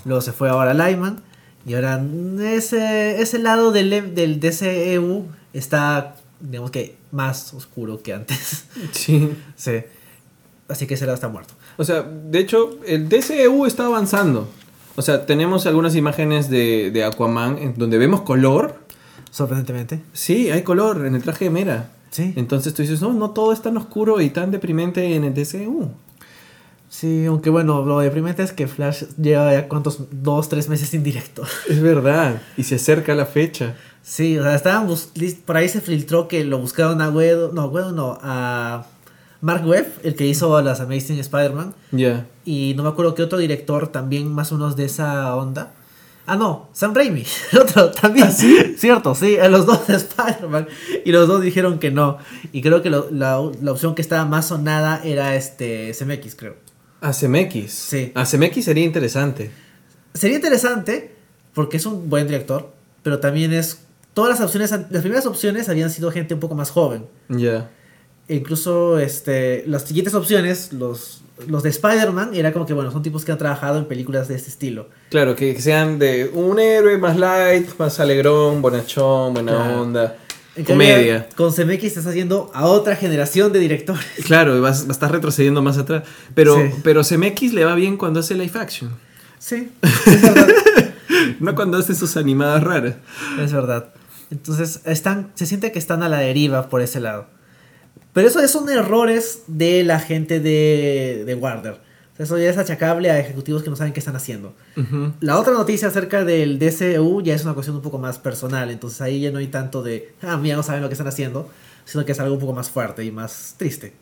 Luego 0.06 0.20
se 0.22 0.32
fue 0.32 0.48
ahora 0.48 0.72
Lyman. 0.72 1.20
Y 1.66 1.74
ahora 1.74 2.00
ese, 2.40 3.20
ese 3.20 3.38
lado 3.40 3.72
del, 3.72 4.14
del 4.14 4.40
DCEU 4.40 5.26
está, 5.56 6.16
digamos 6.40 6.70
que, 6.70 6.96
más 7.12 7.54
oscuro 7.54 8.02
que 8.02 8.14
antes. 8.14 8.66
Sí. 8.92 9.32
sí. 9.56 9.82
Así 10.68 10.86
que 10.86 10.96
lado 10.96 11.14
está 11.14 11.28
muerto. 11.28 11.54
O 11.76 11.84
sea, 11.84 12.02
de 12.02 12.38
hecho, 12.38 12.78
el 12.86 13.08
DCEU 13.08 13.66
está 13.66 13.86
avanzando. 13.86 14.48
O 14.96 15.02
sea, 15.02 15.26
tenemos 15.26 15.66
algunas 15.66 15.94
imágenes 15.94 16.50
de, 16.50 16.90
de 16.90 17.04
Aquaman 17.04 17.58
en 17.58 17.74
donde 17.76 17.98
vemos 17.98 18.22
color. 18.22 18.80
Sorprendentemente. 19.30 20.00
Sí, 20.12 20.50
hay 20.50 20.62
color 20.62 21.06
en 21.06 21.14
el 21.14 21.22
traje 21.22 21.44
de 21.44 21.50
Mera. 21.50 21.90
Sí. 22.10 22.32
Entonces 22.36 22.72
tú 22.74 22.82
dices, 22.82 23.02
no, 23.02 23.12
no 23.12 23.30
todo 23.30 23.52
es 23.52 23.60
tan 23.60 23.76
oscuro 23.76 24.20
y 24.20 24.30
tan 24.30 24.50
deprimente 24.50 25.14
en 25.14 25.24
el 25.24 25.34
DCEU. 25.34 25.90
Sí, 26.88 27.26
aunque 27.26 27.50
bueno, 27.50 27.84
lo 27.84 27.98
deprimente 27.98 28.42
es 28.42 28.52
que 28.52 28.66
Flash 28.66 29.04
lleva 29.20 29.52
ya 29.52 29.68
cuántos, 29.68 29.98
dos, 30.10 30.48
tres 30.48 30.68
meses 30.68 30.88
sin 30.88 31.02
director. 31.02 31.46
Es 31.68 31.82
verdad. 31.82 32.40
Y 32.56 32.62
se 32.62 32.76
acerca 32.76 33.14
la 33.14 33.26
fecha. 33.26 33.76
Sí, 34.08 34.38
o 34.38 34.42
sea, 34.44 34.54
estaban 34.54 34.88
por 35.44 35.56
ahí 35.56 35.68
se 35.68 35.80
filtró 35.80 36.28
que 36.28 36.44
lo 36.44 36.58
buscaron 36.60 37.00
a 37.02 37.10
Guedo, 37.10 37.50
no, 37.52 37.72
Guedo 37.72 37.90
no, 37.90 38.16
a 38.22 38.86
Mark 39.40 39.66
Webb, 39.66 39.86
el 40.04 40.14
que 40.14 40.24
hizo 40.28 40.62
las 40.62 40.78
Amazing 40.80 41.18
Spider-Man, 41.18 41.74
Ya. 41.90 42.24
y 42.44 42.74
no 42.76 42.84
me 42.84 42.88
acuerdo 42.90 43.16
qué 43.16 43.24
otro 43.24 43.38
director 43.38 43.88
también 43.88 44.32
más 44.32 44.52
o 44.52 44.54
menos 44.58 44.76
de 44.76 44.84
esa 44.84 45.34
onda. 45.34 45.72
Ah, 46.24 46.36
no, 46.36 46.68
Sam 46.72 46.94
Raimi, 46.94 47.24
el 47.52 47.58
otro 47.62 47.90
también. 47.90 48.30
Cierto, 48.32 49.16
sí, 49.16 49.38
a 49.38 49.48
los 49.48 49.66
dos 49.66 49.88
de 49.88 49.96
Spider-Man. 49.96 50.68
Y 51.04 51.10
los 51.12 51.26
dos 51.26 51.40
dijeron 51.42 51.78
que 51.80 51.90
no. 51.90 52.18
Y 52.52 52.62
creo 52.62 52.82
que 52.82 52.90
lo- 52.90 53.08
la, 53.10 53.40
la 53.60 53.72
opción 53.72 53.94
que 53.96 54.02
estaba 54.02 54.24
más 54.24 54.46
sonada 54.48 55.00
era 55.04 55.34
este 55.36 55.92
CMX, 55.98 56.34
creo. 56.36 56.54
A 57.00 57.12
CMX. 57.12 57.72
Sí. 57.72 58.12
A 58.14 58.24
CMX 58.24 58.64
sería 58.64 58.84
interesante. 58.84 59.50
Sería 60.14 60.36
interesante 60.36 61.14
porque 61.54 61.76
es 61.76 61.86
un 61.86 62.08
buen 62.08 62.26
director, 62.28 62.72
pero 63.02 63.18
también 63.20 63.52
es. 63.52 63.80
Todas 64.16 64.30
las 64.30 64.40
opciones, 64.40 64.70
las 64.70 65.02
primeras 65.02 65.26
opciones 65.26 65.68
habían 65.68 65.90
sido 65.90 66.10
gente 66.10 66.32
un 66.32 66.40
poco 66.40 66.54
más 66.54 66.70
joven. 66.70 67.04
Ya. 67.28 67.68
E 68.28 68.34
incluso 68.36 68.98
este, 68.98 69.62
las 69.66 69.82
siguientes 69.82 70.14
opciones, 70.14 70.72
los, 70.72 71.20
los 71.46 71.62
de 71.62 71.68
Spider-Man, 71.68 72.30
era 72.34 72.50
como 72.54 72.64
que, 72.64 72.72
bueno, 72.72 72.90
son 72.90 73.02
tipos 73.02 73.26
que 73.26 73.32
han 73.32 73.36
trabajado 73.36 73.76
en 73.78 73.84
películas 73.84 74.26
de 74.28 74.36
este 74.36 74.48
estilo. 74.48 74.88
Claro, 75.10 75.36
que 75.36 75.60
sean 75.60 75.98
de 75.98 76.30
un 76.32 76.58
héroe 76.58 76.96
más 76.96 77.18
light, 77.18 77.68
más 77.78 78.00
alegrón, 78.00 78.62
bonachón, 78.62 79.34
buena 79.34 79.52
Claro. 79.52 79.82
onda. 79.82 80.16
En 80.56 80.64
Comedia. 80.64 81.28
Con 81.36 81.52
CMX 81.52 81.84
estás 81.84 82.06
haciendo 82.06 82.50
a 82.54 82.64
otra 82.64 82.96
generación 82.96 83.52
de 83.52 83.58
directores. 83.58 84.06
Claro, 84.24 84.58
vas, 84.62 84.80
vas 84.84 84.88
a 84.88 84.92
estar 84.92 85.12
retrocediendo 85.12 85.60
más 85.60 85.76
atrás. 85.76 86.04
Pero, 86.34 86.56
Sí. 86.56 86.72
pero 86.82 87.02
CMX 87.04 87.52
le 87.52 87.66
va 87.66 87.74
bien 87.74 87.98
cuando 87.98 88.20
hace 88.20 88.34
live 88.34 88.58
action. 88.58 88.90
Sí, 89.38 89.70
es 90.06 90.22
verdad. 90.22 90.48
No 91.38 91.54
cuando 91.54 91.76
hace 91.76 91.94
sus 91.94 92.16
animadas 92.16 92.64
raras. 92.64 92.94
es 93.38 93.52
verdad. 93.52 93.92
Entonces, 94.30 94.80
están, 94.84 95.32
se 95.34 95.46
siente 95.46 95.72
que 95.72 95.78
están 95.78 96.02
a 96.02 96.08
la 96.08 96.18
deriva 96.18 96.68
por 96.68 96.80
ese 96.80 97.00
lado. 97.00 97.26
Pero 98.12 98.28
eso 98.28 98.46
son 98.48 98.68
errores 98.70 99.42
de 99.46 99.84
la 99.84 100.00
gente 100.00 100.40
de, 100.40 101.24
de 101.26 101.34
Warner. 101.34 101.86
Eso 102.18 102.38
ya 102.38 102.48
es 102.48 102.56
achacable 102.56 103.10
a 103.10 103.18
ejecutivos 103.18 103.62
que 103.62 103.68
no 103.68 103.76
saben 103.76 103.92
qué 103.92 104.00
están 104.00 104.16
haciendo. 104.16 104.54
La 105.20 105.38
otra 105.38 105.52
noticia 105.52 105.88
acerca 105.88 106.24
del 106.24 106.58
DCU 106.58 107.22
ya 107.22 107.34
es 107.34 107.44
una 107.44 107.52
cuestión 107.52 107.76
un 107.76 107.82
poco 107.82 107.98
más 107.98 108.18
personal, 108.18 108.70
entonces 108.70 109.02
ahí 109.02 109.20
ya 109.20 109.30
no 109.30 109.38
hay 109.38 109.48
tanto 109.48 109.82
de, 109.82 110.14
ah, 110.22 110.38
mira, 110.38 110.56
no 110.56 110.62
saben 110.62 110.80
lo 110.80 110.88
que 110.88 110.94
están 110.94 111.08
haciendo, 111.08 111.50
sino 111.84 112.06
que 112.06 112.12
es 112.12 112.20
algo 112.20 112.34
un 112.34 112.40
poco 112.40 112.54
más 112.54 112.70
fuerte 112.70 113.04
y 113.04 113.10
más 113.10 113.54
triste. 113.58 113.92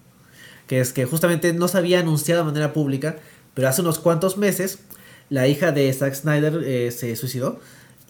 Que 0.69 0.81
es 0.81 0.93
que 0.93 1.07
justamente 1.07 1.53
no 1.53 1.67
se 1.67 1.79
había 1.79 2.01
anunciado 2.01 2.43
de 2.43 2.47
manera 2.47 2.73
pública, 2.73 3.17
pero 3.53 3.69
hace 3.69 3.81
unos 3.81 3.99
cuantos 3.99 4.39
meses 4.39 4.79
la 5.29 5.49
hija 5.49 5.73
de 5.73 5.93
Zack 5.93 6.15
Snyder 6.15 6.63
eh, 6.65 6.93
se 6.93 7.17
suicidó 7.17 7.59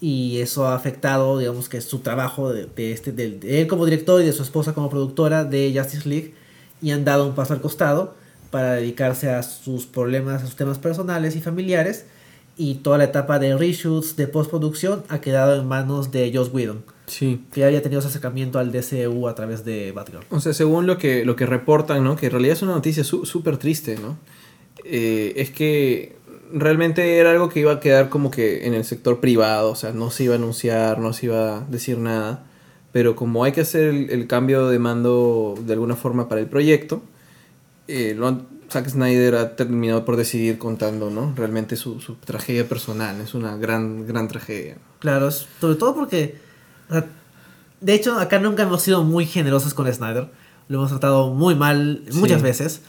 y 0.06 0.38
eso 0.40 0.66
ha 0.66 0.74
afectado, 0.74 1.38
digamos 1.38 1.70
que 1.70 1.80
su 1.80 2.00
trabajo 2.00 2.52
de, 2.52 2.66
de 2.76 2.92
este, 2.92 3.10
del- 3.10 3.40
de 3.40 3.62
él 3.62 3.66
como 3.66 3.86
director 3.86 4.20
y 4.20 4.26
de 4.26 4.32
su 4.34 4.42
esposa 4.42 4.74
como 4.74 4.90
productora 4.90 5.44
de 5.44 5.72
Justice 5.74 6.06
League 6.06 6.34
y 6.82 6.90
han 6.90 7.04
dado 7.06 7.26
un 7.26 7.34
paso 7.34 7.54
al 7.54 7.62
costado 7.62 8.14
para 8.50 8.74
dedicarse 8.74 9.30
a 9.30 9.42
sus 9.42 9.86
problemas, 9.86 10.42
a 10.42 10.46
sus 10.46 10.56
temas 10.56 10.76
personales 10.78 11.36
y 11.36 11.40
familiares 11.40 12.04
y 12.58 12.74
toda 12.76 12.98
la 12.98 13.04
etapa 13.04 13.38
de 13.38 13.56
reshoots, 13.56 14.14
de 14.16 14.26
postproducción 14.28 15.02
ha 15.08 15.20
quedado 15.22 15.58
en 15.58 15.66
manos 15.66 16.10
de 16.12 16.30
Joss 16.34 16.50
Whedon, 16.52 16.84
Sí. 17.06 17.40
que 17.52 17.60
ya 17.62 17.66
había 17.68 17.80
tenido 17.82 18.00
ese 18.00 18.08
acercamiento 18.08 18.58
al 18.58 18.72
DCU 18.72 19.26
a 19.26 19.34
través 19.34 19.64
de 19.64 19.90
Batgirl. 19.92 20.24
O 20.30 20.38
sea, 20.40 20.52
según 20.52 20.86
lo 20.86 20.98
que, 20.98 21.24
lo 21.24 21.34
que 21.34 21.46
reportan, 21.46 22.04
¿no? 22.04 22.14
Que 22.14 22.26
en 22.26 22.32
realidad 22.32 22.52
es 22.56 22.62
una 22.62 22.72
noticia 22.74 23.02
su- 23.04 23.24
súper 23.24 23.56
triste, 23.56 23.96
¿no? 23.96 24.18
Eh, 24.84 25.32
es 25.36 25.50
que 25.50 26.16
realmente 26.54 27.18
era 27.18 27.30
algo 27.32 27.48
que 27.48 27.60
iba 27.60 27.72
a 27.72 27.80
quedar 27.80 28.08
como 28.08 28.30
que 28.30 28.66
en 28.66 28.74
el 28.74 28.84
sector 28.84 29.20
privado, 29.20 29.72
o 29.72 29.76
sea, 29.76 29.92
no 29.92 30.10
se 30.10 30.24
iba 30.24 30.34
a 30.34 30.38
anunciar, 30.38 30.98
no 30.98 31.12
se 31.12 31.26
iba 31.26 31.58
a 31.58 31.60
decir 31.62 31.98
nada. 31.98 32.44
Pero 32.92 33.16
como 33.16 33.42
hay 33.44 33.52
que 33.52 33.60
hacer 33.62 33.84
el, 33.88 34.10
el 34.10 34.26
cambio 34.26 34.68
de 34.68 34.78
mando 34.78 35.54
de 35.60 35.72
alguna 35.72 35.96
forma 35.96 36.28
para 36.28 36.40
el 36.40 36.46
proyecto, 36.46 37.02
eh, 37.88 38.14
lo 38.16 38.42
Zack 38.70 38.88
Snyder 38.88 39.34
ha 39.34 39.56
terminado 39.56 40.04
por 40.04 40.16
decidir 40.16 40.58
contando, 40.58 41.10
¿no? 41.10 41.32
Realmente 41.36 41.76
su, 41.76 42.00
su 42.00 42.14
tragedia 42.14 42.68
personal, 42.68 43.20
es 43.20 43.34
una 43.34 43.56
gran, 43.56 44.06
gran 44.06 44.26
tragedia. 44.28 44.78
Claro, 45.00 45.30
sobre 45.30 45.74
todo 45.76 45.94
porque, 45.94 46.36
de 47.80 47.94
hecho, 47.94 48.18
acá 48.18 48.38
nunca 48.38 48.62
hemos 48.62 48.82
sido 48.82 49.04
muy 49.04 49.26
generosos 49.26 49.74
con 49.74 49.92
Snyder, 49.92 50.28
lo 50.68 50.78
hemos 50.78 50.90
tratado 50.90 51.30
muy 51.34 51.54
mal 51.54 52.02
muchas 52.12 52.38
Sí. 52.38 52.42
veces 52.44 52.80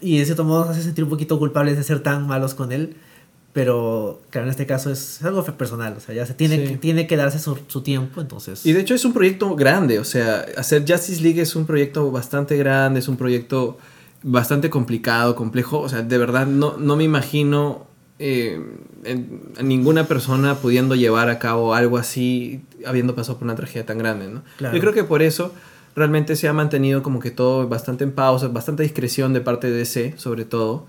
y 0.00 0.18
de 0.18 0.24
cierto 0.24 0.44
modo 0.44 0.60
nos 0.60 0.70
hace 0.70 0.82
sentir 0.82 1.04
un 1.04 1.10
poquito 1.10 1.38
culpables 1.38 1.76
de 1.76 1.82
ser 1.84 2.00
tan 2.02 2.26
malos 2.26 2.54
con 2.54 2.72
él. 2.72 2.96
Pero, 3.52 4.20
claro, 4.30 4.46
en 4.46 4.50
este 4.52 4.64
caso 4.64 4.92
es 4.92 5.24
algo 5.24 5.42
personal, 5.44 5.94
o 5.96 6.00
sea, 6.00 6.14
ya 6.14 6.24
se 6.24 6.34
tiene, 6.34 6.58
Sí. 6.58 6.72
que, 6.72 6.78
tiene 6.78 7.06
que 7.08 7.16
darse 7.16 7.40
su, 7.40 7.58
su 7.66 7.82
tiempo, 7.82 8.20
entonces... 8.20 8.64
Y 8.64 8.72
de 8.72 8.80
hecho 8.80 8.94
es 8.94 9.04
un 9.04 9.12
proyecto 9.12 9.56
grande, 9.56 9.98
o 9.98 10.04
sea, 10.04 10.46
hacer 10.56 10.84
Justice 10.86 11.20
League 11.20 11.40
es 11.40 11.56
un 11.56 11.66
proyecto 11.66 12.12
bastante 12.12 12.56
grande, 12.56 13.00
es 13.00 13.08
un 13.08 13.16
proyecto 13.16 13.76
bastante 14.22 14.70
complicado, 14.70 15.34
complejo, 15.34 15.80
o 15.80 15.88
sea, 15.88 16.02
de 16.02 16.16
verdad 16.16 16.46
no, 16.46 16.76
no 16.78 16.94
me 16.94 17.02
imagino 17.02 17.86
eh, 18.20 18.60
en- 19.02 19.40
ninguna 19.62 20.06
persona 20.06 20.54
pudiendo 20.54 20.94
llevar 20.94 21.28
a 21.28 21.40
cabo 21.40 21.74
algo 21.74 21.98
así 21.98 22.60
habiendo 22.86 23.16
pasado 23.16 23.38
por 23.38 23.46
una 23.46 23.56
tragedia 23.56 23.84
tan 23.84 23.98
grande, 23.98 24.28
¿no? 24.28 24.42
Claro. 24.58 24.76
Yo 24.76 24.80
creo 24.80 24.92
que 24.92 25.02
por 25.02 25.22
eso 25.22 25.52
realmente 26.00 26.34
se 26.34 26.48
ha 26.48 26.52
mantenido 26.52 27.02
como 27.04 27.20
que 27.20 27.30
todo 27.30 27.68
bastante 27.68 28.02
en 28.04 28.10
pausa, 28.12 28.48
bastante 28.48 28.82
discreción 28.82 29.32
de 29.32 29.40
parte 29.40 29.70
de 29.70 29.76
DC, 29.78 30.14
sobre 30.16 30.44
todo. 30.44 30.86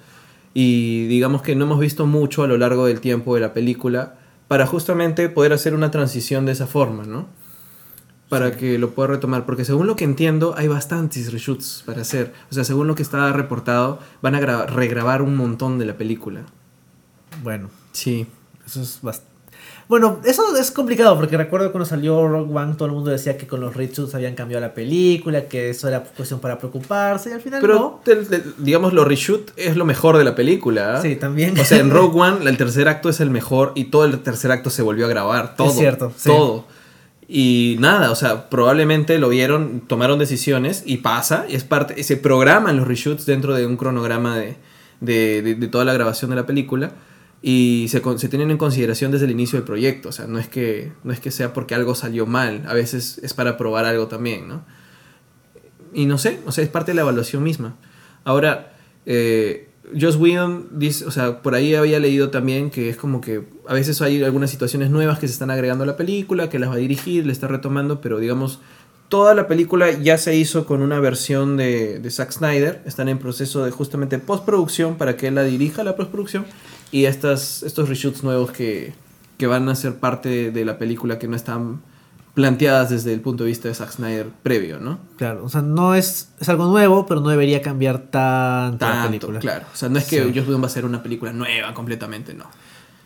Y 0.54 1.06
digamos 1.08 1.44
que 1.44 1.56
no 1.56 1.66
hemos 1.66 1.80
visto 1.80 2.06
mucho 2.08 2.44
a 2.44 2.48
lo 2.48 2.58
largo 2.58 2.86
del 2.88 3.00
tiempo 3.00 3.36
de 3.36 3.42
la 3.42 3.54
película 3.54 4.16
para 4.48 4.66
justamente 4.68 5.30
poder 5.30 5.54
hacer 5.54 5.74
una 5.74 5.92
transición 5.92 6.46
de 6.46 6.52
esa 6.54 6.68
forma, 6.68 7.04
¿no? 7.06 7.28
Para 8.28 8.56
que 8.58 8.78
lo 8.78 8.92
pueda 8.92 9.08
retomar, 9.10 9.46
porque 9.46 9.66
según 9.66 9.88
lo 9.88 9.96
que 9.96 10.04
entiendo 10.06 10.56
hay 10.58 10.68
bastantes 10.68 11.32
reshoots 11.32 11.84
para 11.86 12.02
hacer. 12.02 12.34
O 12.50 12.54
sea, 12.54 12.64
según 12.64 12.88
lo 12.88 12.96
que 12.96 13.04
está 13.04 13.32
reportado, 13.34 14.00
van 14.22 14.36
a 14.36 14.40
gra- 14.42 14.66
regrabar 14.68 15.22
un 15.22 15.36
montón 15.38 15.78
de 15.80 15.86
la 15.86 15.98
película. 15.98 16.42
Bueno, 17.44 17.70
Sí. 17.92 18.26
eso 18.66 18.82
es 18.82 19.00
bastante... 19.02 19.31
Bueno, 19.92 20.22
eso 20.24 20.56
es 20.56 20.72
complicado 20.72 21.18
porque 21.18 21.36
recuerdo 21.36 21.70
cuando 21.74 21.86
salió 21.86 22.26
Rogue 22.26 22.54
One 22.58 22.76
todo 22.76 22.86
el 22.86 22.94
mundo 22.94 23.12
decía 23.12 23.38
que 23.38 23.46
con 23.46 23.60
los 23.60 23.76
reshoots 23.76 24.16
habían 24.16 24.36
cambiado 24.36 24.62
la 24.62 24.74
película, 24.74 25.50
que 25.50 25.70
eso 25.70 25.90
era 25.90 26.02
cuestión 26.02 26.40
para 26.40 26.58
preocuparse 26.58 27.30
y 27.30 27.34
al 27.34 27.42
final 27.42 27.60
Pero, 27.60 28.00
el- 28.06 28.20
el- 28.34 28.54
digamos, 28.60 28.94
lo 28.94 29.04
reshoot 29.04 29.52
es 29.58 29.76
lo 29.76 29.84
mejor 29.84 30.18
de 30.18 30.24
la 30.24 30.34
película. 30.34 30.94
no. 30.94 30.98
¿ah? 31.00 31.02
Sí, 31.02 31.18
también. 31.18 31.60
O 31.60 31.66
sea, 31.66 31.80
en 31.80 31.90
Rogue 31.90 32.18
One 32.22 32.50
el 32.50 32.56
tercer 32.56 32.88
acto 32.88 33.10
es 33.10 33.20
el 33.20 33.32
mejor 33.32 33.74
y 33.76 33.86
todo 33.92 34.06
el 34.06 34.18
tercer 34.20 34.54
acto 34.54 34.70
se 34.70 34.82
volvió 34.82 35.08
a 35.08 35.10
grabar. 35.10 35.58
Todo. 35.58 35.72
cierto, 35.72 36.14
sí. 36.16 36.30
Todo. 36.30 36.68
Y 37.28 37.76
nada, 37.82 38.12
o 38.12 38.16
sea, 38.16 38.50
probablemente 38.50 39.20
lo 39.20 39.28
vieron, 39.28 39.82
tomaron 39.88 40.20
decisiones 40.20 40.84
y 40.86 40.98
pasa, 41.00 41.46
y 41.50 41.56
es 41.56 41.66
parte, 41.66 42.02
se 42.04 42.16
programan 42.16 42.78
los 42.78 42.88
reshoots 42.88 43.26
dentro 43.26 43.54
de 43.56 43.66
un 43.66 43.76
cronograma 43.76 44.38
de, 44.38 44.56
de, 45.02 45.42
de- 45.42 45.56
de 45.56 45.68
toda 45.68 45.84
la 45.84 45.92
grabación 45.92 46.30
de 46.32 46.38
la 46.38 46.46
película 46.46 46.92
y 47.42 47.88
se, 47.90 48.02
se 48.18 48.30
tienen 48.30 48.52
en 48.52 48.58
consideración 48.58 49.12
desde 49.12 49.26
el 49.26 49.32
inicio 49.32 49.58
del 49.58 49.66
proyecto, 49.66 50.10
o 50.10 50.12
sea, 50.12 50.28
no 50.28 50.38
es, 50.38 50.48
que, 50.48 50.92
no 51.04 51.12
es 51.12 51.20
que 51.20 51.32
sea 51.32 51.54
porque 51.54 51.74
algo 51.74 51.96
salió 51.96 52.28
mal, 52.28 52.64
a 52.68 52.74
veces 52.74 53.20
es 53.24 53.34
para 53.34 53.58
probar 53.58 53.86
algo 53.86 54.08
también, 54.08 54.48
¿no? 54.48 54.64
Y 55.94 56.06
no 56.06 56.18
sé, 56.18 56.40
o 56.46 56.52
sea, 56.52 56.64
es 56.64 56.70
parte 56.70 56.92
de 56.92 56.96
la 56.96 57.02
evaluación 57.02 57.44
misma. 57.44 57.76
Ahora, 58.24 58.74
eh, 59.06 59.70
Joss 60.00 60.16
Whedon 60.16 60.70
dice, 60.72 61.06
o 61.06 61.12
sea, 61.12 61.42
por 61.42 61.56
ahí 61.56 61.74
había 61.74 62.00
leído 62.00 62.30
también 62.30 62.70
que 62.70 62.90
es 62.90 62.96
como 62.96 63.20
que 63.20 63.44
a 63.68 63.74
veces 63.74 64.02
hay 64.02 64.24
algunas 64.24 64.52
situaciones 64.52 64.90
nuevas 64.92 65.20
que 65.20 65.28
se 65.28 65.34
están 65.34 65.50
agregando 65.50 65.84
a 65.84 65.88
la 65.88 65.98
película, 65.98 66.50
que 66.50 66.60
las 66.60 66.70
va 66.70 66.76
a 66.76 66.78
dirigir, 66.78 67.26
le 67.26 67.34
está 67.34 67.48
retomando, 67.48 68.00
pero 68.00 68.20
digamos, 68.20 68.60
toda 69.10 69.34
la 69.34 69.48
película 69.48 69.92
ya 69.92 70.18
se 70.18 70.36
hizo 70.36 70.66
con 70.66 70.82
una 70.82 71.00
versión 71.00 71.58
de, 71.58 72.00
de 72.00 72.12
Zack 72.12 72.32
Snyder, 72.32 72.82
están 72.86 73.10
en 73.10 73.18
proceso 73.18 73.66
de 73.66 73.72
justamente 73.72 74.20
postproducción 74.20 74.96
para 74.96 75.18
que 75.18 75.28
él 75.28 75.36
la 75.36 75.44
dirija 75.44 75.84
la 75.84 75.96
postproducción 75.96 76.46
y 76.92 77.06
estas, 77.06 77.64
estos 77.64 77.90
reshoots 77.90 78.24
nuevos 78.24 78.52
que, 78.52 78.94
que 79.38 79.48
van 79.48 79.68
a 79.70 79.76
ser 79.76 79.96
parte 79.96 80.52
de 80.52 80.66
la 80.66 80.78
película 80.78 81.18
que 81.20 81.28
no 81.28 81.36
están 81.36 81.82
planteadas 82.34 82.90
desde 82.90 83.14
el 83.14 83.20
punto 83.20 83.44
de 83.44 83.50
vista 83.50 83.68
de 83.68 83.74
Zack 83.76 83.92
Snyder 83.92 84.28
previo, 84.42 84.80
¿no? 84.80 85.00
Claro, 85.18 85.44
o 85.44 85.50
sea, 85.50 85.62
no 85.62 85.96
es, 85.96 86.30
es 86.40 86.48
algo 86.48 86.66
nuevo, 86.68 87.06
pero 87.06 87.20
no 87.20 87.28
debería 87.30 87.62
cambiar 87.62 87.98
tanto, 88.10 88.86
la 88.86 88.92
Tanto, 88.94 89.08
película. 89.10 89.40
claro. 89.40 89.66
O 89.74 89.76
sea, 89.76 89.90
no 89.90 90.00
es 90.00 90.06
que 90.06 90.24
Sí. 90.24 90.32
Joss 90.34 90.48
Whedon 90.48 90.62
va 90.62 90.66
a 90.66 90.68
hacer 90.68 90.86
una 90.86 91.04
película 91.04 91.34
nueva 91.34 91.74
completamente, 91.74 92.34
no. 92.34 92.46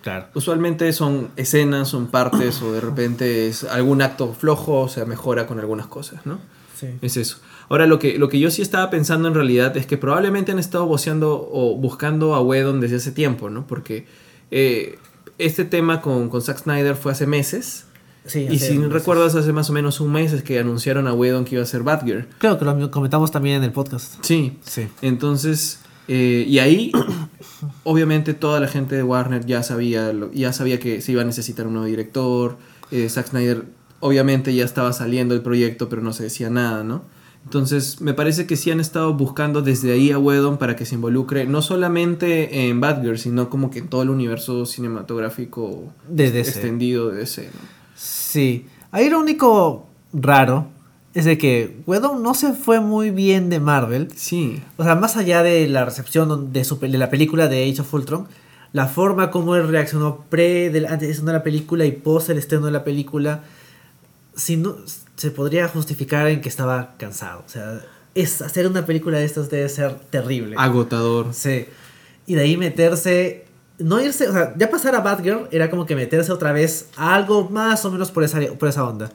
Claro. 0.04 0.28
Usualmente 0.36 0.94
son 0.94 1.30
escenas, 1.36 1.88
son 1.88 2.08
partes 2.08 2.62
o 2.62 2.72
de 2.72 2.82
repente 2.82 3.48
es 3.48 3.64
algún 3.64 4.04
acto 4.04 4.32
flojo, 4.34 4.82
o 4.82 4.88
sea, 4.90 5.06
mejora 5.06 5.48
con 5.48 5.60
algunas 5.60 5.88
cosas, 5.88 6.24
¿no? 6.28 6.38
Sí. 6.80 6.90
Es 7.02 7.18
eso. 7.18 7.38
Ahora, 7.70 7.88
lo 7.88 8.00
que, 8.00 8.18
lo 8.18 8.30
que 8.30 8.40
yo 8.40 8.52
sí 8.52 8.62
estaba 8.62 8.90
pensando 8.90 9.28
en 9.28 9.34
realidad 9.34 9.76
es 9.78 9.86
que 9.86 9.98
probablemente 9.98 10.52
han 10.52 10.60
estado 10.60 10.86
voceando 10.86 11.50
o 11.52 11.76
buscando 11.76 12.36
a 12.36 12.42
Whedon 12.42 12.80
desde 12.80 12.98
hace 12.98 13.12
tiempo, 13.12 13.50
¿no? 13.50 13.66
Porque 13.66 14.06
eh, 14.52 14.98
este 15.38 15.66
tema 15.66 16.02
con, 16.02 16.30
con 16.30 16.42
Zack 16.42 16.60
Snyder 16.60 16.96
fue 16.96 17.12
hace 17.12 17.26
meses. 17.26 17.86
Sí, 18.26 18.48
y 18.50 18.56
hace 18.56 18.68
si 18.70 18.78
meses. 18.78 18.94
recuerdas, 18.94 19.36
hace 19.36 19.54
más 19.54 19.70
o 19.70 19.74
menos 19.74 20.00
un 20.00 20.12
mes 20.12 20.34
es 20.34 20.44
que 20.44 20.60
anunciaron 20.60 21.08
a 21.08 21.14
Whedon 21.14 21.46
que 21.46 21.56
iba 21.56 21.64
a 21.64 21.68
ser 21.68 21.84
Batgirl. 21.84 22.28
Creo 22.40 22.58
que 22.58 22.66
lo 22.66 22.92
comentamos 22.92 23.32
también 23.32 23.58
en 23.58 23.64
el 23.64 23.72
podcast. 23.72 24.16
Sí. 24.22 24.58
Sí. 24.64 24.88
Entonces, 25.02 25.80
eh, 26.08 26.46
y 26.48 26.60
ahí, 26.60 26.92
obviamente 27.84 28.34
toda 28.34 28.60
la 28.60 28.68
gente 28.68 28.96
de 28.96 29.04
Warner 29.04 29.46
ya 29.46 29.64
sabía, 29.64 30.12
ya 30.34 30.54
sabía 30.54 30.80
que 30.80 31.02
se 31.02 31.12
iba 31.12 31.22
a 31.22 31.26
necesitar 31.26 31.68
un 31.68 31.74
nuevo 31.74 31.88
director. 31.88 32.58
Eh, 32.92 33.10
Zack 33.10 33.30
Snyder, 33.30 33.66
obviamente 34.00 34.54
ya 34.54 34.66
estaba 34.66 34.94
saliendo 34.94 35.34
el 35.34 35.42
proyecto, 35.42 35.90
pero 35.90 36.02
no 36.02 36.14
se 36.14 36.24
decía 36.24 36.50
nada, 36.50 36.84
¿no? 36.84 37.04
Entonces, 37.46 38.02
me 38.02 38.16
parece 38.16 38.48
que 38.48 38.56
sí 38.56 38.72
han 38.72 38.80
estado 38.80 39.14
buscando 39.14 39.62
desde 39.62 39.94
ahí 39.94 40.12
a 40.12 40.18
Whedon 40.18 40.58
para 40.58 40.76
que 40.76 40.86
se 40.86 40.96
involucre 40.96 41.46
no 41.46 41.62
solamente 41.62 42.68
en 42.68 42.82
Batgirl, 42.82 43.20
sino 43.20 43.50
como 43.50 43.70
que 43.70 43.80
en 43.80 43.88
todo 43.88 44.02
el 44.02 44.10
universo 44.10 44.66
cinematográfico 44.66 45.94
De 46.10 46.32
DC. 46.32 46.50
extendido 46.50 47.10
de 47.10 47.20
DC, 47.20 47.44
¿no? 47.54 47.60
Sí. 47.96 48.66
Ahí 48.92 49.10
lo 49.10 49.20
único 49.20 49.88
raro 50.12 50.68
es 51.14 51.26
de 51.26 51.38
que 51.38 51.78
Whedon 51.86 52.24
no 52.24 52.34
se 52.34 52.54
fue 52.54 52.80
muy 52.82 53.12
bien 53.12 53.50
de 53.50 53.60
Marvel. 53.60 54.10
Sí, 54.16 54.62
O 54.78 54.84
sea, 54.84 54.96
más 54.96 55.16
allá 55.16 55.44
de 55.44 55.68
la 55.68 55.86
recepción 55.86 56.52
de, 56.52 56.64
su, 56.66 56.80
de 56.80 56.90
la 56.90 57.10
película 57.10 57.48
de 57.48 57.70
Age 57.70 57.82
of 57.82 57.94
Ultron, 57.94 58.28
la 58.74 58.88
forma 58.88 59.32
como 59.32 59.56
él 59.56 59.68
reaccionó 59.70 60.26
pre, 60.30 60.70
del, 60.72 60.88
antes 60.88 61.24
de 61.24 61.32
la 61.32 61.44
película 61.44 61.86
y 61.86 61.92
post 61.92 62.32
el 62.32 62.38
estreno 62.38 62.66
de 62.66 62.74
la 62.74 62.84
película, 62.84 63.44
si 64.36 64.58
no, 64.58 64.76
se 65.16 65.32
podría 65.32 65.68
justificar 65.68 66.28
en 66.28 66.42
que 66.42 66.50
estaba 66.50 66.96
cansado. 66.98 67.44
O 67.46 67.50
sea, 67.50 67.82
es, 68.14 68.42
hacer 68.42 68.68
una 68.68 68.86
película 68.86 69.18
de 69.18 69.26
estas 69.26 69.50
debe 69.50 69.70
ser 69.70 69.96
terrible. 70.10 70.56
agotador. 70.58 71.34
Sí. 71.34 71.66
Y 72.26 72.36
de 72.36 72.42
ahí 72.42 72.58
meterse. 72.58 73.46
No 73.78 74.02
irse. 74.02 74.28
O 74.30 74.34
sea, 74.34 74.54
ya 74.58 74.70
pasar 74.70 74.96
a 74.96 75.02
Batgirl 75.02 75.48
era 75.52 75.70
como 75.70 75.86
que 75.86 75.96
meterse 75.96 76.32
otra 76.32 76.52
vez 76.52 76.90
a 76.96 77.16
algo 77.16 77.50
más 77.50 77.84
o 77.86 77.92
menos 77.92 78.12
por 78.12 78.24
esa, 78.24 78.40
por 78.58 78.70
esa 78.70 78.86
onda. 78.86 79.12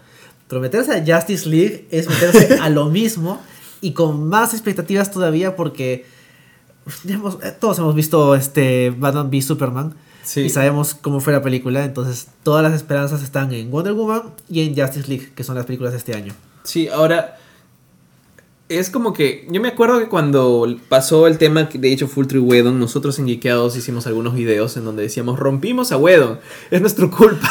Pero 0.49 0.61
meterse 0.61 0.93
a 0.93 1.17
Justice 1.17 1.49
League 1.49 1.87
es 1.91 2.09
meterse 2.09 2.55
a 2.61 2.69
lo 2.69 2.87
mismo 2.87 3.41
y 3.81 3.93
con 3.93 4.29
más 4.29 4.53
expectativas 4.53 5.11
todavía 5.11 5.57
porque. 5.57 6.07
eh, 7.09 7.57
todos 7.59 7.79
hemos 7.79 7.95
visto 7.95 8.35
este 8.35 8.91
Batman 8.91 9.29
v 9.29 9.43
Superman. 9.43 9.95
Sí. 10.23 10.43
Y 10.43 10.51
sabemos 10.51 10.95
cómo 10.95 11.21
fue 11.21 11.33
la 11.33 11.43
película. 11.43 11.85
Entonces, 11.85 12.29
todas 12.43 12.63
las 12.63 12.75
esperanzas 12.75 13.23
están 13.23 13.53
en 13.53 13.71
Wonder 13.71 13.93
Woman 13.95 14.23
y 14.49 14.61
en 14.61 14.77
Justice 14.77 15.09
League, 15.09 15.33
que 15.35 15.45
son 15.45 15.57
las 15.57 15.67
películas 15.67 15.93
de 15.93 15.99
este 15.99 16.15
año. 16.15 16.35
Sí, 16.63 16.89
ahora 16.89 17.39
es 18.71 18.89
como 18.89 19.13
que 19.13 19.49
yo 19.51 19.61
me 19.61 19.69
acuerdo 19.69 19.99
que 19.99 20.07
cuando 20.07 20.65
pasó 20.89 21.27
el 21.27 21.39
tema 21.39 21.65
de 21.65 21.93
hecho 21.93 22.07
Full 22.07 22.27
Tree 22.27 22.39
Wedon, 22.39 22.79
nosotros 22.79 23.19
en 23.19 23.27
Geekeados 23.27 23.77
hicimos 23.77 24.07
algunos 24.07 24.35
videos 24.35 24.77
en 24.77 24.85
donde 24.85 25.03
decíamos 25.03 25.41
rompimos 25.41 25.91
a 25.91 25.97
Wedon, 25.97 26.39
es 26.71 26.81
nuestra 26.81 27.11
culpa. 27.11 27.49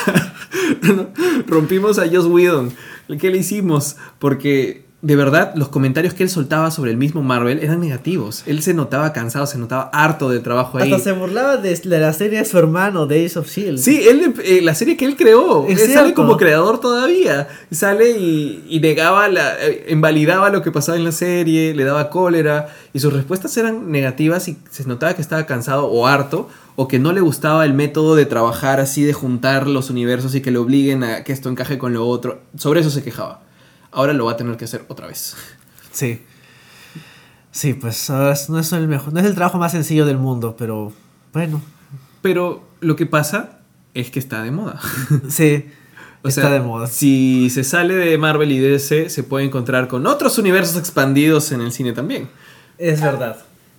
rompimos 1.47 1.99
a 1.99 2.07
Joss 2.07 2.25
Whedon. 2.25 2.71
¿Qué 3.19 3.31
le 3.31 3.39
hicimos? 3.39 3.97
Porque 4.19 4.85
de 5.01 5.15
verdad 5.15 5.53
los 5.55 5.69
comentarios 5.69 6.13
que 6.13 6.23
él 6.23 6.29
soltaba 6.29 6.71
sobre 6.71 6.91
el 6.91 6.97
mismo 6.97 7.23
Marvel 7.23 7.59
eran 7.59 7.79
negativos. 7.79 8.43
Él 8.45 8.61
se 8.61 8.73
notaba 8.73 9.13
cansado, 9.13 9.45
se 9.45 9.57
notaba 9.57 9.89
harto 9.93 10.29
del 10.29 10.43
trabajo 10.43 10.77
ahí. 10.77 10.91
Hasta 10.91 11.03
se 11.03 11.11
burlaba 11.13 11.55
de, 11.55 11.79
la 11.85 12.11
serie 12.11 12.39
de 12.39 12.45
su 12.45 12.57
hermano, 12.57 13.07
Days 13.07 13.37
of 13.37 13.47
Shield. 13.47 13.79
Sí, 13.79 14.01
él, 14.05 14.33
eh, 14.43 14.59
la 14.61 14.75
serie 14.75 14.97
que 14.97 15.05
él 15.05 15.15
creó. 15.15 15.65
Es 15.67 15.81
él 15.81 15.93
sale 15.93 16.13
como 16.13 16.35
creador 16.35 16.81
todavía. 16.81 17.47
Sale 17.71 18.11
y, 18.11 18.65
y 18.67 18.81
negaba, 18.81 19.29
la, 19.29 19.53
eh, 19.65 19.85
invalidaba 19.89 20.49
lo 20.49 20.61
que 20.61 20.71
pasaba 20.71 20.97
en 20.97 21.05
la 21.05 21.13
serie, 21.13 21.73
le 21.73 21.85
daba 21.85 22.09
cólera. 22.09 22.67
Y 22.91 22.99
sus 22.99 23.13
respuestas 23.13 23.55
eran 23.55 23.89
negativas 23.91 24.49
y 24.49 24.57
se 24.69 24.83
notaba 24.85 25.13
que 25.13 25.21
estaba 25.21 25.45
cansado 25.45 25.87
o 25.87 26.07
harto. 26.07 26.49
O 26.75 26.87
que 26.87 26.99
no 26.99 27.11
le 27.11 27.19
gustaba 27.19 27.65
el 27.65 27.73
método 27.73 28.15
de 28.15 28.25
trabajar 28.25 28.79
así, 28.79 29.03
de 29.03 29.11
juntar 29.11 29.67
los 29.67 29.89
universos 29.89 30.33
y 30.35 30.41
que 30.41 30.49
le 30.49 30.59
obliguen 30.59 31.03
a 31.03 31.23
que 31.25 31.33
esto 31.33 31.49
encaje 31.49 31.77
con 31.77 31.93
lo 31.93 32.07
otro. 32.07 32.39
Sobre 32.57 32.79
eso 32.79 32.89
se 32.89 33.03
quejaba. 33.03 33.41
Ahora 33.91 34.13
lo 34.13 34.25
va 34.25 34.33
a 34.33 34.37
tener 34.37 34.55
que 34.57 34.65
hacer 34.65 34.85
otra 34.87 35.07
vez. 35.07 35.35
Sí. 35.91 36.21
Sí, 37.51 37.73
pues 37.73 38.09
ahora 38.09 38.33
es- 38.33 38.49
no 38.49 38.59
es 38.59 38.71
el 38.73 38.87
mejor, 38.87 39.11
no 39.13 39.19
es 39.19 39.25
el 39.25 39.35
trabajo 39.35 39.57
más 39.57 39.71
sencillo 39.71 40.05
del 40.05 40.17
mundo, 40.17 40.55
pero 40.57 40.93
bueno, 41.33 41.61
Pero 42.21 42.63
lo 42.81 42.95
que 42.95 43.05
pasa 43.05 43.59
es 43.93 44.11
que 44.11 44.19
está 44.19 44.43
de 44.43 44.51
moda. 44.51 44.79
sí, 45.29 45.65
O 46.21 46.27
está 46.27 46.41
sea, 46.41 46.49
de 46.51 46.59
moda. 46.59 46.87
Si 46.87 47.49
se 47.49 47.63
sale 47.63 47.95
de 47.95 48.17
Marvel 48.17 48.51
y 48.51 48.59
DC, 48.59 49.09
se 49.09 49.23
puede 49.23 49.45
encontrar 49.45 49.87
con 49.87 50.05
otros 50.05 50.37
universos 50.37 50.75
expandidos 50.77 51.51
en 51.53 51.61
el 51.61 51.71
cine 51.71 51.93
también. 51.93 52.29
Es 52.77 53.01
verdad. 53.01 53.37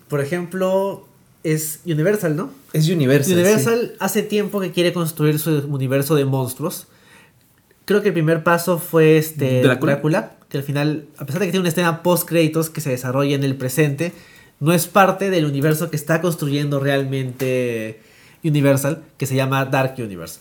Por 0.09 0.21
ejemplo, 0.21 1.07
es 1.45 1.81
Universal, 1.87 2.35
¿no? 2.35 2.51
Es 2.73 2.89
Universal. 2.89 3.35
Universal 3.35 3.93
hace 4.01 4.23
tiempo 4.23 4.59
que 4.61 4.73
quiere 4.73 4.93
construir 4.93 5.39
su 5.39 5.51
universo 5.69 6.15
de 6.17 6.25
monstruos. 6.25 6.87
Creo 7.91 8.03
que 8.03 8.11
el 8.11 8.15
primer 8.15 8.45
paso 8.45 8.79
fue 8.79 9.19
este 9.19 9.63
Drácula. 9.63 9.95
Drácula, 9.95 10.37
que 10.49 10.59
al 10.59 10.63
final, 10.63 11.07
a 11.19 11.27
pesar 11.27 11.41
de 11.41 11.47
que 11.47 11.51
tiene 11.51 11.63
una 11.63 11.71
escena 11.71 12.05
post 12.05 12.25
créditos 12.25 12.71
que 12.71 12.81
se 12.81 12.89
desarrolla 12.91 13.35
en 13.35 13.43
el 13.43 13.57
presente, 13.57 14.13
no 14.61 14.73
es 14.73 14.87
parte 14.87 15.29
del 15.29 15.45
universo 15.45 15.91
que 15.91 15.97
está 15.97 16.21
construyendo 16.21 16.79
realmente 16.79 18.01
Universal, 18.45 19.03
que 19.17 19.27
se 19.27 19.35
llama 19.35 19.65
Dark 19.65 19.97
Universe. 19.99 20.39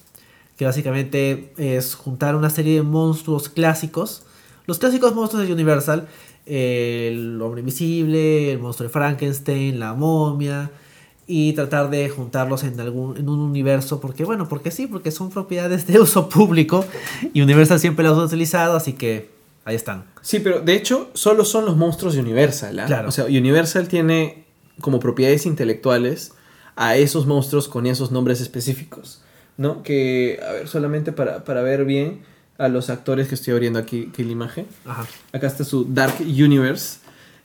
Que 0.57 0.65
básicamente 0.65 1.51
es 1.57 1.95
juntar 1.95 2.35
una 2.35 2.51
serie 2.51 2.75
de 2.75 2.83
monstruos 2.83 3.49
clásicos. 3.49 4.21
Los 4.67 4.77
clásicos 4.77 5.15
monstruos 5.15 5.47
de 5.47 5.51
Universal, 5.51 6.07
el 6.45 7.41
hombre 7.41 7.61
invisible, 7.61 8.51
el 8.51 8.59
monstruo 8.59 8.89
de 8.89 8.93
Frankenstein, 8.93 9.79
la 9.79 9.95
momia, 9.95 10.69
y 11.31 11.53
tratar 11.53 11.91
de 11.91 12.09
juntarlos 12.09 12.63
en 12.63 12.79
algún 12.79 13.15
en 13.15 13.29
un 13.29 13.39
universo 13.39 14.01
porque 14.01 14.25
bueno 14.25 14.49
porque 14.49 14.71
sí 14.71 14.87
porque 14.87 15.11
son 15.11 15.29
propiedades 15.29 15.85
de 15.85 15.99
uso 15.99 16.27
público 16.27 16.83
y 17.33 17.41
Universal 17.41 17.79
siempre 17.79 18.03
las 18.03 18.17
ha 18.17 18.23
utilizado 18.23 18.75
así 18.75 18.93
que 18.93 19.29
ahí 19.63 19.75
están 19.75 20.05
Sí, 20.21 20.39
pero 20.39 20.59
de 20.59 20.75
hecho, 20.75 21.09
solo 21.13 21.45
son 21.45 21.65
los 21.65 21.77
monstruos 21.77 22.13
de 22.13 22.21
Universal. 22.21 22.77
¿ah? 22.79 22.85
Claro. 22.85 23.09
O 23.09 23.11
sea, 23.11 23.25
Universal 23.25 23.87
tiene 23.87 24.45
como 24.81 24.99
propiedades 24.99 25.45
intelectuales 25.45 26.33
a 26.75 26.95
esos 26.95 27.25
monstruos 27.25 27.67
con 27.67 27.85
esos 27.85 28.11
nombres 28.11 28.41
específicos. 28.41 29.23
¿No? 29.57 29.83
Que, 29.83 30.39
a 30.47 30.53
ver, 30.53 30.67
solamente 30.67 31.11
para, 31.11 31.43
para 31.43 31.61
ver 31.61 31.83
bien 31.83 32.21
a 32.57 32.69
los 32.69 32.89
actores 32.89 33.27
que 33.27 33.35
estoy 33.35 33.53
abriendo 33.53 33.79
aquí, 33.79 34.09
aquí 34.11 34.23
la 34.23 34.31
imagen. 34.31 34.67
Ajá. 34.85 35.05
Acá 35.33 35.47
está 35.47 35.65
su 35.65 35.85
Dark 35.85 36.15
Universe. 36.21 36.99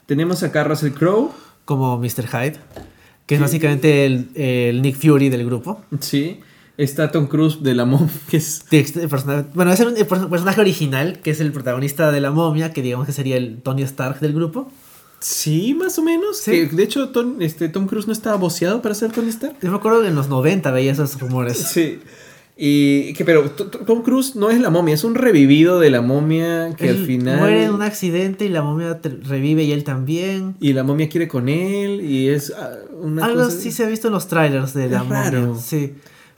Tenemos 0.05 0.43
acá 0.43 0.61
a 0.61 0.63
Russell 0.65 0.91
Crowe. 0.91 1.31
como 1.65 1.97
Mr. 1.97 2.27
Hyde 2.27 2.59
que 3.25 3.35
es 3.35 3.41
básicamente 3.41 4.05
el, 4.05 4.29
el 4.35 4.81
Nick 4.81 4.95
Fury 4.97 5.29
del 5.29 5.45
grupo 5.45 5.81
Sí. 5.99 6.39
Está 6.77 7.09
Tom 7.09 7.27
Cruise 7.27 7.63
de 7.63 7.73
la 7.73 7.85
mom, 7.85 8.09
que 8.29 8.37
es 8.37 8.65
el 8.71 9.07
personaje- 9.09 9.45
bueno 9.53 9.71
es 9.71 9.79
el, 9.79 9.95
el 9.95 10.07
perso- 10.07 10.29
personaje 10.29 10.59
original 10.61 11.19
que 11.23 11.31
es 11.31 11.39
el 11.39 11.51
protagonista 11.53 12.11
de 12.11 12.19
la 12.21 12.31
momia 12.31 12.73
que 12.73 12.81
digamos 12.81 13.05
que 13.05 13.13
sería 13.13 13.37
el 13.37 13.61
Tony 13.61 13.83
Stark 13.83 14.19
del 14.19 14.33
grupo 14.33 14.71
Sí, 15.17 15.73
más 15.73 15.97
o 15.97 16.03
menos. 16.03 16.37
Sí. 16.37 16.51
Que, 16.51 16.65
de 16.67 16.83
hecho, 16.83 17.09
Tom, 17.09 17.37
este, 17.41 17.67
Tom 17.69 17.87
Cruise 17.87 18.05
no 18.05 18.13
estaba 18.13 18.35
voceado 18.35 18.81
para 18.83 18.93
ser 18.93 19.11
Tony 19.11 19.29
Stark. 19.29 19.55
yo 19.61 19.71
me 19.71 19.77
acuerdo 19.77 20.01
que 20.01 20.09
en 20.09 20.15
los 20.15 20.27
90 20.29 20.69
veía 20.71 20.91
esos 20.91 21.19
rumores 21.19 21.57
Sí. 21.57 21.99
Y 22.57 23.13
que, 23.13 23.25
pero 23.25 23.49
Tom 23.51 24.01
Cruise 24.01 24.35
no 24.37 24.49
es 24.49 24.61
la 24.61 24.69
momia, 24.69 24.93
es 24.93 25.03
un 25.03 25.15
revivido 25.15 25.79
de 25.81 25.89
la 25.89 26.01
momia 26.01 26.73
que 26.77 26.89
al 26.89 27.05
final. 27.05 27.37
Muere 27.37 27.65
en 27.65 27.73
un 27.73 27.81
accidente 27.81 28.45
y 28.45 28.49
la 28.49 28.61
momia 28.61 28.99
revive 29.23 29.63
y 29.63 29.73
él 29.73 29.83
también. 29.83 30.55
Y 30.61 30.71
la 30.71 30.83
momia 30.83 31.09
quiere 31.09 31.27
con 31.27 31.49
él 31.49 31.99
y 32.01 32.29
es 32.29 32.53
ah, 32.57 32.71
una 33.01 33.25
Algo 33.25 33.43
cosa- 33.43 33.57
así 33.57 33.71
se 33.71 33.83
ha 33.83 33.87
visto 33.87 34.07
en 34.07 34.13
los 34.13 34.27
trailers 34.27 34.73
de 34.73 34.89
la 34.89 35.03
raro. 35.03 35.41
momia. 35.41 35.61
Sí. 35.61 35.95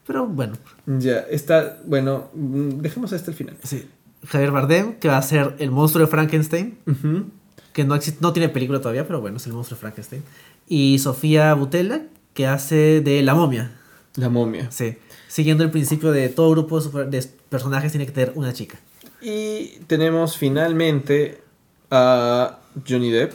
Pero 0.08 0.26
bueno, 0.26 0.56
Ya, 0.88 1.20
está, 1.30 1.80
bueno, 1.86 2.30
mm, 2.34 2.80
dejemos 2.82 3.14
hasta 3.14 3.30
el 3.32 3.38
final. 3.38 3.56
sí. 3.64 3.86
Javier 4.26 4.50
Bardem, 4.52 4.94
que 4.96 5.08
va 5.10 5.18
a 5.18 5.22
ser 5.22 5.56
el 5.60 5.70
monstruo 5.70 6.04
de 6.06 6.10
Frankenstein. 6.10 6.78
Ujú. 6.88 7.26
que 7.74 7.84
no, 7.84 7.94
existe, 7.94 8.18
no 8.24 8.34
tiene 8.34 8.50
película 8.50 8.80
todavía, 8.82 9.06
pero 9.06 9.22
bueno, 9.22 9.38
es 9.38 9.46
el 9.46 9.54
monstruo 9.54 9.76
de 9.78 9.82
Frankenstein. 9.82 10.24
Y 10.68 10.98
Sofía 10.98 11.54
Butella, 11.54 12.02
que 12.34 12.48
hace 12.48 13.02
de 13.02 13.22
la 13.22 13.36
momia. 13.36 13.72
La 14.16 14.30
momia. 14.30 14.72
Sí. 14.72 14.96
Siguiendo 15.38 15.64
el 15.64 15.70
principio 15.70 16.12
de 16.12 16.30
todo 16.30 16.50
grupo 16.50 16.82
de 16.82 17.24
personajes 17.48 17.92
tiene 17.92 18.08
que 18.08 18.12
tener 18.12 18.32
una 18.34 18.54
chica. 18.54 18.80
Y 19.22 19.78
tenemos 19.86 20.36
finalmente 20.36 21.44
a 21.92 22.58
Johnny 22.90 23.12
Depp. 23.12 23.34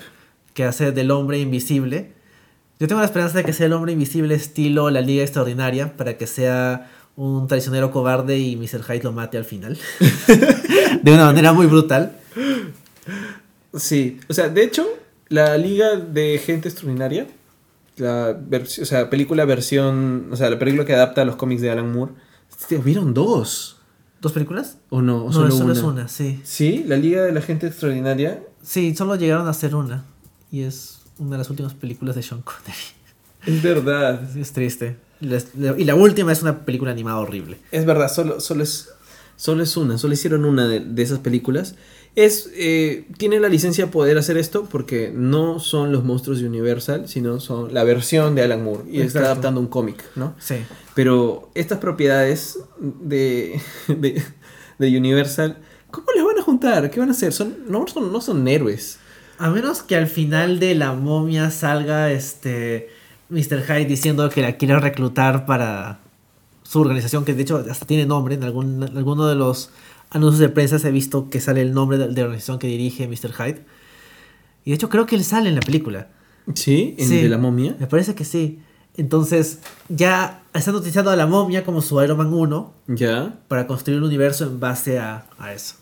Que 0.52 0.64
hace 0.64 0.90
del 0.90 1.12
hombre 1.12 1.38
invisible. 1.38 2.10
Yo 2.80 2.88
tengo 2.88 3.00
la 3.00 3.06
esperanza 3.06 3.38
de 3.38 3.44
que 3.44 3.52
sea 3.52 3.66
el 3.66 3.72
hombre 3.72 3.92
invisible 3.92 4.34
estilo 4.34 4.90
la 4.90 5.00
Liga 5.00 5.22
Extraordinaria, 5.22 5.96
para 5.96 6.18
que 6.18 6.26
sea 6.26 6.90
un 7.14 7.46
traicionero 7.46 7.92
cobarde 7.92 8.36
y 8.36 8.56
Mr. 8.56 8.82
Hyde 8.82 9.04
lo 9.04 9.12
mate 9.12 9.38
al 9.38 9.44
final. 9.44 9.78
de 11.02 11.12
una 11.12 11.26
manera 11.26 11.52
muy 11.52 11.68
brutal. 11.68 12.16
Sí, 13.74 14.18
o 14.28 14.34
sea, 14.34 14.48
de 14.48 14.64
hecho, 14.64 14.88
la 15.28 15.56
Liga 15.56 15.94
de 15.94 16.40
Gente 16.44 16.68
Extraordinaria, 16.68 17.28
la 17.96 18.38
o 18.60 18.66
sea, 18.66 19.10
película 19.10 19.44
versión, 19.44 20.28
o 20.30 20.36
sea, 20.36 20.50
la 20.50 20.58
película 20.58 20.84
que 20.84 20.94
adapta 20.94 21.22
a 21.22 21.24
los 21.24 21.36
cómics 21.36 21.62
de 21.62 21.70
Alan 21.70 21.92
Moore, 21.92 22.12
hubieron 22.78 23.14
dos, 23.14 23.78
¿Dos 24.22 24.30
películas? 24.30 24.78
¿o 24.88 25.02
no? 25.02 25.24
¿O 25.24 25.26
No, 25.26 25.32
solo 25.32 25.50
solo 25.50 25.64
una? 25.64 25.72
es 25.72 25.82
una, 25.82 26.08
sí. 26.08 26.40
Sí, 26.44 26.84
la 26.86 26.96
Liga 26.96 27.22
de 27.22 27.32
la 27.32 27.42
Gente 27.42 27.66
Extraordinaria. 27.66 28.40
Sí, 28.62 28.94
solo 28.94 29.16
llegaron 29.16 29.48
a 29.48 29.50
hacer 29.50 29.74
una. 29.74 30.04
Y 30.52 30.62
es 30.62 31.00
una 31.18 31.32
de 31.32 31.38
las 31.38 31.50
últimas 31.50 31.74
películas 31.74 32.14
de 32.14 32.22
Sean 32.22 32.40
Connery. 32.42 32.78
Es 33.44 33.60
verdad. 33.60 34.36
Es 34.36 34.52
triste. 34.52 34.96
Y 35.20 35.84
la 35.84 35.96
última 35.96 36.30
es 36.30 36.40
una 36.42 36.64
película 36.64 36.92
animada 36.92 37.18
horrible. 37.18 37.58
Es 37.72 37.84
verdad, 37.84 38.08
solo, 38.12 38.38
solo, 38.38 38.62
es, 38.62 38.90
solo 39.36 39.62
es 39.62 39.76
una, 39.76 39.98
solo 39.98 40.14
hicieron 40.14 40.44
una 40.44 40.68
de, 40.68 40.80
de 40.80 41.02
esas 41.02 41.18
películas. 41.18 41.74
Es, 42.14 42.50
eh, 42.54 43.06
tiene 43.16 43.40
la 43.40 43.48
licencia 43.48 43.86
de 43.86 43.90
poder 43.90 44.18
hacer 44.18 44.36
esto 44.36 44.68
porque 44.70 45.10
no 45.14 45.60
son 45.60 45.92
los 45.92 46.04
monstruos 46.04 46.40
de 46.40 46.46
Universal, 46.46 47.08
sino 47.08 47.40
son 47.40 47.72
la 47.72 47.84
versión 47.84 48.34
de 48.34 48.42
Alan 48.42 48.62
Moore 48.62 48.84
y 48.90 49.00
está 49.00 49.20
adaptando 49.20 49.60
un 49.60 49.66
cómic, 49.66 50.04
¿no? 50.14 50.34
Sí. 50.38 50.56
Pero 50.94 51.50
estas 51.54 51.78
propiedades 51.78 52.58
de, 52.78 53.58
de, 53.88 54.22
de 54.78 54.98
Universal, 54.98 55.56
¿cómo 55.90 56.06
las 56.14 56.24
van 56.24 56.38
a 56.38 56.42
juntar? 56.42 56.90
¿Qué 56.90 57.00
van 57.00 57.08
a 57.08 57.12
hacer? 57.12 57.32
Son, 57.32 57.56
no, 57.66 57.86
son, 57.86 58.12
no 58.12 58.20
son 58.20 58.46
héroes. 58.46 58.98
A 59.38 59.48
menos 59.50 59.82
que 59.82 59.96
al 59.96 60.06
final 60.06 60.60
de 60.60 60.74
la 60.74 60.92
momia 60.92 61.50
salga 61.50 62.12
este 62.12 62.90
Mr. 63.30 63.64
Hyde 63.66 63.86
diciendo 63.86 64.28
que 64.28 64.42
la 64.42 64.58
quiere 64.58 64.78
reclutar 64.78 65.46
para 65.46 66.01
su 66.72 66.80
organización, 66.80 67.24
que 67.26 67.34
de 67.34 67.42
hecho 67.42 67.62
hasta 67.70 67.84
tiene 67.86 68.06
nombre. 68.06 68.34
En 68.34 68.44
algún, 68.44 68.82
en 68.82 68.96
alguno 68.96 69.26
de 69.26 69.34
los 69.34 69.70
anuncios 70.10 70.38
de 70.38 70.48
prensa 70.48 70.78
se 70.78 70.88
ha 70.88 70.90
visto 70.90 71.28
que 71.28 71.38
sale 71.40 71.60
el 71.60 71.72
nombre 71.74 71.98
de, 71.98 72.08
de 72.08 72.14
la 72.14 72.22
organización 72.28 72.58
que 72.58 72.66
dirige 72.66 73.06
Mr. 73.08 73.32
Hyde. 73.32 73.64
Y 74.64 74.70
de 74.70 74.76
hecho 74.76 74.88
creo 74.88 75.04
que 75.06 75.16
él 75.16 75.24
sale 75.24 75.48
en 75.50 75.54
la 75.56 75.60
película. 75.60 76.08
¿Sí? 76.54 76.94
¿En 76.98 77.08
Sí. 77.08 77.22
de 77.22 77.28
la 77.28 77.38
momia. 77.38 77.76
Me 77.78 77.86
parece 77.86 78.14
que 78.14 78.24
sí. 78.24 78.60
Entonces, 78.96 79.58
ya 79.88 80.42
están 80.54 80.74
utilizando 80.74 81.10
a 81.10 81.16
la 81.16 81.26
momia 81.26 81.64
como 81.64 81.80
su 81.82 82.00
Iron 82.02 82.18
Man 82.18 82.32
1 82.32 82.72
Ya. 82.88 83.38
para 83.48 83.66
construir 83.66 83.98
un 83.98 84.04
universo 84.06 84.44
en 84.44 84.58
base 84.60 84.98
a, 84.98 85.26
a 85.38 85.52
eso. 85.52 85.74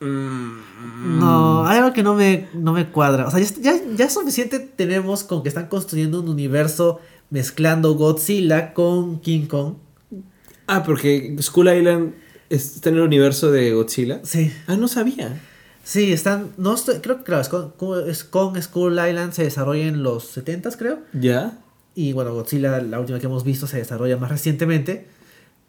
Mm. 0.00 1.18
No, 1.20 1.66
hay 1.66 1.78
algo 1.78 1.92
que 1.92 2.02
no 2.02 2.14
me, 2.14 2.48
no 2.54 2.72
me 2.72 2.90
cuadra. 2.90 3.26
O 3.26 3.30
sea, 3.30 3.40
ya, 3.40 3.48
ya, 3.60 3.74
ya 3.96 4.10
suficiente 4.10 4.58
tenemos 4.58 5.24
con 5.24 5.42
que 5.42 5.48
están 5.48 5.66
construyendo 5.68 6.20
un 6.20 6.28
universo 6.28 7.00
mezclando 7.30 7.94
Godzilla 7.94 8.74
con 8.74 9.20
King 9.20 9.46
Kong. 9.46 9.74
Ah, 10.66 10.82
porque 10.84 11.36
Skull 11.40 11.68
Island 11.68 12.14
está 12.48 12.90
en 12.90 12.96
el 12.96 13.02
universo 13.02 13.50
de 13.50 13.72
Godzilla. 13.72 14.20
Sí. 14.22 14.52
Ah, 14.66 14.76
no 14.76 14.88
sabía. 14.88 15.40
Sí, 15.82 16.12
están. 16.12 16.50
No 16.56 16.74
estoy, 16.74 16.96
creo 16.96 17.18
que 17.18 17.24
claro, 17.24 17.42
es 17.42 17.48
con, 17.48 17.72
es 18.08 18.24
con 18.24 18.60
Skull 18.60 18.92
Island 18.92 19.32
se 19.32 19.44
desarrolla 19.44 19.86
en 19.86 20.02
los 20.02 20.36
70s, 20.36 20.76
creo. 20.76 21.00
¿Ya? 21.12 21.58
Y 21.94 22.12
bueno, 22.12 22.34
Godzilla, 22.34 22.80
la 22.80 23.00
última 23.00 23.18
que 23.18 23.26
hemos 23.26 23.44
visto, 23.44 23.66
se 23.66 23.78
desarrolla 23.78 24.16
más 24.16 24.30
recientemente. 24.30 25.08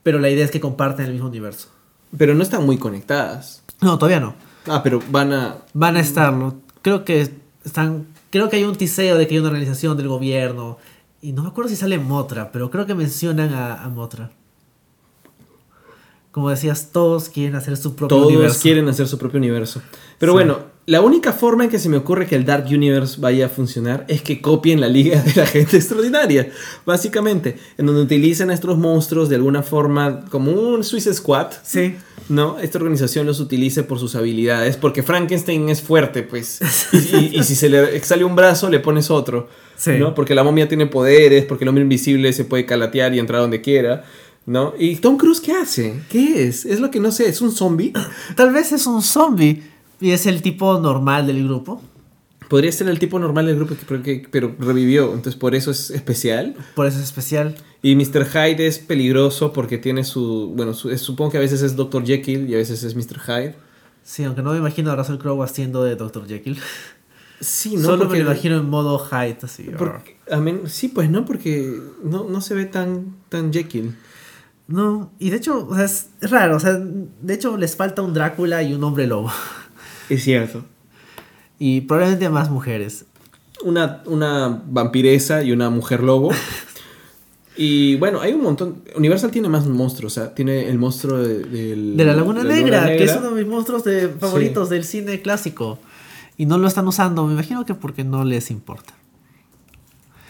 Pero 0.03 0.19
la 0.19 0.29
idea 0.29 0.45
es 0.45 0.51
que 0.51 0.59
comparten 0.59 1.05
el 1.05 1.13
mismo 1.13 1.27
universo. 1.27 1.69
Pero 2.17 2.33
no 2.33 2.43
están 2.43 2.65
muy 2.65 2.77
conectadas. 2.77 3.63
No, 3.81 3.97
todavía 3.97 4.19
no. 4.19 4.35
Ah, 4.67 4.81
pero 4.83 5.01
van 5.09 5.33
a... 5.33 5.57
Van 5.73 5.95
a 5.95 5.99
estarlo. 5.99 6.55
Creo 6.81 7.05
que 7.05 7.29
están. 7.63 8.07
Creo 8.29 8.49
que 8.49 8.57
hay 8.57 8.63
un 8.63 8.75
tiseo 8.75 9.17
de 9.17 9.27
que 9.27 9.35
hay 9.35 9.39
una 9.39 9.49
organización 9.49 9.97
del 9.97 10.07
gobierno. 10.07 10.77
Y 11.21 11.33
no 11.33 11.43
me 11.43 11.49
acuerdo 11.49 11.69
si 11.69 11.75
sale 11.75 11.99
Motra, 11.99 12.51
pero 12.51 12.71
creo 12.71 12.85
que 12.85 12.95
mencionan 12.95 13.53
a, 13.53 13.83
a 13.83 13.89
Motra. 13.89 14.31
Como 16.31 16.49
decías, 16.49 16.91
todos 16.91 17.29
quieren 17.29 17.55
hacer 17.55 17.75
su 17.77 17.93
propio 17.95 18.17
Todos 18.17 18.27
universo. 18.31 18.59
quieren 18.61 18.87
hacer 18.87 19.07
su 19.07 19.17
propio 19.17 19.37
universo. 19.37 19.81
Pero 20.17 20.31
Sí. 20.31 20.35
bueno, 20.35 20.59
la 20.87 21.01
única 21.01 21.31
forma 21.31 21.65
en 21.65 21.69
que 21.69 21.79
se 21.79 21.89
me 21.89 21.97
ocurre 21.97 22.25
que 22.27 22.35
el 22.35 22.43
Dark 22.43 22.65
Universe 22.67 23.21
vaya 23.21 23.45
a 23.45 23.49
funcionar 23.49 24.03
es 24.07 24.21
que 24.21 24.41
copien 24.41 24.81
la 24.81 24.87
Liga 24.89 25.21
de 25.21 25.33
la 25.35 25.45
Gente 25.45 25.77
Extraordinaria. 25.77 26.49
Básicamente, 26.85 27.57
en 27.77 27.85
donde 27.85 28.01
utilicen 28.01 28.49
a 28.49 28.53
estos 28.53 28.77
monstruos 28.77 29.29
de 29.29 29.35
alguna 29.35 29.61
forma 29.63 30.25
como 30.29 30.51
un 30.51 30.83
Swiss 30.83 31.09
Squad. 31.13 31.47
Sí. 31.63 31.95
¿no? 32.29 32.59
Esta 32.59 32.77
organización 32.77 33.25
los 33.27 33.39
utilice 33.39 33.83
por 33.83 33.99
sus 33.99 34.15
habilidades, 34.15 34.77
porque 34.77 35.03
Frankenstein 35.03 35.69
es 35.69 35.81
fuerte, 35.81 36.23
pues. 36.23 36.59
Y, 36.93 37.15
y- 37.15 37.39
y 37.39 37.43
si 37.43 37.55
se 37.55 37.69
le 37.69 37.99
sale 38.03 38.23
un 38.23 38.35
brazo, 38.35 38.69
le 38.69 38.79
pones 38.79 39.09
otro. 39.11 39.49
Sí. 39.77 39.91
¿no? 39.99 40.13
Porque 40.15 40.33
la 40.35 40.43
momia 40.43 40.67
tiene 40.67 40.87
poderes, 40.87 41.45
porque 41.45 41.63
el 41.63 41.69
hombre 41.69 41.83
invisible 41.83 42.31
se 42.33 42.45
puede 42.45 42.65
calatear 42.65 43.13
y 43.13 43.19
entrar 43.19 43.41
donde 43.41 43.61
quiera. 43.61 44.03
¿No? 44.45 44.73
¿Y 44.79 44.95
Tom 44.95 45.17
Cruise 45.17 45.39
qué 45.39 45.51
hace? 45.53 46.01
¿Qué 46.09 46.47
es? 46.47 46.65
Es 46.65 46.79
lo 46.79 46.89
que 46.89 46.99
no 46.99 47.11
sé, 47.11 47.29
¿es 47.29 47.41
un 47.41 47.51
zombie? 47.51 47.93
Tal 48.35 48.51
vez 48.51 48.71
es 48.71 48.87
un 48.87 49.01
zombie. 49.03 49.61
Y 50.01 50.11
es 50.11 50.25
el 50.25 50.41
tipo 50.41 50.79
normal 50.79 51.27
del 51.27 51.43
grupo. 51.45 51.81
Podría 52.49 52.71
ser 52.73 52.89
el 52.89 52.99
tipo 52.99 53.17
normal 53.17 53.45
del 53.45 53.55
grupo, 53.55 53.75
que- 53.75 53.85
pero, 53.87 54.03
que- 54.03 54.27
pero 54.29 54.53
revivió, 54.59 55.05
entonces 55.13 55.35
por 55.37 55.55
eso 55.55 55.71
es 55.71 55.89
especial. 55.89 56.55
Por 56.75 56.85
eso 56.85 56.97
es 56.97 57.05
especial. 57.05 57.55
Y 57.81 57.95
Mr. 57.95 58.25
Hyde 58.25 58.67
es 58.67 58.77
peligroso 58.79 59.53
porque 59.53 59.77
tiene 59.77 60.03
su. 60.03 60.51
Bueno, 60.55 60.73
su- 60.73 60.95
supongo 60.97 61.31
que 61.31 61.37
a 61.37 61.41
veces 61.41 61.61
es 61.61 61.77
Dr. 61.77 62.03
Jekyll 62.05 62.49
y 62.49 62.55
a 62.55 62.57
veces 62.57 62.83
es 62.83 62.93
Mr. 62.95 63.19
Hyde. 63.25 63.55
Sí, 64.03 64.23
aunque 64.25 64.41
no 64.41 64.51
me 64.51 64.57
imagino 64.57 64.91
a 64.91 64.95
Russell 64.97 65.17
Crowe 65.17 65.43
haciendo 65.43 65.83
de 65.83 65.95
Dr. 65.95 66.27
Jekyll. 66.27 66.57
Sí, 67.39 67.75
¿no? 67.77 67.83
Solo 67.83 67.99
Porque- 68.03 68.17
me 68.19 68.23
lo 68.25 68.31
imagino 68.31 68.57
en 68.57 68.69
modo 68.69 68.99
Hyde, 68.99 69.37
así. 69.43 69.63
Porque- 69.77 70.17
a 70.29 70.37
men- 70.37 70.63
sí, 70.67 70.89
pues 70.89 71.09
no, 71.09 71.23
porque 71.25 71.73
no, 72.03 72.25
no 72.29 72.41
se 72.41 72.53
ve 72.53 72.65
tan, 72.65 73.15
tan 73.29 73.51
Jekyll. 73.53 73.95
No, 74.67 75.11
y 75.19 75.29
de 75.31 75.37
hecho, 75.37 75.67
o 75.67 75.75
sea, 75.75 75.85
es 75.85 76.09
raro. 76.21 76.57
O 76.57 76.59
sea, 76.59 76.73
de 76.77 77.33
hecho, 77.33 77.57
les 77.57 77.75
falta 77.75 78.01
un 78.01 78.13
Drácula 78.13 78.61
y 78.63 78.73
un 78.73 78.83
hombre 78.83 79.07
lobo. 79.07 79.31
Es 80.09 80.23
cierto. 80.23 80.65
Y 81.59 81.81
probablemente 81.81 82.29
más 82.29 82.49
mujeres. 82.49 83.05
Una, 83.63 84.01
una 84.05 84.61
vampiresa 84.67 85.43
y 85.43 85.51
una 85.51 85.69
mujer 85.69 86.01
lobo. 86.01 86.31
y 87.57 87.95
bueno, 87.97 88.21
hay 88.21 88.33
un 88.33 88.41
montón. 88.41 88.81
Universal 88.95 89.31
tiene 89.31 89.49
más 89.49 89.67
monstruos. 89.67 90.17
O 90.17 90.21
sea, 90.21 90.33
tiene 90.33 90.67
el 90.69 90.77
monstruo 90.77 91.17
de, 91.19 91.39
del- 91.43 91.97
De 91.97 92.05
la 92.05 92.15
Laguna 92.15 92.43
de 92.43 92.49
Negra, 92.49 92.85
que 92.87 93.03
es 93.03 93.15
uno 93.17 93.31
de 93.35 93.43
mis 93.43 93.51
monstruos 93.51 93.83
de 93.83 94.09
favoritos 94.09 94.69
del 94.69 94.83
cine 94.83 95.21
clásico. 95.21 95.79
Y 96.37 96.45
no 96.47 96.57
lo 96.57 96.67
están 96.67 96.87
usando, 96.87 97.25
me 97.27 97.33
imagino 97.33 97.65
que 97.65 97.75
porque 97.75 98.03
no 98.03 98.25
les 98.25 98.49
importa. 98.49 98.93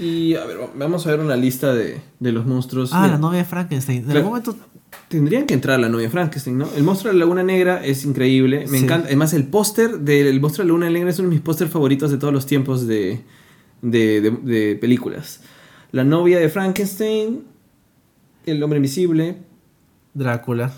Y 0.01 0.35
a 0.35 0.43
ver, 0.45 0.57
vamos 0.75 1.05
a 1.05 1.11
ver 1.11 1.19
una 1.19 1.35
lista 1.35 1.73
de, 1.73 2.01
de 2.19 2.31
los 2.31 2.45
monstruos. 2.45 2.91
Ah, 2.93 3.01
Mira, 3.03 3.13
la 3.13 3.19
novia 3.19 3.39
de 3.39 3.45
Frankenstein. 3.45 3.99
En 3.99 4.03
Claro. 4.05 4.19
algún 4.19 4.31
momento. 4.31 4.55
Tendrían 5.07 5.45
que 5.45 5.53
entrar 5.53 5.79
la 5.79 5.89
novia 5.89 6.09
Frankenstein, 6.09 6.57
¿no? 6.57 6.67
El 6.75 6.83
monstruo 6.83 7.11
de 7.13 7.19
la 7.19 7.25
Laguna 7.25 7.43
Negra 7.43 7.85
es 7.85 8.03
increíble. 8.05 8.65
Me 8.69 8.77
Sí. 8.79 8.83
encanta. 8.85 9.07
Además, 9.07 9.33
el 9.33 9.45
póster 9.45 9.99
del 9.99 10.39
monstruo 10.41 10.63
de 10.63 10.67
la 10.69 10.73
Laguna 10.73 10.89
Negra 10.89 11.09
es 11.09 11.19
uno 11.19 11.29
de 11.29 11.35
mis 11.35 11.41
pósters 11.43 11.69
favoritos 11.71 12.11
de 12.11 12.17
todos 12.17 12.33
los 12.33 12.45
tiempos 12.45 12.87
de, 12.87 13.21
de, 13.81 14.21
de- 14.21 14.31
de 14.31 14.75
películas. 14.75 15.41
La 15.91 16.03
novia 16.03 16.39
de 16.39 16.49
Frankenstein, 16.49 17.43
el 18.45 18.63
hombre 18.63 18.77
invisible. 18.77 19.37
Drácula. 20.13 20.73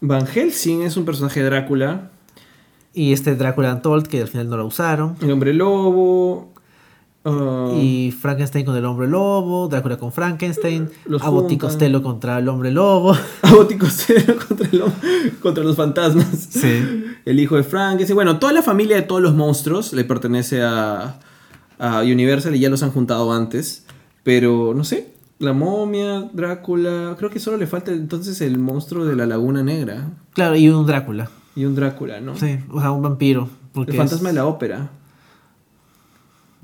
Van 0.00 0.26
Helsing 0.26 0.82
es 0.82 0.96
un 0.96 1.04
personaje 1.04 1.40
de 1.40 1.46
Drácula. 1.46 2.10
Y 2.92 3.12
este 3.12 3.36
Drácula 3.36 3.74
Untold, 3.74 4.06
que 4.06 4.22
al 4.22 4.28
final 4.28 4.48
no 4.48 4.56
lo 4.56 4.66
usaron. 4.66 5.16
El 5.20 5.30
hombre 5.30 5.52
lobo. 5.54 6.52
Ah, 7.26 7.72
Y 7.76 8.12
Frankenstein 8.12 8.64
con 8.64 8.74
el 8.76 8.84
hombre 8.86 9.06
lobo. 9.08 9.68
Drácula 9.68 9.98
con 9.98 10.12
Frankenstein. 10.12 10.88
Los 11.04 11.20
Abbott 11.22 11.44
y 11.50 11.54
juntan. 11.54 11.58
Costello 11.68 12.02
contra 12.02 12.38
el 12.38 12.48
hombre 12.48 12.70
lobo. 12.70 13.14
Abbott 13.42 13.72
y 13.72 13.76
Costello 13.78 14.36
contra, 14.48 14.68
el 14.72 14.82
contra 15.42 15.62
los 15.64 15.76
fantasmas. 15.76 16.48
Sí. 16.48 17.04
El 17.24 17.38
hijo 17.40 17.56
de 17.56 17.62
Frankenstein. 17.64 18.14
Bueno, 18.14 18.38
toda 18.38 18.52
la 18.52 18.62
familia 18.62 18.96
de 18.96 19.02
todos 19.02 19.20
los 19.20 19.34
monstruos 19.34 19.92
le 19.92 20.04
pertenece 20.04 20.62
a, 20.62 21.18
a 21.78 22.00
Universal 22.02 22.54
y 22.56 22.60
ya 22.60 22.70
los 22.70 22.82
han 22.82 22.90
juntado 22.92 23.32
antes. 23.32 23.84
Pero 24.22 24.72
no 24.74 24.84
sé. 24.84 25.12
La 25.38 25.52
momia, 25.52 26.30
Drácula. 26.32 27.14
Creo 27.18 27.28
que 27.30 27.38
solo 27.40 27.58
le 27.58 27.66
falta 27.66 27.92
entonces 27.92 28.40
el 28.40 28.58
monstruo 28.58 29.04
de 29.04 29.14
la 29.16 29.26
Laguna 29.26 29.62
Negra. 29.62 30.08
Claro, 30.32 30.56
y 30.56 30.68
un 30.70 30.86
Drácula. 30.86 31.28
Y 31.54 31.64
un 31.66 31.74
Drácula, 31.74 32.20
¿no? 32.20 32.36
Sí, 32.36 32.58
o 32.70 32.80
sea, 32.80 32.90
un 32.92 33.02
vampiro. 33.02 33.48
Porque 33.72 33.92
el 33.92 33.98
fantasma 33.98 34.30
es- 34.30 34.34
de 34.34 34.40
la 34.40 34.46
ópera. 34.46 34.90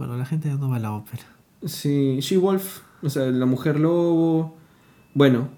Bueno, 0.02 0.16
la 0.16 0.26
gente 0.26 0.48
ya 0.48 0.56
no 0.56 0.68
va 0.68 0.78
a 0.78 0.80
la 0.80 0.92
ópera. 0.94 1.22
Sí, 1.64 2.18
She-Wolf, 2.18 2.80
o 3.04 3.08
sea, 3.08 3.26
la 3.26 3.46
mujer 3.46 3.78
lobo. 3.78 4.52
Bueno, 5.14 5.48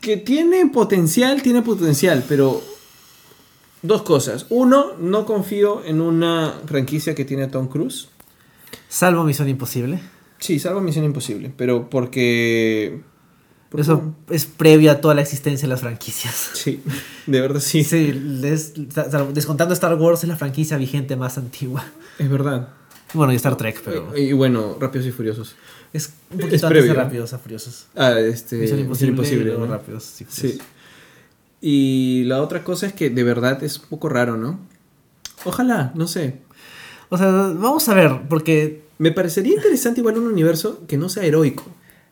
que 0.00 0.16
tiene 0.16 0.66
potencial, 0.66 1.40
tiene 1.40 1.62
potencial, 1.62 2.24
pero 2.28 2.60
dos 3.82 4.02
cosas. 4.02 4.46
Uno, 4.48 4.96
no 4.98 5.26
confío 5.26 5.84
en 5.84 6.00
una 6.00 6.54
franquicia 6.66 7.14
que 7.14 7.24
tiene 7.24 7.44
a 7.44 7.50
Tom 7.52 7.68
Cruise. 7.68 8.08
Salvo 8.88 9.22
Misión 9.22 9.48
Imposible. 9.48 10.00
Sí, 10.40 10.58
salvo 10.58 10.80
Misión 10.80 11.04
Imposible, 11.04 11.52
pero 11.56 11.88
porque... 11.88 13.00
Eso 13.76 14.12
es 14.28 14.44
previo 14.44 14.90
a 14.90 15.00
toda 15.00 15.14
la 15.14 15.20
existencia 15.20 15.68
de 15.68 15.70
las 15.70 15.82
franquicias. 15.82 16.50
Sí, 16.54 16.82
de 17.28 17.40
verdad 17.40 17.60
sí. 17.60 17.84
Sí, 17.84 18.10
descontando 19.32 19.72
Star 19.72 19.94
Wars 19.94 20.24
es 20.24 20.28
la 20.28 20.36
franquicia 20.36 20.76
vigente 20.76 21.14
más 21.14 21.38
antigua. 21.38 21.84
Es 22.18 22.28
verdad. 22.28 22.70
Bueno, 23.14 23.32
y 23.32 23.36
Star 23.36 23.56
Trek, 23.56 23.80
pero 23.84 24.12
Y, 24.16 24.20
y 24.22 24.32
bueno, 24.32 24.76
Rápidos 24.78 25.06
y 25.06 25.12
Furiosos. 25.12 25.56
es 25.92 26.12
un 26.30 26.40
es 26.40 26.44
poquito 26.46 26.66
antes 26.66 26.68
previo. 26.68 26.88
de 26.92 26.94
Rápidos 26.94 27.32
a 27.32 27.38
Furiosos. 27.38 27.86
Ah, 27.96 28.18
este... 28.20 28.56
Misión 28.56 28.80
Imposible, 28.80 29.42
y 29.42 29.44
luego 29.46 29.66
¿no? 29.66 29.72
Rápidos. 29.72 30.04
Sí, 30.04 30.26
Sí. 30.28 30.58
Y 31.60 32.24
la 32.26 32.40
otra 32.42 32.62
cosa 32.62 32.86
es 32.86 32.92
que 32.92 33.10
de 33.10 33.24
verdad 33.24 33.62
es 33.64 33.78
un 33.78 33.86
poco 33.86 34.08
raro, 34.08 34.36
¿no? 34.36 34.60
Ojalá, 35.44 35.92
no 35.94 36.06
sé. 36.06 36.36
O 37.08 37.18
sea, 37.18 37.26
vamos 37.30 37.88
a 37.88 37.94
ver, 37.94 38.22
porque 38.28 38.86
Me 39.00 39.12
parecería 39.12 39.54
interesante 39.54 40.00
igual 40.00 40.18
un 40.18 40.26
universo 40.26 40.82
que 40.88 40.96
no 40.98 41.08
sea 41.08 41.22
heroico. 41.24 41.64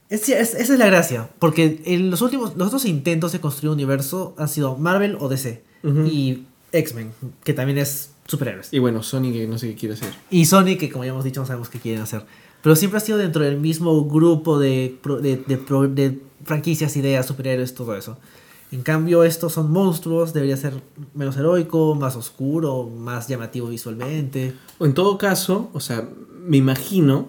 es- 0.09 0.29
es- 0.29 0.55
esa 0.55 0.73
es 0.73 0.79
la 0.79 0.87
gracia. 0.87 1.29
Porque 1.41 1.83
en 1.85 2.11
los 2.11 2.23
últimos, 2.23 2.57
los 2.57 2.69
otros 2.69 2.85
intentos 2.85 3.33
de 3.33 3.41
construir 3.41 3.71
un 3.71 3.75
universo 3.75 4.35
han 4.39 4.49
sido 4.49 4.77
Marvel 4.77 5.17
o 5.19 5.29
DC. 5.29 5.65
Ujú. 5.83 6.07
Y 6.07 6.47
X-Men, 6.73 7.11
que 7.43 7.55
también 7.55 7.79
es 7.79 8.11
superhéroes. 8.27 8.73
Y 8.73 8.79
bueno, 8.79 9.03
Sony 9.03 9.33
que 9.33 9.47
no 9.47 9.59
sé 9.59 9.69
qué 9.71 9.75
quiere 9.77 9.95
hacer. 9.95 10.13
Y 10.31 10.45
Sony, 10.47 10.77
que 10.79 10.91
como 10.91 11.05
ya 11.05 11.11
hemos 11.11 11.25
dicho, 11.25 11.41
no 11.41 11.47
sabemos 11.47 11.69
qué 11.69 11.79
quieren 11.79 12.03
hacer. 12.03 12.25
Pero 12.63 12.75
siempre 12.77 12.99
ha 12.99 13.01
sido 13.01 13.19
dentro 13.19 13.45
del 13.45 13.59
mismo 13.61 14.05
grupo 14.07 14.59
de, 14.59 14.97
pro- 15.03 15.21
de, 15.21 15.37
de 15.37 15.57
pro- 15.57 15.87
de 15.89 16.19
franquicias, 16.45 16.97
ideas, 16.97 17.27
superhéroes, 17.27 17.75
todo 17.75 17.97
eso. 17.97 18.19
En 18.73 18.83
cambio, 18.83 19.23
estos 19.23 19.53
son 19.53 19.71
monstruos, 19.71 20.33
debería 20.33 20.57
ser 20.57 20.73
menos 21.15 21.37
heroico, 21.37 21.95
más 21.95 22.17
oscuro, 22.17 22.85
más 22.85 23.29
llamativo 23.29 23.69
visualmente. 23.69 24.55
O 24.79 24.87
en 24.87 24.95
todo 24.95 25.19
caso, 25.19 25.71
o 25.73 25.79
sea, 25.81 26.09
me 26.45 26.57
imagino 26.57 27.29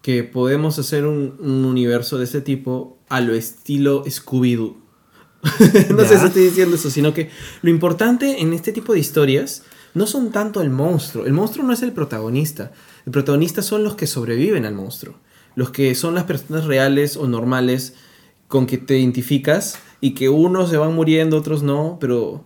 que 0.00 0.24
podemos 0.24 0.78
hacer 0.78 1.04
un, 1.04 1.34
un 1.40 1.64
universo 1.66 2.16
de 2.16 2.24
ese 2.24 2.40
tipo 2.40 2.96
a 3.10 3.20
lo 3.20 3.34
estilo 3.34 4.02
Scooby-Doo. 4.06 4.76
no 5.90 6.04
sé 6.04 6.14
Ya. 6.14 6.20
si 6.20 6.26
estoy 6.26 6.44
diciendo 6.44 6.76
eso, 6.76 6.88
sino 6.90 7.12
que 7.12 7.28
lo 7.62 7.68
importante 7.70 8.40
en 8.40 8.52
este 8.52 8.72
tipo 8.72 8.92
de 8.94 9.00
historias 9.00 9.64
no 9.94 10.06
son 10.06 10.30
tanto 10.32 10.62
el 10.62 10.70
monstruo. 10.70 11.26
El 11.26 11.32
monstruo 11.32 11.66
no 11.66 11.72
es 11.72 11.82
el 11.82 11.92
protagonista. 11.92 12.72
El 13.06 13.12
protagonista 13.12 13.62
son 13.62 13.84
los 13.84 13.94
que 13.96 14.06
sobreviven 14.06 14.64
al 14.64 14.74
monstruo. 14.74 15.14
Los 15.54 15.70
que 15.70 15.94
son 15.94 16.14
las 16.14 16.24
personas 16.24 16.64
reales 16.64 17.16
o 17.16 17.26
normales 17.26 17.94
con 18.48 18.66
que 18.66 18.78
te 18.78 18.98
identificas 18.98 19.78
y 20.00 20.12
que 20.14 20.28
unos 20.28 20.70
se 20.70 20.76
van 20.78 20.94
muriendo, 20.94 21.36
otros 21.36 21.62
no, 21.62 21.98
pero 22.00 22.44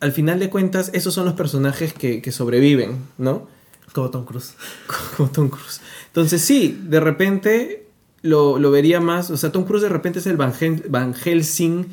al 0.00 0.12
final 0.12 0.38
de 0.40 0.50
cuentas 0.50 0.90
esos 0.94 1.14
son 1.14 1.24
los 1.26 1.34
personajes 1.34 1.92
que, 1.92 2.20
que 2.22 2.32
sobreviven, 2.32 2.98
¿no? 3.18 3.46
Como 3.92 4.10
Tom 4.10 4.24
Cruise. 4.24 4.54
Como 5.16 5.30
Tom 5.30 5.48
Cruise. 5.48 5.80
Entonces 6.06 6.40
sí, 6.42 6.80
de 6.88 7.00
repente 7.00 7.86
lo, 8.22 8.58
lo 8.58 8.70
vería 8.70 9.00
más, 9.00 9.30
o 9.30 9.36
sea, 9.36 9.52
Tom 9.52 9.64
Cruise 9.64 9.82
de 9.82 9.88
repente 9.90 10.18
es 10.20 10.26
el 10.26 10.36
Van, 10.36 10.52
Hel- 10.54 10.84
Van 10.88 11.12
Helsing 11.14 11.86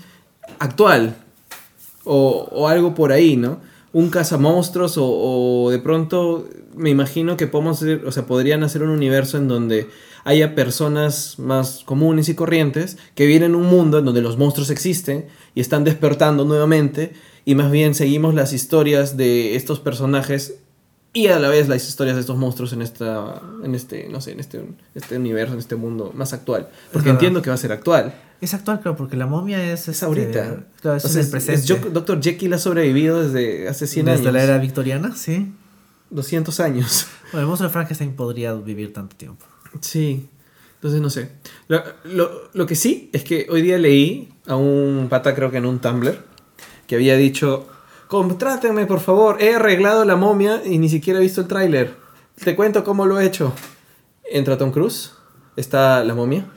actual, 0.59 1.15
o, 2.03 2.47
o 2.51 2.67
algo 2.67 2.95
por 2.95 3.11
ahí, 3.11 3.35
¿no? 3.37 3.59
Un 3.91 4.09
cazamonstruos 4.09 4.97
o, 4.97 5.05
o 5.05 5.69
de 5.71 5.79
pronto 5.79 6.47
me 6.75 6.89
imagino 6.89 7.37
que 7.37 7.47
podemos 7.47 7.81
hacer, 7.81 8.05
o 8.05 8.11
sea, 8.11 8.25
podrían 8.25 8.63
hacer 8.63 8.83
un 8.83 8.89
universo 8.89 9.37
en 9.37 9.47
donde 9.47 9.89
haya 10.23 10.55
personas 10.55 11.39
más 11.39 11.83
comunes 11.85 12.29
y 12.29 12.35
corrientes 12.35 12.97
que 13.15 13.25
vienen 13.25 13.51
en 13.51 13.55
un 13.55 13.65
mundo 13.65 13.99
en 13.99 14.05
donde 14.05 14.21
los 14.21 14.37
monstruos 14.37 14.69
existen 14.69 15.27
y 15.55 15.61
están 15.61 15.83
despertando 15.83 16.45
nuevamente 16.45 17.13
y 17.45 17.55
más 17.55 17.71
bien 17.71 17.95
seguimos 17.95 18.33
las 18.33 18.53
historias 18.53 19.17
de 19.17 19.55
estos 19.55 19.79
personajes 19.79 20.59
y 21.13 21.27
a 21.27 21.39
la 21.39 21.49
vez 21.49 21.67
las 21.67 21.87
historias 21.87 22.15
de 22.15 22.21
estos 22.21 22.37
monstruos 22.37 22.73
en 22.73 22.81
esta 22.81 23.41
en 23.63 23.73
este 23.73 24.07
no 24.09 24.21
sé 24.21 24.33
en 24.33 24.39
este, 24.39 24.63
este 24.93 25.17
universo 25.17 25.53
en 25.53 25.59
este 25.59 25.75
mundo 25.75 26.11
más 26.13 26.33
actual. 26.33 26.69
Porque 26.93 27.09
entiendo 27.09 27.41
que 27.41 27.49
va 27.49 27.55
a 27.55 27.57
ser 27.57 27.71
actual 27.71 28.13
Es 28.41 28.53
actual, 28.53 28.79
claro, 28.79 28.95
porque 28.97 29.17
la 29.17 29.25
momia 29.27 29.61
es... 29.73 29.81
es 29.81 29.89
este, 29.89 30.05
ahorita 30.05 30.63
Claro, 30.81 30.97
es 30.97 31.05
O 31.05 31.07
en 31.07 31.13
sea, 31.13 31.19
el 31.21 31.25
es- 31.25 31.31
presente. 31.31 31.73
es 31.87 31.93
Dr. 31.93 32.21
Jekyll 32.21 32.53
ha 32.53 32.59
sobrevivido 32.59 33.21
desde 33.21 33.67
hace 33.67 33.85
100 33.87 34.05
Desde 34.05 34.21
años 34.21 34.33
la 34.33 34.43
era 34.43 34.57
victoriana, 34.57 35.15
sí. 35.15 35.51
200 36.09 36.59
años 36.61 37.07
Bueno, 37.31 37.41
el 37.41 37.45
monstruo 37.47 37.67
de 37.69 37.73
Frankenstein 37.73 38.15
podría 38.15 38.53
vivir 38.53 38.93
tanto 38.93 39.15
tiempo. 39.15 39.45
sí 39.81 40.27
entonces 40.75 41.01
no 41.01 41.09
sé 41.09 41.31
lo, 41.67 41.83
lo- 42.05 42.49
lo 42.53 42.65
que 42.65 42.73
sí 42.75 43.09
es 43.11 43.23
que 43.25 43.45
hoy 43.49 43.61
día 43.61 43.77
leí 43.77 44.29
a 44.47 44.55
un 44.55 45.07
pata 45.09 45.35
creo 45.35 45.51
que 45.51 45.57
en 45.57 45.65
un 45.65 45.79
Tumblr 45.79 46.17
que 46.87 46.95
había 46.95 47.15
dicho 47.17 47.67
contrátenme 48.07 48.85
por 48.87 49.01
favor 49.01 49.41
he 49.41 49.53
arreglado 49.55 50.05
la 50.05 50.15
momia 50.15 50.61
y 50.65 50.77
ni 50.79 50.87
siquiera 50.89 51.19
he 51.19 51.21
visto 51.21 51.41
el 51.41 51.47
tráiler 51.47 51.93
te 52.43 52.55
cuento 52.55 52.83
cómo 52.85 53.05
lo 53.05 53.19
he 53.19 53.25
hecho 53.25 53.53
entra 54.31 54.57
Tom 54.57 54.71
Cruise 54.71 55.11
está 55.57 56.03
la 56.05 56.15
momia 56.15 56.47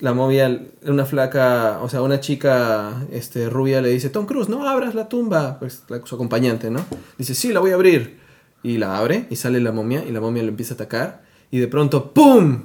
la 0.00 0.12
momia 0.14 0.60
una 0.86 1.04
flaca 1.04 1.80
o 1.82 1.88
sea 1.88 2.02
una 2.02 2.20
chica 2.20 3.04
este 3.10 3.48
rubia 3.50 3.80
le 3.82 3.88
dice 3.90 4.10
Tom 4.10 4.26
Cruise 4.26 4.48
no 4.48 4.68
abras 4.68 4.94
la 4.94 5.08
tumba 5.08 5.58
pues 5.58 5.82
la- 5.88 6.00
su 6.04 6.14
acompañante 6.14 6.70
no 6.70 6.84
dice 7.16 7.34
sí 7.34 7.52
la 7.52 7.60
voy 7.60 7.72
a 7.72 7.74
abrir 7.74 8.18
y 8.62 8.78
la 8.78 8.96
abre 8.98 9.26
y 9.30 9.36
sale 9.36 9.60
la 9.60 9.72
momia 9.72 10.04
y 10.04 10.12
la 10.12 10.20
momia 10.20 10.42
lo 10.44 10.50
empieza 10.50 10.74
a 10.74 10.76
atacar 10.76 11.22
y 11.50 11.58
de 11.58 11.68
pronto 11.68 12.12
¡pum! 12.12 12.64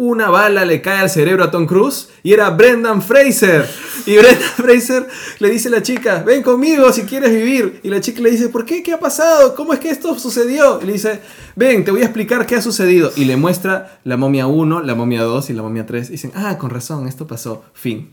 Una 0.00 0.30
bala 0.30 0.64
le 0.64 0.80
cae 0.80 1.00
al 1.00 1.10
cerebro 1.10 1.44
a 1.44 1.50
Tom 1.50 1.66
Cruise 1.66 2.08
y 2.22 2.32
era 2.32 2.48
Brendan 2.48 3.02
Fraser. 3.02 3.68
Y 4.06 4.16
Brendan 4.18 4.50
Fraser 4.56 5.06
le 5.40 5.50
dice 5.50 5.68
a 5.68 5.72
la 5.72 5.82
chica, 5.82 6.22
ven 6.22 6.42
conmigo 6.42 6.90
si 6.90 7.02
quieres 7.02 7.30
vivir. 7.30 7.80
Y 7.82 7.90
la 7.90 8.00
chica 8.00 8.22
le 8.22 8.30
dice, 8.30 8.48
¿por 8.48 8.64
qué? 8.64 8.82
¿Qué 8.82 8.94
ha 8.94 8.98
pasado? 8.98 9.54
¿Cómo 9.54 9.74
es 9.74 9.78
que 9.78 9.90
esto 9.90 10.18
sucedió? 10.18 10.80
Y 10.82 10.86
le 10.86 10.94
dice, 10.94 11.20
ven, 11.54 11.84
te 11.84 11.90
voy 11.90 12.00
a 12.00 12.04
explicar 12.04 12.46
qué 12.46 12.56
ha 12.56 12.62
sucedido. 12.62 13.12
Y 13.14 13.26
le 13.26 13.36
muestra 13.36 14.00
la 14.04 14.16
momia 14.16 14.46
1, 14.46 14.82
la 14.82 14.94
momia 14.94 15.22
2 15.22 15.50
y 15.50 15.52
la 15.52 15.62
momia 15.62 15.84
3. 15.84 16.08
Y 16.08 16.12
dicen, 16.12 16.32
ah, 16.34 16.56
con 16.56 16.70
razón, 16.70 17.06
esto 17.06 17.26
pasó. 17.26 17.64
Fin. 17.74 18.10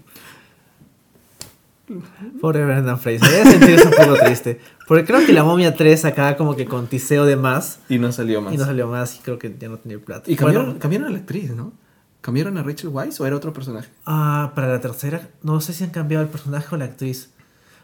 Pobre 2.41 2.65
Brendan 2.65 2.99
Fraser, 2.99 3.47
sentirse 3.47 3.87
un 3.87 3.93
poco 3.93 4.15
triste. 4.25 4.59
Porque 4.87 5.03
creo 5.05 5.25
que 5.25 5.33
la 5.33 5.43
momia 5.43 5.75
3 5.75 6.05
acaba 6.05 6.37
como 6.37 6.55
que 6.55 6.65
con 6.65 6.87
tiseo 6.87 7.25
de 7.25 7.35
más. 7.35 7.79
Y 7.89 7.99
no 7.99 8.11
salió 8.11 8.41
más. 8.41 8.53
Y 8.53 8.57
no 8.57 8.65
salió 8.65 8.87
más 8.87 9.15
y 9.17 9.19
creo 9.19 9.37
que 9.37 9.53
ya 9.59 9.67
no 9.69 9.77
tenía 9.77 9.99
plata. 9.99 10.31
Y 10.31 10.35
cambiaron, 10.35 10.65
Bueno, 10.67 10.79
cambiaron 10.79 11.07
a 11.07 11.11
la 11.11 11.17
actriz, 11.17 11.51
¿no? 11.51 11.73
¿Cambiaron 12.21 12.57
a 12.57 12.63
Rachel 12.63 12.89
Weisz 12.89 13.19
o 13.21 13.25
era 13.27 13.35
otro 13.35 13.53
personaje? 13.53 13.89
ah, 14.05 14.51
para 14.55 14.67
la 14.69 14.79
tercera, 14.81 15.29
no 15.43 15.59
sé 15.61 15.73
si 15.73 15.83
han 15.83 15.91
cambiado 15.91 16.23
el 16.23 16.29
personaje 16.29 16.67
o 16.73 16.77
la 16.77 16.85
actriz. 16.85 17.29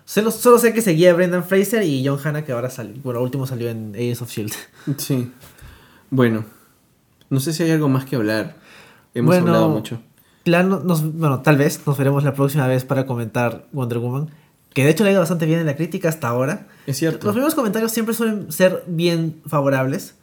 Solo, 0.05 0.31
solo 0.31 0.57
sé 0.57 0.73
que 0.73 0.81
seguía 0.81 1.11
a 1.11 1.13
Brendan 1.13 1.43
Fraser 1.45 1.83
y 1.83 2.05
John 2.05 2.19
Hanna 2.21 2.43
que 2.43 2.51
ahora 2.51 2.69
salió, 2.69 2.95
bueno, 3.03 3.21
último 3.21 3.47
salió 3.47 3.69
en 3.69 3.93
Agents 3.95 4.21
of 4.21 4.29
Shield. 4.29 4.53
Sí. 4.97 5.31
Bueno, 6.09 6.43
no 7.29 7.39
sé 7.39 7.53
si 7.53 7.63
hay 7.63 7.71
algo 7.71 7.87
más 7.89 8.05
que 8.05 8.15
hablar. 8.17 8.55
Hemos 9.13 9.27
Bueno, 9.35 9.47
hablado 9.47 9.69
mucho. 9.69 10.01
Claro, 10.43 10.81
nos, 10.83 11.03
bueno, 11.13 11.41
tal 11.41 11.55
vez 11.57 11.79
nos 11.85 11.97
veremos 11.97 12.23
la 12.25 12.33
próxima 12.33 12.67
vez 12.67 12.83
para 12.83 13.05
comentar 13.05 13.65
Wonder 13.71 13.99
Woman. 13.99 14.29
Que 14.73 14.83
de 14.83 14.91
hecho 14.91 15.03
le 15.03 15.09
ha 15.09 15.13
ido 15.13 15.21
bastante 15.21 15.45
bien 15.45 15.59
en 15.59 15.65
la 15.65 15.75
crítica 15.75 16.09
hasta 16.09 16.27
ahora. 16.27 16.67
Es 16.87 16.97
cierto. 16.97 17.25
Los 17.25 17.33
primeros 17.33 17.55
comentarios 17.55 17.91
siempre 17.91 18.13
suelen 18.13 18.51
ser 18.51 18.83
bien 18.87 19.41
favorables. 19.45 20.15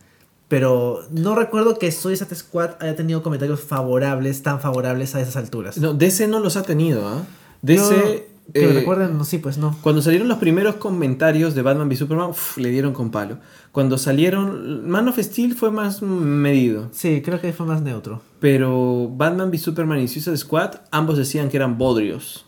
Pero 0.48 1.02
no 1.12 1.36
recuerdo 1.36 1.78
que 1.78 1.92
Suicide 1.92 2.34
Squad 2.34 2.70
haya 2.80 2.96
tenido 2.96 3.22
comentarios 3.22 3.60
favorables, 3.60 4.42
tan 4.42 4.60
favorables 4.60 5.14
a 5.14 5.20
esas 5.20 5.36
alturas. 5.36 5.78
No, 5.78 5.94
DC 5.94 6.26
no 6.26 6.40
los 6.40 6.56
ha 6.56 6.64
tenido, 6.64 7.06
¿ah? 7.06 7.22
DC. 7.62 7.94
Yo- 7.94 8.30
que 8.52 8.64
eh, 8.68 8.72
recuerden, 8.72 9.16
no, 9.16 9.24
sí, 9.24 9.38
pues 9.38 9.58
no. 9.58 9.76
Cuando 9.80 10.02
salieron 10.02 10.26
los 10.26 10.38
primeros 10.38 10.74
comentarios 10.76 11.54
de 11.54 11.62
Batman 11.62 11.86
v 11.86 11.94
Superman, 11.94 12.30
uf, 12.30 12.56
le 12.58 12.70
dieron 12.70 12.92
con 12.92 13.12
palo. 13.12 13.38
Cuando 13.70 13.96
salieron. 13.96 14.88
Man 14.90 15.06
of 15.08 15.18
Steel 15.18 15.54
fue 15.54 15.70
más 15.70 16.02
medido. 16.02 16.88
Sí, 16.92 17.22
creo 17.24 17.40
que 17.40 17.52
fue 17.52 17.66
más 17.66 17.82
neutro. 17.82 18.22
Pero 18.40 19.08
Batman 19.08 19.50
v 19.50 19.58
Superman 19.58 20.00
y 20.00 20.08
Suicide 20.08 20.36
Squad, 20.36 20.80
ambos 20.90 21.16
decían 21.16 21.48
que 21.48 21.58
eran 21.58 21.78
bodrios. 21.78 22.44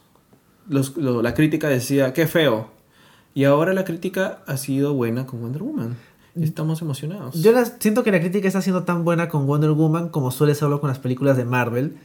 Los- 0.73 0.97
lo- 0.97 1.23
la 1.23 1.35
crítica 1.35 1.69
decía, 1.69 2.13
qué 2.13 2.27
feo. 2.27 2.71
Y 3.35 3.45
ahora 3.45 3.73
la 3.73 3.85
crítica 3.85 4.41
ha 4.47 4.57
sido 4.57 4.95
buena 4.95 5.27
con 5.27 5.41
Wonder 5.41 5.63
Woman. 5.63 5.97
Estamos 6.41 6.81
emocionados. 6.83 7.35
Yo 7.43 7.53
la- 7.53 7.65
siento 7.65 8.03
que 8.03 8.11
la 8.11 8.21
crítica 8.21 8.49
está 8.49 8.63
siendo 8.63 8.83
tan 8.85 9.05
buena 9.05 9.29
con 9.29 9.47
Wonder 9.47 9.71
Woman 9.71 10.09
como 10.09 10.31
suele 10.31 10.55
serlo 10.55 10.81
con 10.81 10.89
las 10.89 10.99
películas 10.99 11.37
de 11.37 11.45
Marvel. 11.45 11.97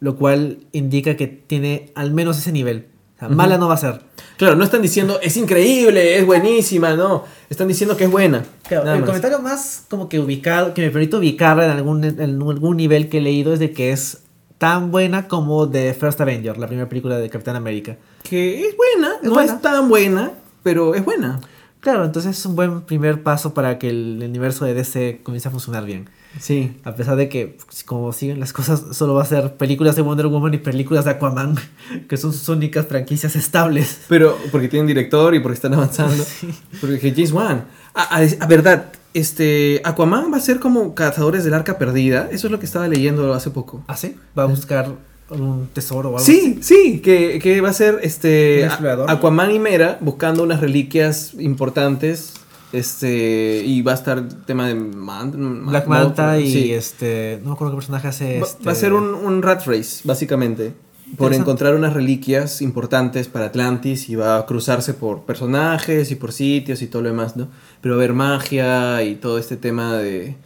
Lo 0.00 0.16
cual 0.16 0.58
indica 0.72 1.16
que 1.16 1.26
tiene 1.26 1.92
al 1.94 2.12
menos 2.12 2.38
ese 2.38 2.52
nivel. 2.52 2.86
O 3.16 3.18
sea, 3.20 3.28
mala 3.28 3.58
no 3.58 3.68
va 3.68 3.74
a 3.74 3.76
ser. 3.76 4.00
Claro, 4.38 4.56
no 4.56 4.64
están 4.64 4.80
diciendo 4.80 5.18
es 5.22 5.36
increíble, 5.36 6.16
es 6.16 6.24
buenísima, 6.24 6.94
no. 6.94 7.24
Están 7.50 7.68
diciendo 7.68 7.94
que 7.98 8.04
es 8.04 8.10
buena. 8.10 8.44
Claro, 8.66 8.90
el 8.94 9.00
más. 9.00 9.06
comentario 9.06 9.38
más 9.40 9.84
como 9.90 10.08
que 10.08 10.18
ubicado, 10.18 10.72
que 10.72 10.80
me 10.80 10.90
permite 10.90 11.16
ubicarla 11.16 11.66
en 11.66 11.70
algún, 11.72 12.02
en 12.04 12.18
algún 12.20 12.76
nivel 12.78 13.10
que 13.10 13.18
he 13.18 13.20
leído 13.20 13.52
es 13.52 13.58
de 13.58 13.72
que 13.72 13.92
es 13.92 14.22
tan 14.60 14.90
buena 14.90 15.26
como 15.26 15.68
The 15.70 15.94
First 15.94 16.20
Avenger, 16.20 16.58
la 16.58 16.66
primera 16.66 16.86
película 16.86 17.16
de 17.18 17.30
Capitán 17.30 17.56
América. 17.56 17.96
Que 18.22 18.66
es 18.68 18.76
buena, 18.76 19.14
Es 19.16 19.22
no 19.22 19.32
buena. 19.32 19.52
es 19.54 19.62
tan 19.62 19.88
buena, 19.88 20.32
pero 20.62 20.94
es 20.94 21.02
buena. 21.02 21.40
Claro, 21.80 22.04
entonces 22.04 22.38
es 22.38 22.44
un 22.44 22.56
buen 22.56 22.82
primer 22.82 23.22
paso 23.22 23.54
para 23.54 23.78
que 23.78 23.88
el 23.88 24.20
universo 24.22 24.66
de 24.66 24.74
DC 24.74 25.20
comience 25.22 25.48
a 25.48 25.50
funcionar 25.50 25.86
bien. 25.86 26.10
Sí. 26.38 26.76
A 26.84 26.94
pesar 26.94 27.16
de 27.16 27.30
que, 27.30 27.56
pues, 27.64 27.84
como 27.84 28.12
siguen 28.12 28.38
las 28.38 28.52
cosas, 28.52 28.84
solo 28.94 29.14
va 29.14 29.22
a 29.22 29.24
ser 29.24 29.54
películas 29.54 29.96
de 29.96 30.02
Wonder 30.02 30.26
Woman 30.26 30.52
y 30.52 30.58
películas 30.58 31.06
de 31.06 31.12
Aquaman, 31.12 31.56
que 32.08 32.18
son 32.18 32.34
sus 32.34 32.46
únicas 32.50 32.86
franquicias 32.86 33.34
estables. 33.36 34.02
Pero 34.10 34.36
porque 34.52 34.68
tienen 34.68 34.86
director 34.86 35.34
y 35.34 35.40
porque 35.40 35.54
están 35.54 35.72
avanzando. 35.72 36.22
Porque 36.82 37.00
James 37.12 37.32
Wan. 37.32 37.64
A, 37.94 38.18
a- 38.18 38.28
a 38.40 38.46
verdad, 38.46 38.92
este 39.14 39.80
Aquaman 39.84 40.32
va 40.32 40.36
a 40.36 40.40
ser 40.40 40.60
como 40.60 40.94
Cazadores 40.94 41.44
del 41.44 41.54
Arca 41.54 41.78
Perdida. 41.78 42.28
Eso 42.30 42.46
es 42.46 42.50
lo 42.50 42.58
que 42.60 42.66
estaba 42.66 42.86
leyendo 42.88 43.32
hace 43.34 43.50
poco. 43.50 43.82
¿Ah, 43.88 43.96
sí? 43.96 44.16
Va 44.38 44.44
a 44.44 44.46
buscar 44.46 44.88
un 45.30 45.68
tesoro 45.72 46.10
o 46.10 46.12
algo 46.18 46.24
Sí, 46.26 46.58
sí, 46.60 47.00
que, 47.00 47.38
que 47.40 47.60
va 47.60 47.70
a 47.70 47.72
ser 47.72 48.00
este. 48.02 48.64
A- 48.66 49.12
Aquaman 49.12 49.50
y 49.52 49.58
Mera 49.58 49.98
buscando 50.00 50.42
unas 50.42 50.60
reliquias 50.60 51.34
importantes. 51.38 52.34
Este, 52.72 53.62
y 53.66 53.82
va 53.82 53.92
a 53.92 53.94
estar 53.96 54.22
tema 54.46 54.68
de 54.68 54.76
Man- 54.76 55.66
Black 55.66 55.88
Ma- 55.88 56.04
Manta 56.04 56.38
y 56.38 56.52
sí. 56.52 56.72
este. 56.72 57.40
No 57.42 57.48
me 57.50 57.54
acuerdo 57.54 57.72
qué 57.72 57.76
personaje 57.78 58.06
hace. 58.08 58.38
Va, 58.40 58.46
este- 58.46 58.64
va 58.64 58.72
a 58.72 58.74
ser 58.76 58.92
un, 58.92 59.12
un 59.14 59.42
rat 59.42 59.66
race, 59.66 60.02
básicamente. 60.04 60.72
Por 61.16 61.32
encontrar 61.34 61.74
unas 61.74 61.92
reliquias 61.92 62.62
importantes 62.62 63.28
para 63.28 63.46
Atlantis 63.46 64.08
y 64.08 64.14
va 64.16 64.38
a 64.38 64.46
cruzarse 64.46 64.94
por 64.94 65.22
personajes 65.22 66.10
y 66.10 66.14
por 66.16 66.32
sitios 66.32 66.82
y 66.82 66.86
todo 66.86 67.02
lo 67.02 67.08
demás, 67.08 67.36
¿no? 67.36 67.48
Pero 67.80 67.96
va 67.96 68.00
a 68.00 68.04
haber 68.04 68.14
magia 68.14 69.02
y 69.02 69.16
todo 69.16 69.38
este 69.38 69.56
tema 69.56 69.94
de, 69.96 70.36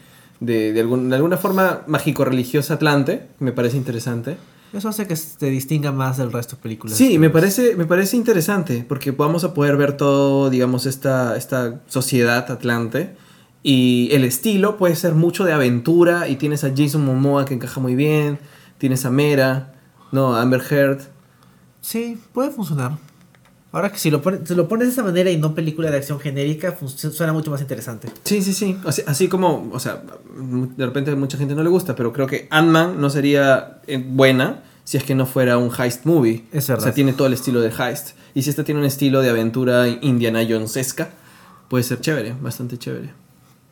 de, 0.41 0.73
de 0.73 0.81
algún- 0.81 1.09
de 1.11 1.17
alguna 1.17 1.37
forma 1.37 1.83
mágico-religiosa 1.87 2.75
Atlante, 2.75 3.27
me 3.41 3.53
parece 3.53 3.77
interesante. 3.77 4.37
Eso 4.73 4.89
hace 4.89 5.07
que 5.07 5.15
se 5.15 5.47
distinga 5.51 5.93
más 5.93 6.17
del 6.17 6.33
resto 6.33 6.57
de 6.57 6.63
películas. 6.63 6.97
Sí, 6.97 7.19
me 7.19 7.31
parece, 7.31 7.77
me 7.77 7.85
parece 7.87 8.17
interesante 8.17 8.85
porque 8.89 9.13
vamos 9.13 9.45
a 9.45 9.55
poder 9.55 9.77
ver 9.77 9.97
todo, 9.97 10.51
digamos, 10.51 10.87
esta, 10.87 11.37
esta 11.37 11.81
sociedad 11.87 12.51
Atlante. 12.51 13.15
Y 13.63 14.09
el 14.13 14.25
estilo 14.25 14.77
puede 14.77 14.97
ser 14.97 15.15
mucho 15.15 15.45
de 15.45 15.53
aventura 15.53 16.29
y 16.29 16.37
tienes 16.37 16.65
a 16.65 16.73
Jason 16.77 17.05
Momoa 17.05 17.45
que 17.45 17.55
encaja 17.55 17.81
muy 17.81 17.95
bien, 17.95 18.39
tienes 18.79 19.05
a 19.07 19.11
Mera, 19.11 19.74
no, 20.15 20.37
Amber 20.37 20.63
Heard. 20.71 21.01
Sí, 21.81 22.21
puede 22.33 22.53
funcionar. 22.53 22.93
Ahora 23.73 23.91
que 23.91 23.99
si 23.99 24.13
lo, 24.13 24.23
pones, 24.23 24.49
si 24.49 24.55
lo 24.55 24.69
pones 24.69 24.87
de 24.87 24.93
esa 24.93 25.03
manera 25.03 25.29
y 25.29 25.37
no 25.37 25.57
película 25.57 25.91
de 25.91 25.97
acción 25.97 26.21
genérica, 26.21 26.77
suena 26.87 27.33
mucho 27.33 27.51
más 27.51 27.61
interesante. 27.61 28.07
Sí, 28.23 28.41
sí, 28.41 28.53
sí. 28.53 28.79
Así, 28.87 29.03
así 29.09 29.27
como, 29.27 29.69
o 29.73 29.81
sea, 29.81 30.05
de 30.77 30.87
repente 30.87 31.11
a 31.11 31.17
mucha 31.17 31.37
gente 31.37 31.57
no 31.57 31.65
le 31.65 31.69
gusta, 31.69 31.97
pero 31.97 32.13
creo 32.13 32.29
que 32.29 32.47
Ant-Man 32.53 33.01
no 33.01 33.11
sería 33.11 33.81
eh, 33.89 33.97
buena 33.97 34.63
si 34.85 34.99
es 34.99 35.03
que 35.03 35.17
no 35.17 35.27
fuera 35.27 35.59
un 35.59 35.73
heist 35.77 36.05
movie. 36.05 36.45
Es 36.53 36.69
verdad. 36.69 36.85
O 36.85 36.87
sea, 36.87 36.95
tiene 36.95 37.13
todo 37.13 37.27
el 37.27 37.33
estilo 37.33 37.61
de 37.61 37.71
heist. 37.71 38.11
Y 38.35 38.43
si 38.43 38.51
esta 38.51 38.63
tiene 38.63 38.79
un 38.79 38.87
estilo 38.87 39.21
de 39.21 39.31
aventura 39.31 39.89
Indiana 39.89 40.47
Jonesesca, 40.49 41.11
puede 41.69 41.83
ser 41.83 42.01
chévere, 42.01 42.37
bastante 42.41 42.79
chévere. 42.79 43.11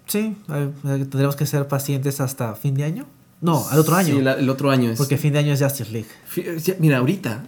Sí, 0.06 0.36
tendremos 0.82 1.36
que 1.36 1.46
ser 1.46 1.68
pacientes 1.68 2.20
hasta 2.20 2.56
fin 2.56 2.74
de 2.74 2.82
año. 2.82 3.06
No, 3.42 3.68
al 3.68 3.78
otro 3.80 3.96
año. 3.96 4.14
Sí, 4.16 4.22
la- 4.22 4.34
el 4.34 4.48
otro 4.48 4.70
año 4.70 4.90
es. 4.90 4.96
Porque 4.98 5.18
fin 5.18 5.34
de 5.34 5.40
año 5.40 5.52
es 5.52 5.60
Justice 5.62 5.90
League. 5.92 6.08
Mira, 6.78 6.98
ahorita. 6.98 7.44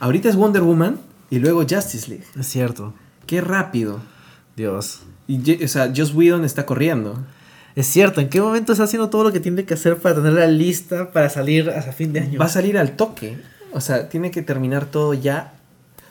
Ahorita 0.00 0.28
es 0.28 0.36
Wonder 0.36 0.62
Woman 0.62 1.00
y 1.30 1.38
luego 1.38 1.60
Justice 1.60 2.08
League. 2.08 2.24
Es 2.38 2.46
cierto. 2.48 2.92
Qué 3.26 3.40
rápido. 3.40 4.00
Dios. 4.56 5.00
Y, 5.26 5.64
o 5.64 5.68
sea, 5.68 5.92
Joss 5.96 6.12
Whedon 6.14 6.44
está 6.44 6.66
corriendo. 6.66 7.18
Es 7.76 7.86
cierto, 7.86 8.20
¿en 8.20 8.28
qué 8.28 8.40
momento 8.40 8.72
está 8.72 8.84
haciendo 8.84 9.08
todo 9.08 9.24
lo 9.24 9.32
que 9.32 9.38
tiene 9.40 9.64
que 9.64 9.74
hacer 9.74 9.98
para 9.98 10.16
tener 10.16 10.32
la 10.32 10.46
lista 10.48 11.12
para 11.12 11.30
salir 11.30 11.70
hasta 11.70 11.92
fin 11.92 12.12
de 12.12 12.20
año? 12.20 12.38
Va 12.40 12.46
a 12.46 12.48
salir 12.48 12.76
al 12.76 12.96
toque. 12.96 13.38
O 13.72 13.80
sea, 13.80 14.08
tiene 14.08 14.30
que 14.32 14.42
terminar 14.42 14.86
todo 14.86 15.14
ya. 15.14 15.54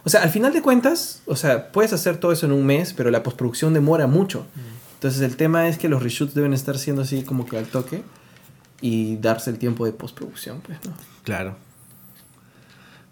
O 0.06 0.10
sea, 0.10 0.22
al 0.24 0.30
final 0.30 0.54
de 0.54 0.62
cuentas, 0.62 1.22
o 1.26 1.36
sea, 1.36 1.72
puedes 1.74 1.92
hacer 1.92 2.18
todo 2.18 2.32
eso 2.32 2.46
en 2.46 2.54
un 2.54 2.66
mes, 2.66 2.94
pero 2.94 3.12
la 3.12 3.24
postproducción 3.24 3.74
demora 3.74 4.08
mucho. 4.08 4.46
Entonces 4.94 5.20
el 5.22 5.36
tema 5.36 5.68
es 5.68 5.78
que 5.78 5.90
los 5.90 6.02
reshoots 6.02 6.34
deben 6.34 6.54
estar 6.54 6.78
siendo 6.78 7.02
así 7.02 7.24
como 7.24 7.46
que 7.46 7.58
al 7.58 7.66
toque 7.66 8.04
y 8.82 9.18
darse 9.18 9.50
el 9.50 9.58
tiempo 9.58 9.86
de 9.86 9.92
postproducción, 9.94 10.62
pues, 10.62 10.78
¿no? 10.86 10.94
Claro. 11.24 11.56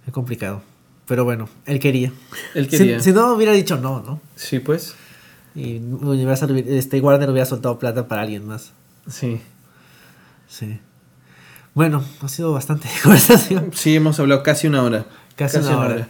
Es 0.05 0.13
complicado. 0.13 0.61
Pero 1.07 1.23
bueno, 1.23 1.49
él 1.65 1.79
quería. 1.79 2.11
Él 2.53 2.69
Si- 2.69 2.77
quería. 2.77 2.99
Si, 2.99 3.11
no, 3.11 3.33
hubiera 3.33 3.51
dicho 3.53 3.77
no, 3.77 4.01
¿no? 4.01 4.21
Sí, 4.35 4.59
pues. 4.59 4.95
Y 5.55 5.77
Universal, 5.77 6.57
este, 6.57 6.99
Warner 6.99 7.29
hubiera 7.29 7.45
soltado 7.45 7.79
plata 7.79 8.07
para 8.07 8.21
alguien 8.23 8.45
más. 8.45 8.71
Sí. 9.09 9.39
Sí. 10.47 10.79
Bueno, 11.73 12.03
ha 12.21 12.27
sido 12.27 12.51
bastante 12.53 12.87
conversación. 13.03 13.71
Sí, 13.73 13.95
hemos 13.95 14.19
hablado 14.19 14.43
casi 14.43 14.67
una 14.67 14.83
hora. 14.83 15.05
Casi 15.35 15.57
una 15.57 15.77
hora. 15.77 16.07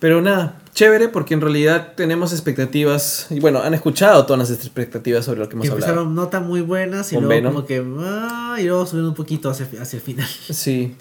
Pero 0.00 0.20
nada, 0.22 0.56
chévere 0.74 1.08
porque 1.08 1.34
en 1.34 1.40
realidad 1.40 1.92
tenemos 1.96 2.32
expectativas. 2.32 3.28
Y 3.30 3.40
bueno, 3.40 3.60
han 3.62 3.74
escuchado 3.74 4.26
todas 4.26 4.50
las 4.50 4.58
expectativas 4.58 5.24
sobre 5.24 5.40
lo 5.40 5.48
que 5.48 5.54
hemos 5.54 5.66
Que 5.66 5.72
hablado. 5.72 5.90
empezaron 5.92 6.14
no 6.14 6.28
tan 6.28 6.46
muy 6.46 6.60
buenas 6.60 7.12
y 7.12 7.14
Con 7.14 7.24
luego 7.24 7.36
Venom. 7.36 7.54
como 7.54 7.66
que... 7.66 7.84
ah, 8.00 8.56
y 8.60 8.64
luego 8.64 8.84
subieron 8.86 9.10
un 9.10 9.14
poquito 9.14 9.48
hacia, 9.50 9.66
hacia 9.80 9.96
el 9.96 10.02
final. 10.02 10.26
Sí. 10.50 10.94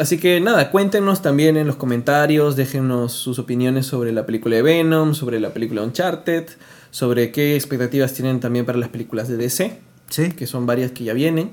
Así 0.00 0.18
que 0.18 0.40
nada, 0.40 0.72
cuéntenos 0.72 1.22
también 1.22 1.56
en 1.56 1.68
los 1.68 1.76
comentarios, 1.76 2.56
déjenos 2.56 3.12
sus 3.12 3.38
opiniones 3.38 3.86
sobre 3.86 4.10
la 4.10 4.26
película 4.26 4.56
de 4.56 4.62
Venom, 4.62 5.14
sobre 5.14 5.38
la 5.38 5.50
película 5.50 5.82
Uncharted, 5.82 6.46
sobre 6.90 7.30
qué 7.30 7.54
expectativas 7.54 8.12
tienen 8.12 8.40
también 8.40 8.64
para 8.66 8.78
las 8.78 8.88
películas 8.88 9.28
de 9.28 9.36
DC, 9.36 9.78
Sí. 10.10 10.32
que 10.32 10.48
son 10.48 10.66
varias 10.66 10.90
que 10.90 11.04
ya 11.04 11.12
vienen. 11.12 11.52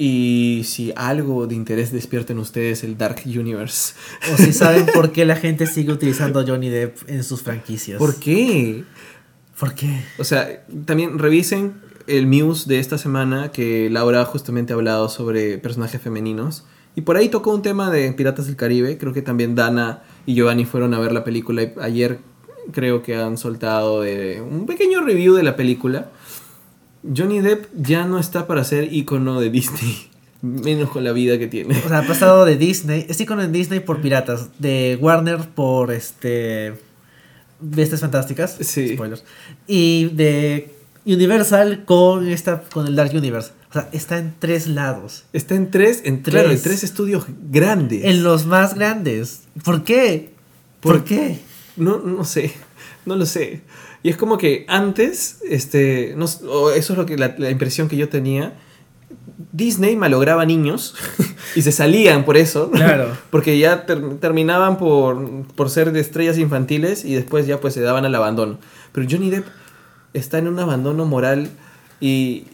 Y 0.00 0.62
si 0.64 0.92
algo 0.94 1.48
de 1.48 1.56
interés 1.56 1.90
despierta 1.90 2.32
en 2.32 2.38
ustedes 2.38 2.84
el 2.84 2.96
Dark 2.96 3.22
Universe. 3.26 3.94
O 4.32 4.36
si 4.36 4.52
saben 4.52 4.86
por 4.94 5.10
qué 5.10 5.26
la 5.26 5.34
gente 5.34 5.66
sigue 5.66 5.92
utilizando 5.92 6.38
a 6.38 6.46
Johnny 6.46 6.68
Depp 6.68 6.96
en 7.08 7.24
sus 7.24 7.42
franquicias. 7.42 7.98
¿Por 7.98 8.14
qué? 8.16 8.84
¿Por 9.58 9.74
qué? 9.74 10.04
O 10.18 10.24
sea, 10.24 10.64
también 10.84 11.18
revisen 11.18 11.80
el 12.06 12.28
Muse 12.28 12.68
de 12.68 12.78
esta 12.78 12.96
semana 12.96 13.50
que 13.50 13.90
Laura 13.90 14.24
justamente 14.24 14.72
ha 14.72 14.76
hablado 14.76 15.08
sobre 15.08 15.58
personajes 15.58 16.00
femeninos. 16.00 16.64
Y 16.94 17.02
por 17.02 17.16
ahí 17.16 17.28
tocó 17.28 17.52
un 17.52 17.62
tema 17.62 17.90
de 17.90 18.12
Piratas 18.12 18.46
del 18.46 18.56
Caribe. 18.56 18.98
Creo 18.98 19.12
que 19.12 19.22
también 19.22 19.54
Dana 19.54 20.02
y 20.26 20.34
Giovanni 20.34 20.64
fueron 20.64 20.94
a 20.94 21.00
ver 21.00 21.12
la 21.12 21.24
película. 21.24 21.62
y 21.62 21.72
ayer 21.80 22.20
creo 22.72 23.02
que 23.02 23.16
han 23.16 23.36
soltado 23.36 24.02
de 24.02 24.40
un 24.40 24.66
pequeño 24.66 25.02
review 25.02 25.34
de 25.34 25.42
la 25.42 25.56
película. 25.56 26.10
Johnny 27.14 27.40
Depp 27.40 27.66
ya 27.74 28.04
no 28.06 28.18
está 28.18 28.46
para 28.46 28.64
ser 28.64 28.92
icono 28.92 29.40
de 29.40 29.50
Disney. 29.50 30.08
Menos 30.42 30.90
con 30.90 31.02
la 31.04 31.12
vida 31.12 31.38
que 31.38 31.48
tiene. 31.48 31.76
O 31.84 31.88
sea, 31.88 31.98
ha 31.98 32.06
pasado 32.06 32.44
de 32.44 32.56
Disney, 32.56 33.06
es 33.08 33.20
icono 33.20 33.42
en 33.42 33.50
Disney 33.52 33.80
por 33.80 34.00
piratas, 34.00 34.48
de 34.60 34.96
Warner 35.00 35.38
por 35.54 35.90
este 35.92 36.74
Bestias 37.60 38.00
Fantásticas, 38.02 38.56
Sí. 38.60 38.94
spoilers, 38.94 39.24
y 39.66 40.04
de 40.14 40.70
Universal 41.04 41.84
con 41.84 42.28
esta 42.28 42.62
con 42.72 42.86
el 42.86 42.94
Dark 42.94 43.12
Universe. 43.14 43.50
O 43.70 43.72
sea, 43.72 43.88
está 43.92 44.16
en 44.18 44.32
tres 44.38 44.66
lados, 44.68 45.24
Está 45.32 45.54
en 45.56 45.70
tres, 45.70 46.02
en, 46.04 46.22
Tres. 46.22 46.34
claro, 46.34 46.50
en 46.52 46.62
tres 46.62 46.84
estudios 46.84 47.24
grandes. 47.50 48.04
en 48.04 48.22
los 48.22 48.46
más 48.46 48.74
grandes. 48.74 49.42
¿Por 49.64 49.82
qué? 49.84 50.30
¿Por, 50.80 50.98
¿Por 50.98 51.04
qué? 51.04 51.40
No, 51.76 51.98
no 51.98 52.24
sé, 52.24 52.52
no 53.06 53.16
lo 53.16 53.26
sé. 53.26 53.62
Y 54.02 54.10
es 54.10 54.16
como 54.16 54.38
que 54.38 54.64
antes, 54.68 55.38
este, 55.48 56.14
no, 56.16 56.24
eso 56.26 56.40
es 56.72 56.90
lo 56.90 57.04
que 57.06 57.16
la, 57.18 57.34
la 57.38 57.50
impresión 57.50 57.88
que 57.88 57.96
yo 57.96 58.08
tenía. 58.08 58.54
Disney 59.52 59.96
malograba 59.96 60.44
niños 60.44 60.94
y 61.56 61.62
se 61.62 61.72
salían 61.72 62.24
por 62.24 62.36
eso. 62.36 62.70
Claro. 62.70 63.16
Porque 63.30 63.58
ya 63.58 63.86
ter- 63.86 64.18
terminaban 64.20 64.78
por, 64.78 65.46
por 65.54 65.70
ser 65.70 65.92
de 65.92 66.00
estrellas 66.00 66.38
infantiles 66.38 67.04
y 67.04 67.14
después 67.14 67.46
ya 67.46 67.60
pues 67.60 67.74
se 67.74 67.80
daban 67.80 68.04
al 68.04 68.14
abandono. 68.14 68.58
Pero 68.92 69.06
Johnny 69.10 69.30
Depp 69.30 69.46
está 70.14 70.38
en 70.38 70.48
un 70.48 70.58
abandono 70.58 71.04
moral 71.06 71.48
y 72.00 72.44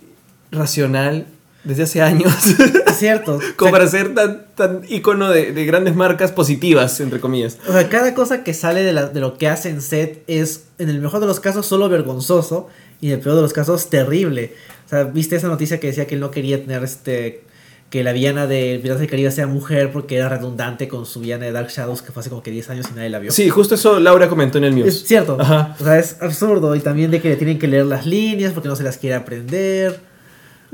racional 0.51 1.27
desde 1.65 1.83
hace 1.85 2.03
años. 2.03 2.33
Es 2.87 2.99
cierto. 3.01 3.41
como 3.57 3.71
O 3.71 3.73
sea, 3.73 3.73
para 3.73 3.87
ser 3.89 4.15
tan, 4.15 4.47
tan 4.55 4.83
ícono 4.89 5.29
de, 5.31 5.51
de 5.53 5.65
grandes 5.67 5.97
marcas 5.97 6.31
positivas, 6.31 7.01
entre 7.01 7.19
comillas. 7.19 7.59
O 7.69 7.73
sea, 7.73 7.89
cada 7.89 8.15
cosa 8.15 8.45
que 8.45 8.55
sale 8.55 8.85
de, 8.85 8.93
la- 8.93 9.09
de 9.09 9.19
lo 9.21 9.37
que 9.37 9.49
hace 9.49 9.69
en 9.71 9.81
set 9.83 10.23
es, 10.29 10.67
en 10.79 10.89
el 10.91 11.01
mejor 11.01 11.19
de 11.21 11.27
los 11.27 11.41
casos, 11.41 11.67
solo 11.67 11.89
vergonzoso 11.89 12.69
y 13.01 13.09
en 13.09 13.15
el 13.15 13.21
peor 13.21 13.35
de 13.37 13.43
los 13.43 13.53
casos, 13.53 13.91
terrible. 13.91 14.53
O 14.87 14.89
sea, 14.89 15.05
¿viste 15.05 15.35
esa 15.35 15.49
noticia 15.49 15.81
que 15.81 15.89
decía 15.89 16.07
que 16.07 16.15
él 16.15 16.21
no 16.21 16.31
quería 16.31 16.61
tener 16.63 16.85
este. 16.85 17.43
que 17.91 18.05
la 18.05 18.13
villana 18.13 18.47
de 18.47 18.79
Piratas 18.81 19.01
del 19.01 19.11
Caribe 19.11 19.31
sea 19.33 19.47
mujer 19.49 19.91
porque 19.93 20.17
era 20.17 20.29
redundante 20.29 20.87
con 20.87 21.07
su 21.07 21.19
villana 21.21 21.47
de 21.47 21.53
Dark 21.53 21.69
Shadows 21.71 22.01
que 22.03 22.13
fue 22.13 22.21
hace 22.21 22.31
como 22.31 22.43
que 22.43 22.51
10 22.53 22.71
años 22.71 22.87
y 22.93 22.95
nadie 22.95 23.09
la 23.11 23.19
vio? 23.19 23.33
Sí, 23.33 23.49
justo 23.49 23.75
eso 23.75 23.99
Laura 23.99 24.29
comentó 24.29 24.59
en 24.59 24.65
el 24.65 24.75
news. 24.77 24.89
Es 24.89 25.03
cierto. 25.05 25.37
Ajá. 25.41 25.75
O 25.81 25.85
sea, 25.85 25.99
es 25.99 26.17
absurdo. 26.21 26.77
Y 26.77 26.81
también 26.81 27.11
de 27.11 27.21
que 27.21 27.31
le 27.31 27.37
tienen 27.37 27.59
que 27.59 27.67
leer 27.67 27.87
las 27.87 28.07
líneas 28.07 28.53
porque 28.53 28.69
no 28.69 28.77
se 28.77 28.85
las 28.85 28.99
quiere 28.99 29.17
aprender. 29.17 29.99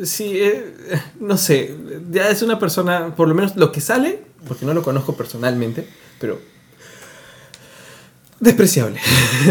Sí, 0.02 0.32
eh, 0.38 0.74
no 1.20 1.36
sé. 1.36 1.74
Ya 2.10 2.28
es 2.30 2.42
una 2.42 2.58
persona, 2.58 3.14
por 3.14 3.28
lo 3.28 3.34
menos 3.34 3.56
lo 3.56 3.70
que 3.72 3.80
sale, 3.80 4.22
porque 4.48 4.64
no 4.64 4.74
lo 4.74 4.82
conozco 4.82 5.14
personalmente, 5.16 5.86
pero. 6.18 6.40
despreciable. 8.40 8.98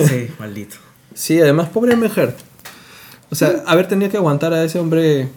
Sí, 0.08 0.30
maldito. 0.40 0.78
Sí, 1.14 1.40
además, 1.40 1.70
pobre 1.70 1.96
mujer. 1.96 2.36
O 3.32 3.36
sea, 3.36 3.64
haber 3.68 3.88
tenido 3.88 4.10
que 4.10 4.18
aguantar 4.18 4.54
a 4.54 4.64
ese 4.64 4.80
hombre 4.80 5.30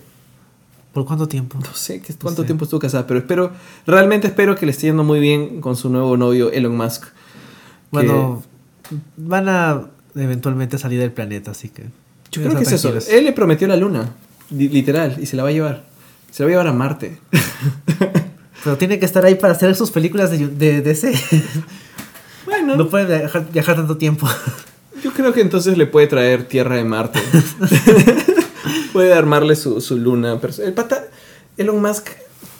¿Por 0.92 1.06
cuánto 1.06 1.26
tiempo? 1.26 1.58
No 1.58 1.74
sé 1.74 2.02
cuánto 2.20 2.42
sé. 2.42 2.46
tiempo 2.46 2.64
estuvo 2.64 2.78
casada, 2.80 3.06
pero 3.06 3.20
espero, 3.20 3.52
realmente 3.86 4.26
espero 4.28 4.54
que 4.56 4.66
le 4.66 4.72
esté 4.72 4.88
yendo 4.88 5.04
muy 5.04 5.20
bien 5.20 5.60
con 5.60 5.74
su 5.74 5.88
nuevo 5.88 6.16
novio 6.16 6.50
Elon 6.52 6.76
Musk. 6.76 7.04
que- 7.04 7.10
Bueno, 7.90 8.42
van 9.16 9.48
a 9.48 9.88
eventualmente 10.14 10.76
salir 10.78 11.00
del 11.00 11.10
planeta, 11.12 11.52
así 11.52 11.70
que. 11.70 11.84
yo 12.30 12.42
creo 12.42 12.56
que 12.56 12.64
es 12.64 12.72
eso. 12.72 12.94
Él 13.10 13.24
le 13.24 13.32
prometió 13.32 13.66
la 13.68 13.76
luna, 13.76 14.10
literal, 14.52 15.16
y 15.20 15.26
se 15.26 15.36
la 15.36 15.42
va 15.42 15.48
a 15.48 15.52
llevar. 15.52 15.84
Se 16.30 16.42
la 16.42 16.46
va 16.46 16.48
a 16.48 16.52
llevar 16.52 16.66
a 16.68 16.72
Marte. 16.72 17.18
Pero 18.64 18.78
tiene 18.78 18.98
que 18.98 19.04
estar 19.06 19.24
ahí 19.24 19.34
para 19.34 19.54
hacer 19.54 19.74
sus 19.74 19.90
películas 19.90 20.30
de, 20.30 20.46
de 20.46 20.82
DC. 20.82 21.12
bueno, 22.46 22.76
No 22.76 22.88
puede 22.88 23.18
viajar, 23.18 23.46
viajar 23.52 23.76
tanto 23.76 23.96
tiempo. 23.96 24.28
yo 25.02 25.12
creo 25.12 25.32
que 25.32 25.40
entonces 25.40 25.76
le 25.76 25.86
puede 25.86 26.06
traer 26.06 26.44
tierra 26.44 26.76
de 26.76 26.84
Marte. 26.84 27.18
puede 28.92 29.14
armarle 29.14 29.56
su, 29.56 29.80
su 29.80 29.96
luna. 29.98 30.38
Pero 30.40 30.54
el 30.64 30.72
pata, 30.72 31.04
Elon 31.56 31.80
Musk, 31.82 32.08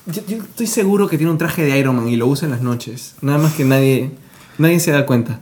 yo, 0.07 0.23
yo 0.27 0.37
estoy 0.39 0.67
seguro 0.67 1.09
que 1.09 1.17
tiene 1.19 1.31
un 1.31 1.39
traje 1.39 1.63
de 1.63 1.79
Iron 1.79 1.97
Man 1.97 2.09
y 2.09 2.17
lo 2.17 2.27
usa 2.27 2.47
en 2.47 2.53
las 2.53 2.63
noches. 2.63 3.15
Nada 3.21 3.39
más 3.39 3.55
que 3.55 3.65
nadie, 3.65 4.11
nadie 4.59 4.81
se 4.81 4.91
da 4.91 5.07
cuenta. 5.07 5.41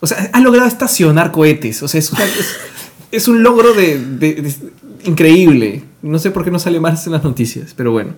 O 0.00 0.06
sea, 0.06 0.30
ha 0.32 0.40
logrado 0.40 0.66
estacionar 0.68 1.32
cohetes. 1.32 1.82
O 1.82 1.88
sea, 1.88 1.98
es, 1.98 2.10
una- 2.12 2.24
es- 2.24 2.56
es 3.12 3.28
un 3.28 3.42
logro 3.42 3.72
de, 3.74 3.98
de- 3.98 4.34
de- 4.42 4.54
increíble. 5.06 5.84
No 6.02 6.18
sé 6.18 6.30
por 6.30 6.44
qué 6.44 6.50
no 6.50 6.58
sale 6.58 6.80
más 6.80 7.06
en 7.06 7.12
las 7.12 7.24
noticias, 7.24 7.74
pero 7.76 7.92
bueno. 7.92 8.12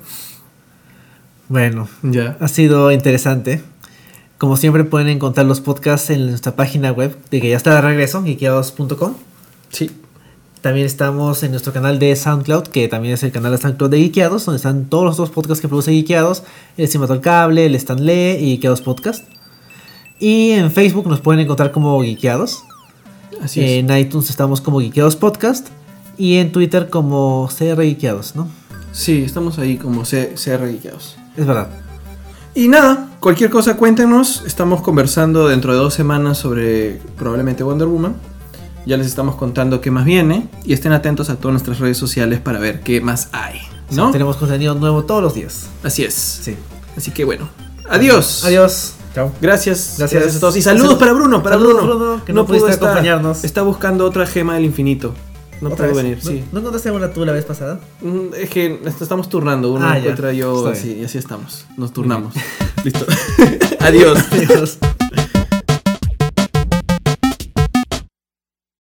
Bueno, 1.49 1.89
Ya. 2.03 2.37
ha 2.41 2.49
sido 2.49 2.93
interesante. 2.93 3.63
Como 4.37 4.57
siempre 4.57 4.85
pueden 4.85 5.09
encontrar 5.09 5.47
los 5.47 5.61
podcasts 5.61 6.11
en 6.11 6.27
nuestra 6.29 6.55
página 6.55 6.93
web 6.93 7.17
de 7.31 7.41
que 7.41 7.51
ya 7.51 7.57
está 7.57 7.75
de 7.75 7.81
regreso, 7.81 8.23
geekeados.com. 8.23 9.15
Sí. 9.71 9.91
También 10.61 10.87
estamos 10.87 11.43
en 11.45 11.53
nuestro 11.53 11.73
canal 11.73 11.99
de 11.99 12.15
SoundCloud, 12.15 12.65
que 12.65 12.89
también 12.89 13.15
es 13.15 13.23
el 13.23 13.33
canal 13.33 13.53
de 13.53 13.59
SoundCloud 13.59 13.91
de 13.91 13.99
Geekeados, 14.01 14.45
donde 14.45 14.57
están 14.57 14.87
todos 14.87 15.05
los 15.05 15.17
dos 15.17 15.31
podcasts 15.31 15.61
que 15.63 15.69
produce 15.69 15.93
Geekeados, 15.93 16.43
el 16.77 16.89
Cimato 16.89 17.13
al 17.13 17.21
Cable, 17.21 17.65
el 17.67 17.75
Stanley 17.77 18.37
y 18.45 18.51
Geekeados 18.53 18.81
Podcast. 18.83 19.25
Y 20.19 20.51
en 20.51 20.71
Facebook 20.73 21.07
nos 21.09 21.21
pueden 21.21 21.41
encontrar 21.41 21.71
como 21.71 22.01
Geekeados. 22.03 22.65
Así 23.41 23.61
es. 23.63 23.71
En 23.85 23.97
iTunes 23.97 24.31
estamos 24.31 24.61
como 24.61 24.81
Geekeados 24.81 25.15
Podcast. 25.17 25.69
Y 26.19 26.37
en 26.39 26.51
Twitter 26.53 26.91
como 26.91 27.49
CR 27.57 27.81
Geekeados, 27.83 28.35
¿no? 28.37 28.49
Sí, 28.93 29.23
estamos 29.25 29.59
ahí 29.59 29.77
como 29.77 30.05
C- 30.05 30.35
CR 30.35 30.67
Geekeados. 30.67 31.17
Es 31.37 31.47
verdad. 31.47 31.69
Y 32.55 32.67
nada, 32.69 33.11
cualquier 33.21 33.51
cosa 33.51 33.77
cuéntenos. 33.77 34.43
Estamos 34.47 34.83
conversando 34.83 35.47
dentro 35.49 35.73
de 35.73 35.79
dos 35.79 35.95
semanas 35.95 36.39
sobre 36.39 37.01
probablemente 37.17 37.63
Wonder 37.63 37.87
Woman. 37.87 38.17
Ya 38.85 38.97
les 38.97 39.07
estamos 39.07 39.37
contando 39.37 39.81
qué 39.81 39.91
más 39.93 40.05
viene. 40.05 40.49
Y 40.65 40.73
estén 40.73 40.93
atentos 40.93 41.31
a 41.31 41.37
todas 41.37 41.53
nuestras 41.53 41.79
redes 41.79 41.99
sociales 41.99 42.41
para 42.41 42.59
ver 42.59 42.81
qué 42.81 43.01
más 43.01 43.29
hay. 43.33 43.61
¿No? 43.93 44.11
Tenemos 44.11 44.37
contenido 44.37 44.75
nuevo 44.75 45.05
todos 45.05 45.23
los 45.23 45.35
días. 45.35 45.69
Así 45.85 46.03
es. 46.05 46.15
Sí. 46.15 46.57
Así 46.97 47.11
que 47.13 47.25
bueno. 47.25 47.49
Adiós. 47.89 48.45
Adiós. 48.45 48.95
Chao. 49.15 49.31
Gracias, 49.41 49.95
Gracias. 49.99 50.21
gracias. 50.21 50.37
a 50.37 50.41
todos. 50.41 50.57
Y 50.57 50.63
saludos 50.63 50.83
Saludos. 50.83 50.99
para 50.99 51.13
Bruno, 51.13 51.43
para 51.43 51.57
Saludos, 51.57 51.83
Bruno. 51.85 51.99
Bruno, 51.99 52.25
que 52.25 52.33
no 52.33 52.41
pudo 52.45 52.57
pudiste 52.59 52.73
estar. 52.73 52.89
acompañarnos. 52.91 53.45
Está 53.45 53.63
buscando 53.63 54.05
otra 54.05 54.27
gema 54.27 54.55
del 54.55 54.65
infinito. 54.65 55.15
No 55.61 55.71
¿Otra 55.71 55.87
pudo 55.87 55.97
vez? 55.97 56.05
venir, 56.05 56.19
¿No, 56.25 56.31
sí. 56.31 56.45
¿No 56.53 56.61
una 56.93 57.13
tú 57.13 57.25
la 57.25 57.33
vez 57.33 57.45
pasada? 57.45 57.81
Mm, 58.01 58.35
Es 58.37 58.51
que 58.51 58.79
estamos 59.03 59.29
turnando. 59.29 59.73
Uno 59.73 59.87
Ah, 59.87 59.95
ya. 59.95 59.99
encuentra 60.01 60.33
yo 60.33 60.67
así, 60.69 60.89
bien. 60.89 61.01
y 61.01 61.05
así 61.05 61.19
estamos. 61.19 61.67
Nos 61.77 61.93
turnamos. 61.93 62.35
Listo. 62.85 63.07
Adiós. 63.81 64.19
Adiós. 64.33 64.79